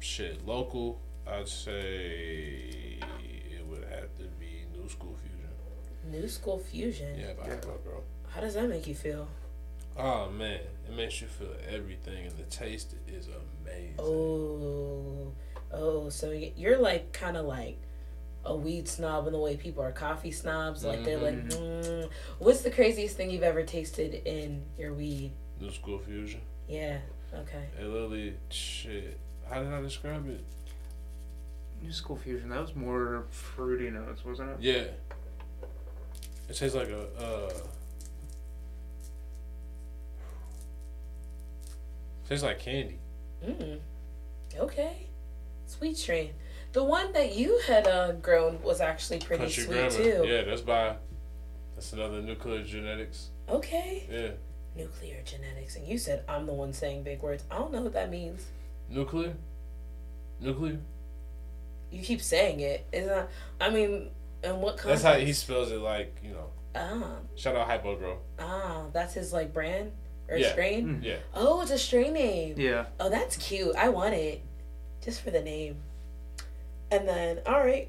[0.00, 0.98] shit local
[1.28, 6.20] I'd say it would have to be New School Fusion.
[6.20, 7.18] New School Fusion.
[7.18, 7.54] Yeah, by Yeah.
[7.54, 8.04] Hypo Girl.
[8.28, 9.28] How does that make you feel?
[9.98, 13.94] Oh man, it makes you feel everything, and the taste is amazing.
[13.98, 15.32] Oh,
[15.72, 16.10] oh.
[16.10, 17.78] So you're like kind of like
[18.44, 20.84] a weed snob in the way people are coffee snobs.
[20.84, 22.10] Like they're like, mm.
[22.38, 25.32] what's the craziest thing you've ever tasted in your weed?
[25.58, 26.42] New School Fusion.
[26.68, 26.98] Yeah.
[27.34, 27.64] Okay.
[27.80, 29.18] It literally shit.
[29.48, 30.44] How did I describe it?
[31.86, 32.48] New School Fusion.
[32.48, 34.56] That was more fruity notes, wasn't it?
[34.60, 34.84] Yeah.
[36.48, 37.52] It tastes like a uh
[42.28, 42.98] tastes like candy.
[43.44, 43.78] Mm.
[44.58, 45.06] Okay.
[45.66, 46.32] Sweet strain.
[46.72, 49.90] The one that you had uh, grown was actually pretty Country sweet grammar.
[49.90, 50.24] too.
[50.26, 50.96] Yeah, that's by
[51.76, 53.28] that's another nuclear genetics.
[53.48, 54.08] Okay.
[54.10, 54.82] Yeah.
[54.82, 57.44] Nuclear genetics, and you said I'm the one saying big words.
[57.48, 58.44] I don't know what that means.
[58.90, 59.34] Nuclear?
[60.40, 60.78] Nuclear?
[61.90, 62.86] You keep saying it.
[62.92, 63.28] Is that?
[63.60, 64.10] I mean,
[64.42, 66.50] and what color That's how he spells it like, you know.
[66.74, 68.18] Ah, Shout out Hypo Girl.
[68.38, 69.92] ah, that's his like brand
[70.28, 70.52] or Yeah.
[70.52, 71.00] strain.
[71.00, 71.04] Mm.
[71.04, 71.16] Yeah.
[71.34, 72.54] Oh, it's a strain name.
[72.58, 72.86] Yeah.
[73.00, 73.74] Oh, that's cute.
[73.76, 74.42] I want it,
[75.02, 75.76] just for the name.
[76.90, 77.88] And then, all right.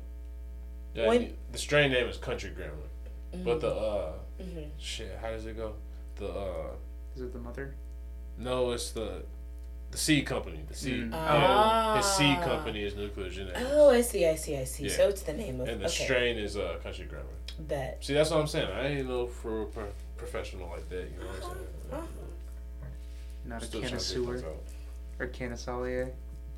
[0.94, 2.74] Yeah, When- the strain name is Country Grammar.
[3.44, 4.70] But the uh Mhm.
[4.78, 5.74] shit, how does it go?
[6.16, 6.70] The uh
[7.16, 7.76] Is it the mother?
[8.38, 9.24] no, it's the
[9.92, 10.60] the seed company.
[10.68, 11.12] The seed.
[11.12, 11.12] Mm.
[11.12, 11.98] Yeah.
[11.98, 12.44] His seed Ah.
[12.44, 13.62] company is Nuclear Genetics.
[13.72, 14.26] Oh, I see.
[14.28, 14.58] I see.
[14.58, 14.84] I see.
[14.86, 14.90] Yeah.
[14.92, 16.04] So it's the name of and the okay.
[16.04, 17.26] strain is uh Country Grammar.
[17.60, 18.04] Bet.
[18.04, 18.70] See, that's what I'm saying.
[18.72, 21.10] I ain't no for a pro- professional like that.
[21.12, 21.68] You know what I'm saying?
[21.94, 22.02] Uh-huh.
[23.46, 24.56] Not a Still trying to figure connoisseur things
[25.20, 25.26] out.
[25.26, 26.12] or canisalier?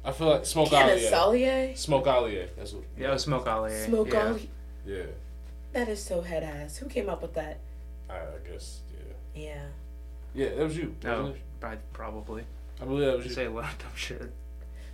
[0.04, 0.98] I feel like Smoke Allier.
[0.98, 1.78] Canasalier.
[1.78, 2.50] Smoke Allier.
[2.58, 2.84] That's what.
[2.98, 3.86] Yeah, it smoke allier.
[3.86, 4.28] Smoke yeah.
[4.28, 4.50] Ollie.
[4.86, 5.04] Yeah.
[5.74, 6.78] That is so head ass.
[6.78, 7.60] Who came up with that?
[8.10, 8.80] I, I guess.
[9.36, 9.44] Yeah.
[9.44, 9.62] Yeah.
[10.34, 10.96] Yeah, that was you.
[11.06, 11.42] Oh, wasn't it?
[11.66, 12.44] I probably.
[12.82, 13.36] I believe that was You you.
[13.36, 14.32] say a lot of dumb shit.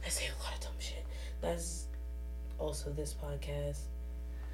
[0.06, 1.06] I say a lot of dumb shit.
[1.42, 1.86] That's
[2.58, 3.80] also this podcast.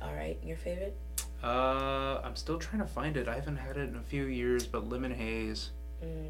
[0.01, 0.97] All right, your favorite?
[1.43, 3.27] Uh, I'm still trying to find it.
[3.27, 5.71] I haven't had it in a few years, but lemon haze.
[6.03, 6.29] Mm.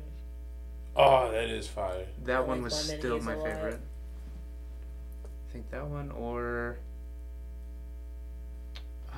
[0.95, 2.06] Oh, that is fire.
[2.26, 3.56] That I one like was lemon still my hazel a lot.
[3.56, 3.80] favorite.
[5.26, 6.78] I think that one or
[9.14, 9.18] uh,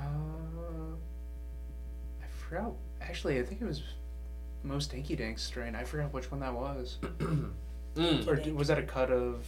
[2.21, 2.71] I forgot.
[3.01, 3.83] Actually, I think it was
[4.63, 5.75] most Dinky Dank strain.
[5.75, 6.97] I forgot which one that was.
[7.95, 8.27] Mm.
[8.27, 9.45] Or d- was that a cut of?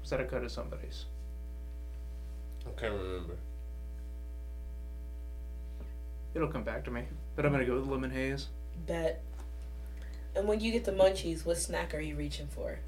[0.00, 1.04] Was that a cut of somebody's?
[2.66, 3.36] I can't remember.
[6.34, 7.02] It'll come back to me.
[7.36, 8.48] But I'm gonna go with lemon haze.
[8.86, 9.22] Bet.
[10.34, 12.78] And when you get the munchies, what snack are you reaching for?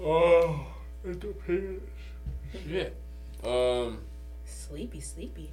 [0.00, 0.66] Oh,
[1.04, 1.82] it depends.
[2.66, 2.88] Yeah.
[3.44, 3.98] Um,
[4.44, 5.50] Sleepy, sleepy.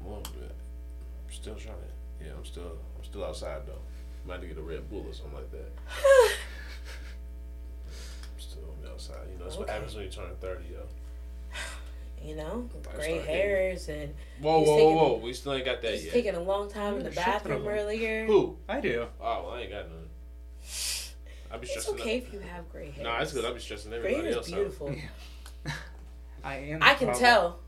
[0.00, 0.54] a little bit.
[1.28, 2.24] I'm still trying to.
[2.24, 2.72] Yeah, I'm still.
[2.96, 3.78] I'm still outside though.
[4.26, 5.70] Might have to get a Red Bull or something like that.
[7.86, 9.16] I'm still on the outside.
[9.32, 9.72] You know, that's what Okay.
[9.74, 10.80] happens when you turn thirty, yo.
[12.20, 15.18] You know, I gray start hairs and Whoa, He's whoa, taking- whoa, whoa!
[15.18, 16.12] We still ain't got that he's yet.
[16.14, 18.26] taking a long time in the shit ton bathroom earlier.
[18.26, 18.56] Who?
[18.68, 19.06] I do.
[19.20, 20.08] Oh, well, I ain't got none.
[21.52, 21.94] I be It's stressing.
[21.94, 22.26] okay Up.
[22.26, 23.04] if you have gray hair.
[23.04, 23.44] Nah, it's good.
[23.44, 24.56] I'll be stressing Gray everybody hair is else out.
[24.56, 24.94] beautiful.
[26.44, 26.82] I am.
[26.82, 27.24] I can problem.
[27.24, 27.58] tell.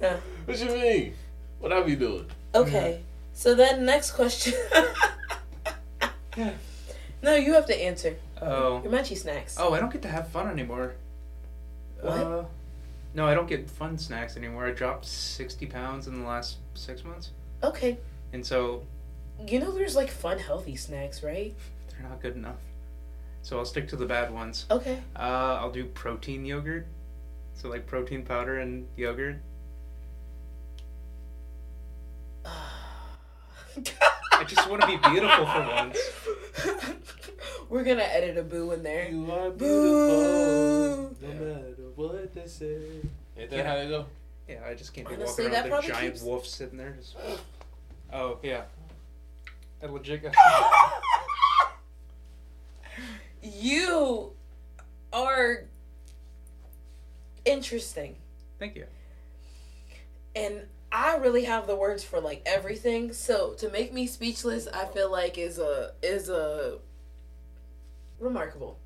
[0.44, 1.14] What you mean?
[1.60, 2.26] What I be doing?
[2.54, 3.02] Okay.
[3.32, 4.54] So then next question.
[7.22, 8.16] no, you have to answer.
[8.40, 8.82] Oh.
[8.82, 9.56] Your munchie snacks.
[9.58, 10.94] Oh, I don't get to have fun anymore.
[12.00, 12.12] What?
[12.12, 12.44] Uh,
[13.14, 14.66] no, I don't get fun snacks anymore.
[14.66, 17.30] I dropped sixty pounds in the last six months,
[17.62, 17.98] Okay.
[18.32, 18.82] and so
[19.46, 21.54] You know there's like fun healthy snacks, right?
[21.90, 22.60] they're not good enough.
[23.42, 24.66] So I'll stick to the bad ones.
[24.70, 24.98] Okay.
[25.16, 26.86] Uh, I'll do protein yogurt.
[27.54, 29.36] So like protein powder and yogurt.
[34.32, 35.98] I just want to be beautiful for once.
[37.68, 39.08] We're gonna edit a boo in there.
[39.10, 41.14] You are Boo.
[41.20, 42.78] no matter what they say.
[43.36, 43.66] Ain't that Yeah.
[43.68, 44.06] how they go?
[44.48, 46.96] Yeah, I just can't be Honestly, walking around with a giant keeps- wolf sitting there.
[46.98, 47.16] Just...
[48.10, 48.62] Oh yeah,
[49.80, 50.22] that legit.
[50.22, 50.34] got.
[53.42, 54.32] you
[55.12, 55.64] are
[57.44, 58.16] interesting.
[58.58, 58.86] Thank you.
[60.34, 63.12] and I really have the words for like everything.
[63.12, 66.78] So to make me speechless, I feel like is a is a
[68.18, 68.78] remarkable.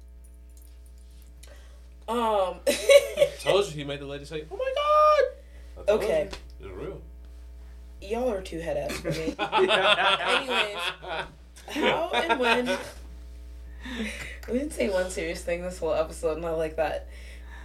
[2.09, 2.57] Um.
[3.41, 6.29] Told you he made the lady say, "Oh my god." Okay.
[6.61, 6.67] you.
[6.67, 7.01] It's real.
[8.01, 9.35] Y'all are too head ass for me.
[9.39, 10.77] Anyways.
[11.69, 12.79] How and when?
[14.49, 17.07] We didn't say one serious thing this whole episode, I like that.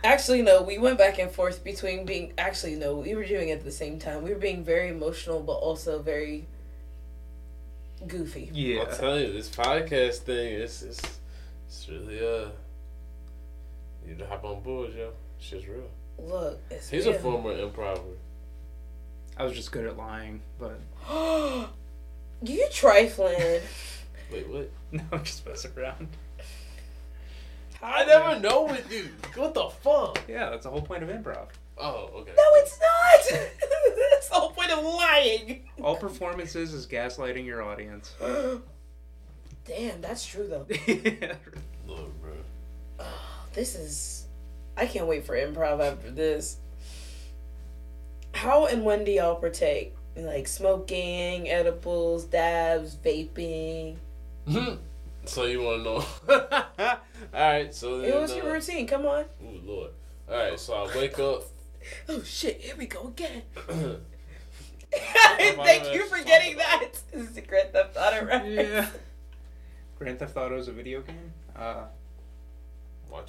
[0.04, 2.34] Actually, no, we went back and forth between being.
[2.38, 4.24] Actually, no, we were doing it at the same time.
[4.24, 6.48] We were being very emotional, but also very
[8.06, 8.50] goofy.
[8.54, 8.84] Yeah.
[8.84, 11.02] I'm telling you, this podcast thing, it's it's
[11.68, 12.50] it's really uh.
[14.04, 15.12] You need to hop on board, yo.
[15.40, 15.84] Shit's real.
[16.18, 17.16] Look, it's He's real.
[17.16, 18.02] a former improver.
[19.36, 20.80] I was just good at lying, but
[22.44, 23.62] you trifling.
[24.32, 24.72] Wait, what?
[24.92, 26.08] no, I'm just messing around.
[27.82, 29.10] I never know with you.
[29.36, 30.20] What the fuck?
[30.28, 31.48] Yeah, that's the whole point of improv.
[31.78, 32.32] Oh, okay.
[32.36, 33.40] No, it's not.
[34.12, 35.70] That's the whole point of lying.
[35.82, 38.16] All performances is gaslighting your audience.
[39.66, 40.66] Damn, that's true though.
[41.88, 42.32] Lord, bro.
[43.00, 43.06] Oh,
[43.54, 44.26] this is.
[44.76, 46.58] I can't wait for improv after this.
[48.34, 49.94] How and when do y'all partake?
[50.16, 53.98] Like smoking, edibles, dabs, vaping.
[54.50, 54.76] Hmm.
[55.28, 56.06] So you want to know?
[57.34, 57.74] All right.
[57.74, 58.88] So then, It was uh, your routine.
[58.88, 59.26] Come on.
[59.44, 59.92] Ooh, Lord.
[60.30, 60.60] All right.
[60.60, 61.44] So I wake up.
[62.10, 62.60] Oh shit!
[62.60, 63.44] Here we go again.
[64.92, 66.90] Thank you for getting that.
[67.14, 68.70] This is Grand Theft Auto reference.
[68.70, 68.90] yeah.
[69.98, 71.32] Grand Theft Auto is a video game.
[71.56, 71.86] Uh,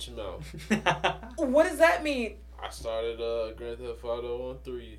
[0.09, 1.35] your mouth.
[1.37, 2.39] What does that mean?
[2.61, 4.99] I started uh, Grand Theft Auto on three.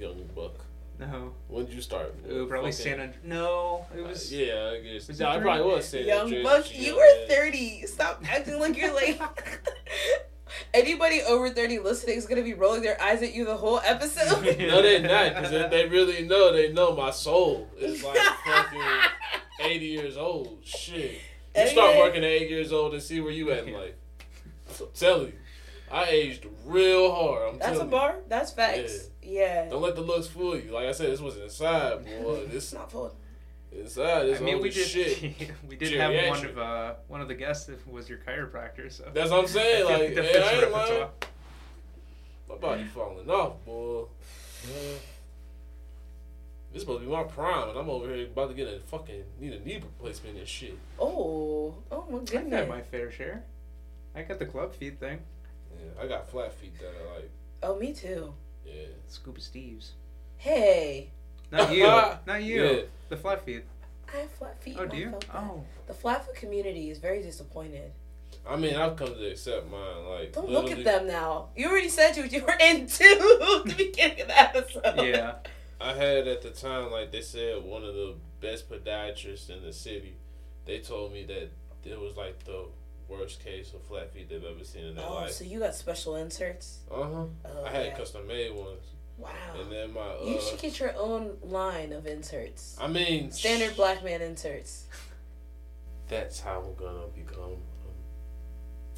[0.00, 0.64] Young buck.
[1.06, 2.14] No, When did you start?
[2.28, 3.24] it was probably Fucking- San Andreas.
[3.24, 4.32] No, it Uh, was.
[4.32, 5.08] yeah, I guess.
[5.08, 7.28] Was no, it it probably was San Young Andreas, Buck, you young were man.
[7.28, 7.86] 30.
[7.86, 9.20] Stop acting like you're like.
[10.74, 13.80] Anybody over 30 listening is going to be rolling their eyes at you the whole
[13.84, 14.44] episode.
[14.58, 18.80] No, they're not, because if they really know, they know my soul is like fucking
[19.60, 20.58] 80 years old.
[20.62, 21.20] Shit.
[21.56, 23.94] You start working at 8 years old and see where you at in life.
[24.80, 25.32] I'm telling you.
[25.90, 27.48] I aged real hard.
[27.54, 28.14] I'm That's a telling bar.
[28.28, 28.92] That's facts.
[28.94, 29.11] Yeah.
[29.22, 29.46] You.
[29.70, 30.70] Don't let the looks fool you.
[30.72, 32.44] Like I said, this was inside, boy.
[32.46, 33.14] This It's not full.
[33.70, 34.24] inside.
[34.24, 34.86] This I mean, we as did.
[34.88, 35.50] shit.
[35.68, 38.90] we did have one of uh, one of the guests that was your chiropractor.
[38.92, 39.84] So That's what I'm saying.
[39.88, 41.08] Like, that hey, I ain't lying.
[42.48, 44.04] My body falling off, boy.
[46.72, 49.24] This supposed to be my prime, and I'm over here about to get a fucking
[49.38, 50.78] need a knee replacement and shit.
[50.98, 51.74] Oh.
[51.90, 52.32] Oh my goodness!
[52.34, 52.60] I've goodness.
[52.60, 53.44] had my fair share.
[54.14, 55.18] I got the club feet thing.
[55.74, 57.30] Yeah, I got flat feet that I like.
[57.62, 58.32] Oh, me too.
[58.64, 58.86] Yeah.
[59.08, 59.92] Scuba Steve's.
[60.36, 61.10] Hey,
[61.50, 61.84] Not you.
[61.84, 62.64] Not you.
[62.64, 62.80] Yeah.
[63.08, 63.64] The flat feet.
[64.12, 64.76] I have flat feet.
[64.78, 65.14] Oh, do you?
[65.34, 65.62] Oh.
[65.86, 67.92] The flat foot community is very disappointed.
[68.48, 70.04] I mean, I've come to accept mine.
[70.08, 71.48] Like, Don't look at them now.
[71.56, 72.98] You already said you, you were into
[73.64, 74.96] the beginning of the episode.
[74.96, 75.34] Yeah.
[75.80, 79.72] I had at the time, like they said, one of the best podiatrists in the
[79.72, 80.16] city.
[80.64, 81.50] They told me that
[81.84, 82.66] it was like the
[83.08, 85.32] worst case of flat feet they've ever seen in their Oh, life.
[85.32, 86.80] so you got special inserts?
[86.90, 87.24] Uh huh.
[87.44, 87.96] Oh, I had yeah.
[87.96, 88.84] custom made ones,
[89.18, 89.30] Wow.
[89.60, 90.00] and then my.
[90.00, 92.76] Uh, you should get your own line of inserts.
[92.80, 94.86] I mean, Standard sh- black man inserts.
[96.08, 97.42] That's how I'm gonna become.
[97.52, 97.56] Um,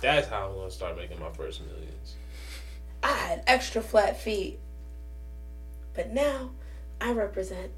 [0.01, 2.17] that's how I'm gonna start making my first millions.
[3.03, 4.59] I had extra flat feet.
[5.95, 6.51] But now
[7.01, 7.71] I represent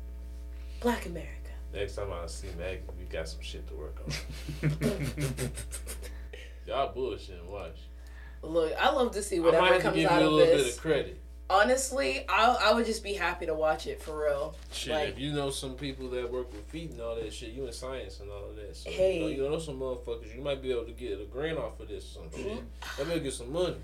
[0.81, 1.46] Black America.
[1.77, 4.71] Next time I see Maggie, we got some shit to work on.
[6.67, 7.45] Y'all bullshitting.
[7.51, 7.77] Watch.
[8.43, 10.57] Look, I love to see I whatever might comes give out you a of little
[10.57, 10.65] this.
[10.69, 11.21] bit of credit.
[11.51, 14.55] Honestly, I I would just be happy to watch it for real.
[14.73, 17.51] Shit, Like- if you know some people that work with feet and all that shit,
[17.51, 18.75] you in science and all of that.
[18.75, 19.17] So, Hey.
[19.19, 21.79] you, know, you know some motherfuckers, you might be able to get a grant off
[21.79, 22.53] of this or some shit.
[22.53, 23.09] Mm-hmm.
[23.09, 23.77] Maybe get some money.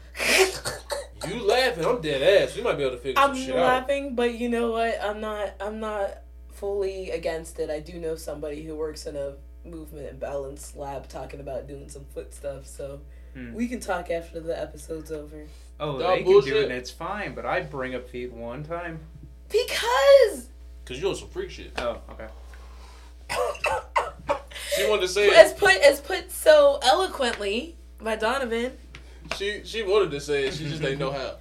[1.28, 2.56] You laughing, I'm dead ass.
[2.56, 3.66] You might be able to figure I'm some shit out.
[3.66, 4.98] laughing, but you know what?
[5.00, 5.52] I'm not.
[5.60, 6.18] I'm not
[6.66, 7.70] fully against it.
[7.70, 9.32] I do know somebody who works in a
[9.64, 12.66] movement and balance lab talking about doing some foot stuff.
[12.68, 13.00] So
[13.34, 13.52] Hmm.
[13.52, 15.44] we can talk after the episode's over.
[15.80, 18.62] Oh, Y'all they can do it and it's fine, but I bring up feet one
[18.62, 19.00] time.
[19.48, 20.46] Because
[20.84, 21.72] Cause you on some freak shit.
[21.78, 22.28] Oh, okay.
[24.76, 28.72] She wanted to say as put as put so eloquently by Donovan.
[29.36, 30.54] She she wanted to say it.
[30.54, 31.36] She just didn't know how.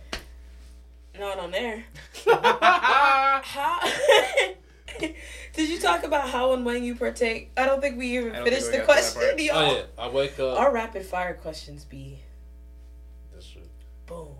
[1.19, 1.83] Not on there.
[2.25, 3.79] How?
[5.53, 7.51] Did you talk about how and when you partake?
[7.57, 9.35] I don't think we even finished think the we got question.
[9.39, 9.55] y'all.
[9.57, 10.59] Oh yeah, I wake up.
[10.59, 12.19] Our rapid fire questions be
[13.33, 13.61] That's true.
[14.05, 14.35] boom.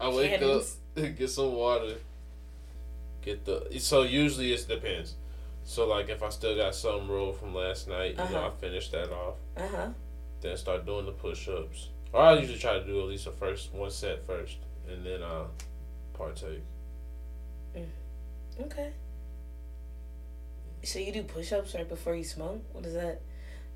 [0.00, 0.76] I wake Cannons.
[0.96, 1.94] up, get some water,
[3.22, 3.78] get the.
[3.80, 5.14] So usually it depends.
[5.64, 8.46] So like if I still got some roll from last night, you know, Uh-huh.
[8.46, 9.34] I finish that off.
[9.56, 9.88] Uh huh.
[10.40, 11.88] Then start doing the push ups.
[12.12, 14.56] Or I usually try to do at least a first one set first,
[14.88, 15.44] and then I
[16.14, 16.62] partake.
[18.60, 18.90] Okay.
[20.88, 22.62] So you do push-ups right before you smoke?
[22.72, 23.20] What is that?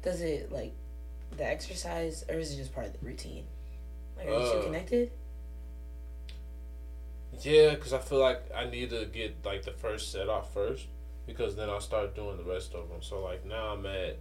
[0.03, 0.73] Does it like
[1.37, 3.45] the exercise, or is it just part of the routine?
[4.17, 5.11] Like, are you two Uh, connected?
[7.41, 10.87] Yeah, because I feel like I need to get like the first set off first,
[11.27, 13.03] because then I'll start doing the rest of them.
[13.03, 14.17] So like now I'm at.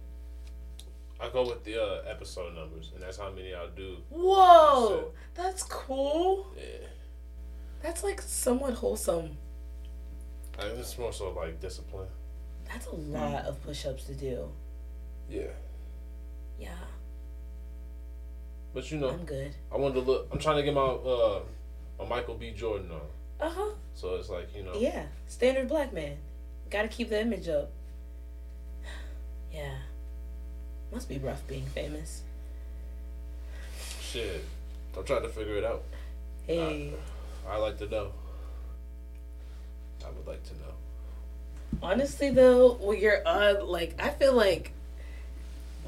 [1.18, 4.02] I go with the uh, episode numbers, and that's how many I'll do.
[4.10, 6.46] Whoa, that's cool.
[6.58, 6.88] Yeah.
[7.82, 9.38] That's like somewhat wholesome.
[10.58, 12.08] I, it's more so like discipline.
[12.72, 14.48] That's a lot of push-ups to do.
[15.28, 15.48] Yeah.
[16.58, 16.70] Yeah,
[18.72, 19.54] But you know, I'm good.
[19.72, 20.28] I wanted to look.
[20.30, 21.40] I'm trying to get my uh
[21.98, 22.52] my Michael B.
[22.52, 23.00] Jordan on.
[23.40, 23.70] Uh huh.
[23.94, 24.74] So it's like you know.
[24.76, 26.18] Yeah, standard black man.
[26.70, 27.70] Got to keep the image up.
[29.52, 29.74] Yeah,
[30.92, 32.22] must be rough being famous.
[34.00, 34.44] Shit.
[34.96, 35.82] I'm trying to figure it out.
[36.46, 36.92] Hey.
[37.48, 38.12] I like to know.
[40.04, 40.74] I would like to know.
[41.82, 44.72] Honestly, though, when you're on, like, I feel like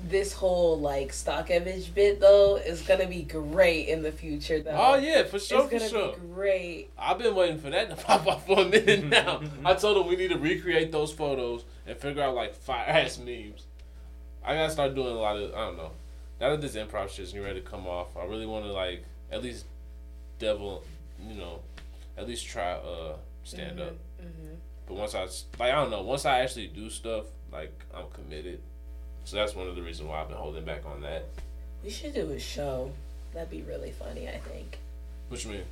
[0.08, 4.60] this whole like stock image bit though is gonna be great in the future.
[4.60, 4.76] Though.
[4.76, 6.12] Oh yeah, for sure, it's for sure.
[6.12, 6.90] be great.
[6.98, 9.40] I've been waiting for that to pop up for a minute now.
[9.64, 13.18] I told him we need to recreate those photos and figure out like fire ass
[13.18, 13.66] memes.
[14.44, 15.92] I gotta start doing a lot of I don't know.
[16.40, 19.04] Now that this improv shit's getting ready to come off, I really want to like
[19.32, 19.64] at least
[20.38, 20.84] devil,
[21.26, 21.60] you know,
[22.18, 23.14] at least try uh
[23.44, 23.94] stand up.
[24.20, 24.54] hmm
[24.86, 28.60] But once I like I don't know, once I actually do stuff, like I'm committed.
[29.24, 31.24] So that's one of the reasons why I've been holding back on that.
[31.82, 32.92] We should do a show.
[33.32, 34.28] That'd be really funny.
[34.28, 34.78] I think
[35.28, 35.64] What you mean?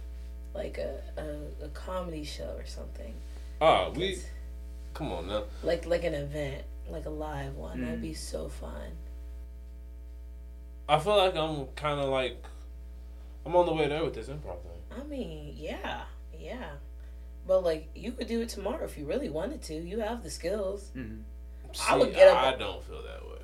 [0.54, 3.14] like a a, a comedy show or something.
[3.60, 4.18] Ah, we
[4.94, 5.44] come on now.
[5.62, 7.80] like like an event, like a live one.
[7.82, 8.02] That'd Mm.
[8.02, 8.92] be so fun.
[10.88, 12.42] I feel like I'm kind of like
[13.46, 14.80] I'm on the way there with this improv thing.
[15.00, 16.02] I mean, yeah,
[16.38, 16.70] yeah.
[17.46, 19.74] But like, you could do it tomorrow if you really wanted to.
[19.74, 20.90] You have the skills.
[20.96, 21.22] Mhm.
[21.88, 23.38] I would get up- I don't feel that way.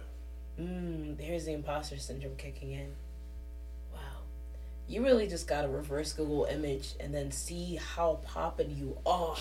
[0.61, 2.95] Mm, there's the imposter syndrome kicking in.
[3.93, 3.99] Wow.
[4.87, 9.37] You really just gotta reverse Google image and then see how poppin' you are.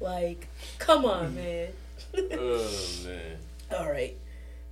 [0.00, 0.48] Like,
[0.78, 1.68] come on, man.
[2.14, 3.38] oh man.
[3.70, 4.16] All right.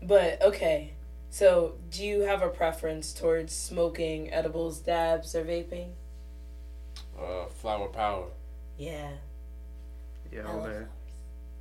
[0.03, 0.93] But, okay.
[1.33, 5.91] So, do you have a preference towards smoking edibles, dabs, or vaping?
[7.17, 8.27] Uh, flower power.
[8.81, 9.11] Yeah.
[10.33, 10.71] Yeah, I all love day.
[10.73, 10.89] flowers.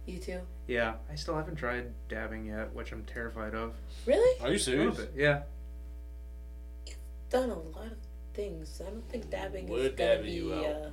[0.05, 0.39] You too?
[0.67, 3.73] Yeah, I still haven't tried dabbing yet, which I'm terrified of.
[4.05, 4.39] Really?
[4.41, 4.97] Are you A little serious?
[4.97, 5.41] bit, yeah.
[7.29, 7.97] Done a lot of
[8.33, 8.81] things.
[8.85, 10.31] I don't think dabbing We're is gonna dabbing be.
[10.31, 10.65] you out.
[10.65, 10.89] Uh,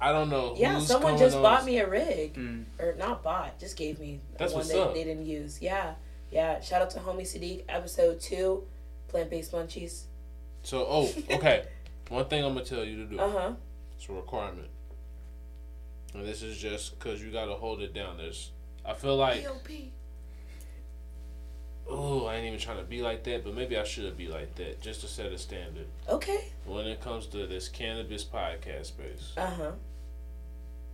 [0.00, 0.54] I don't know.
[0.56, 2.64] yeah, who's someone coming just on- bought me a rig, Mm.
[2.78, 4.94] or not bought, just gave me That's one what's that up.
[4.94, 5.60] they didn't use.
[5.60, 5.94] Yeah,
[6.30, 6.60] yeah.
[6.60, 8.66] Shout out to Homie Sadiq, episode two,
[9.08, 10.04] plant based munchies.
[10.62, 11.66] So, oh, okay.
[12.08, 13.20] One thing I'm gonna tell you to do.
[13.20, 13.52] Uh huh.
[13.96, 14.68] It's a requirement.
[16.14, 18.16] And this is just because you gotta hold it down.
[18.16, 18.50] There's,
[18.84, 19.46] I feel like,
[21.88, 24.54] oh, I ain't even trying to be like that, but maybe I should be like
[24.56, 26.48] that just to set a standard Okay.
[26.64, 29.32] when it comes to this cannabis podcast space.
[29.36, 29.72] Uh huh.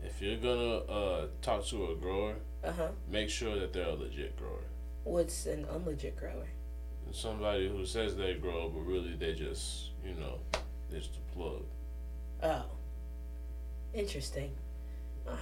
[0.03, 2.89] If you're gonna uh, talk to a grower, Uh huh.
[3.11, 4.63] make sure that they're a legit grower.
[5.05, 6.47] What's an unlegit grower?
[7.13, 10.39] Somebody who says they grow, but really they just, you know,
[10.91, 11.63] it's the plug.
[12.43, 12.65] Oh.
[13.93, 14.51] Interesting.
[15.29, 15.39] I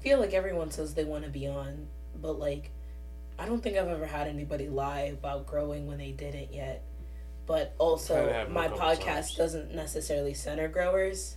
[0.00, 1.86] feel like everyone says they want to be on,
[2.20, 2.70] but like,
[3.38, 6.82] I don't think I've ever had anybody lie about growing when they didn't yet.
[7.46, 9.34] But also, it happen a my podcast times.
[9.36, 11.36] doesn't necessarily center growers.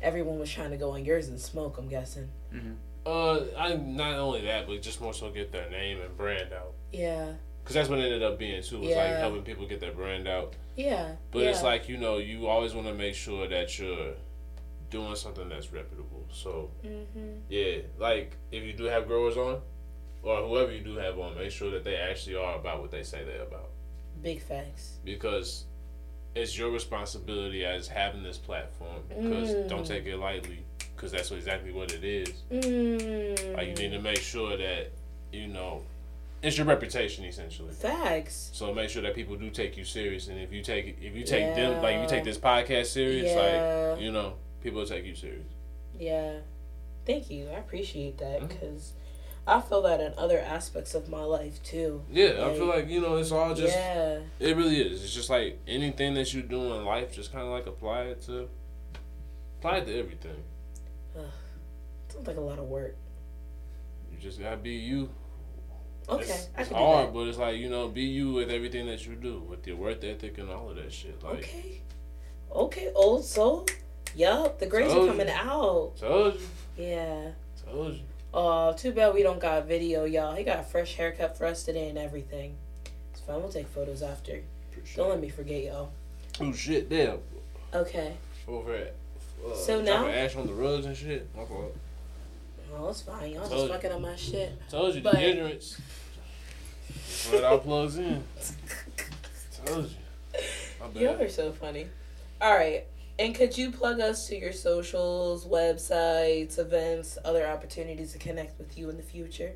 [0.00, 2.28] Everyone was trying to go on yours and smoke, I'm guessing.
[2.52, 2.72] hmm
[3.04, 6.74] Uh, I not only that, but just more so get their name and brand out.
[6.92, 7.32] Yeah.
[7.64, 8.80] Cause that's what it ended up being too.
[8.80, 10.54] Was like helping people get their brand out.
[10.76, 11.16] Yeah.
[11.32, 11.50] But yeah.
[11.50, 14.14] it's like you know, you always want to make sure that you're
[14.90, 16.24] doing something that's reputable.
[16.32, 17.28] So Mm-hmm.
[17.48, 19.60] yeah, like if you do have growers on,
[20.22, 23.02] or whoever you do have on, make sure that they actually are about what they
[23.02, 23.70] say they're about.
[24.22, 24.98] Big facts.
[25.04, 25.64] Because
[26.34, 29.02] it's your responsibility as having this platform.
[29.08, 29.68] Because Mm.
[29.68, 30.58] don't take it lightly.
[30.96, 32.32] Because that's exactly what it is.
[32.50, 33.54] Mm.
[33.56, 34.90] Like you need to make sure that
[35.32, 35.82] you know
[36.42, 37.72] it's your reputation essentially.
[37.72, 38.50] Facts.
[38.52, 41.22] So make sure that people do take you serious, and if you take if you
[41.24, 43.92] take them like you take this podcast serious, Yeah.
[43.92, 45.46] like you know people take you serious.
[45.98, 46.38] Yeah.
[47.06, 47.48] Thank you.
[47.48, 48.48] I appreciate that mm-hmm.
[48.48, 48.92] because
[49.46, 52.02] I feel that in other aspects of my life too.
[52.10, 54.18] Yeah, I feel like you know it's all just yeah.
[54.38, 55.02] it really is.
[55.02, 58.22] It's just like anything that you do in life, just kind of like apply it
[58.26, 58.48] to
[59.58, 60.36] apply it to everything.
[62.08, 62.94] Sounds like a lot of work.
[64.12, 65.08] You just gotta be you.
[66.10, 66.22] Okay.
[66.24, 69.40] it's, it's hard, but it's like you know, be you with everything that you do,
[69.48, 71.22] with your work ethic and all of that shit.
[71.22, 71.80] Like, Okay.
[72.50, 73.66] Okay, old soul.
[74.16, 75.32] Yup, the Told are coming you.
[75.34, 75.92] out.
[75.98, 77.30] told you, Yeah.
[77.64, 78.00] told you.
[78.34, 80.34] Oh, too bad we don't got video, y'all.
[80.34, 82.56] He got a fresh haircut for us today and everything.
[83.12, 83.40] It's fine.
[83.40, 84.42] We'll take photos after.
[84.70, 85.90] Appreciate Don't let me forget, y'all.
[86.40, 87.18] Oh shit, damn.
[87.74, 88.14] Okay.
[88.46, 88.94] Over at
[89.46, 91.26] uh, So now- ash on the rugs and shit.
[91.36, 91.74] My fault.
[92.76, 93.32] Oh, it's fine.
[93.32, 93.68] Y'all Told just you.
[93.70, 94.52] fucking up my shit.
[94.70, 95.80] Told you But- the ignorance.
[97.30, 98.22] Put our plugs in.
[99.64, 99.90] Told
[100.94, 101.00] you.
[101.00, 101.86] Y'all are so funny.
[102.40, 102.84] All right.
[103.18, 108.78] And could you plug us to your socials, websites, events, other opportunities to connect with
[108.78, 109.52] you in the future?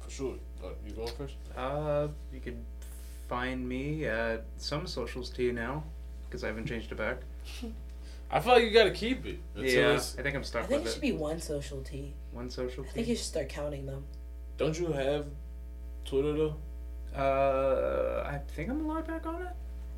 [0.00, 0.34] For sure.
[0.62, 1.34] Uh, you going first?
[1.56, 2.62] Uh, you could
[3.28, 5.82] find me at some socials to you now
[6.28, 7.18] because I haven't changed it back.
[8.30, 9.40] I feel like you gotta keep it.
[9.54, 11.02] Until yeah, it's, I think I'm stuck I think it should it.
[11.02, 12.14] be one social T.
[12.30, 12.84] One social.
[12.88, 14.04] I think you should start counting them.
[14.56, 15.26] don't you have
[16.04, 16.56] Twitter though?
[17.14, 19.52] Uh, I think I'm allowed back on it.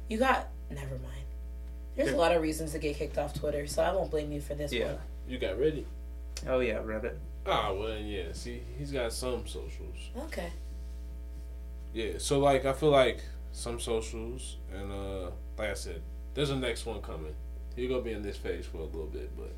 [0.08, 0.48] You got.
[0.70, 1.23] Never mind.
[1.96, 4.40] There's a lot of reasons to get kicked off Twitter, so I won't blame you
[4.40, 4.86] for this Yeah.
[4.86, 4.98] one.
[5.28, 5.84] You got Reddit?
[6.48, 7.14] Oh yeah, Reddit.
[7.46, 8.32] Ah, well yeah.
[8.32, 10.10] See, he's got some socials.
[10.18, 10.50] Okay.
[11.92, 12.12] Yeah.
[12.18, 13.20] So like, I feel like
[13.52, 16.02] some socials, and uh, like I said,
[16.34, 17.34] there's a next one coming.
[17.76, 19.52] You're gonna be in this phase for a little bit, but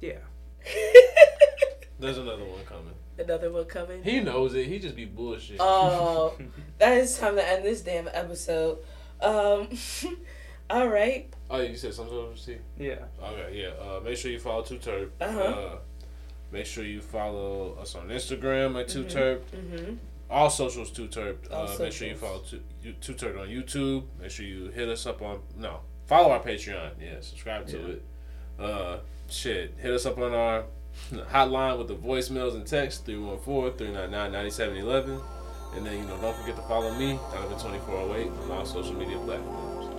[0.00, 0.18] Yeah.
[1.98, 2.94] there's another one coming.
[3.18, 4.02] Another one coming.
[4.02, 4.66] He knows it.
[4.66, 5.56] He just be bullshit.
[5.58, 6.36] Oh,
[6.78, 8.78] that is time to end this damn episode.
[9.20, 9.68] Um,
[10.70, 11.32] all right.
[11.50, 12.58] oh, you said some socials too.
[12.78, 13.04] Yeah.
[13.22, 13.70] Okay, yeah.
[13.84, 15.10] Uh, make sure you follow Too T3rpd.
[15.20, 15.40] Uh-huh.
[15.40, 15.78] Uh,
[16.52, 19.40] make sure you follow us on Instagram at Two Mhm.
[19.52, 19.94] Mm-hmm.
[20.30, 21.52] All socials Too T3rpd.
[21.52, 24.04] All Uh, make sure you follow Two, you- Too T3rpd on YouTube.
[24.20, 26.92] Make sure you hit us up on no follow our Patreon.
[27.00, 27.86] Yeah, subscribe to Yeah.
[27.88, 28.02] it.
[28.58, 28.98] Uh,
[29.28, 30.64] shit, hit us up on our
[31.12, 35.20] hotline with the voicemails and text 314-399-9711.
[35.74, 38.50] And then you know don't forget to follow me Donovan twenty four oh eight on
[38.50, 39.95] all social media platforms.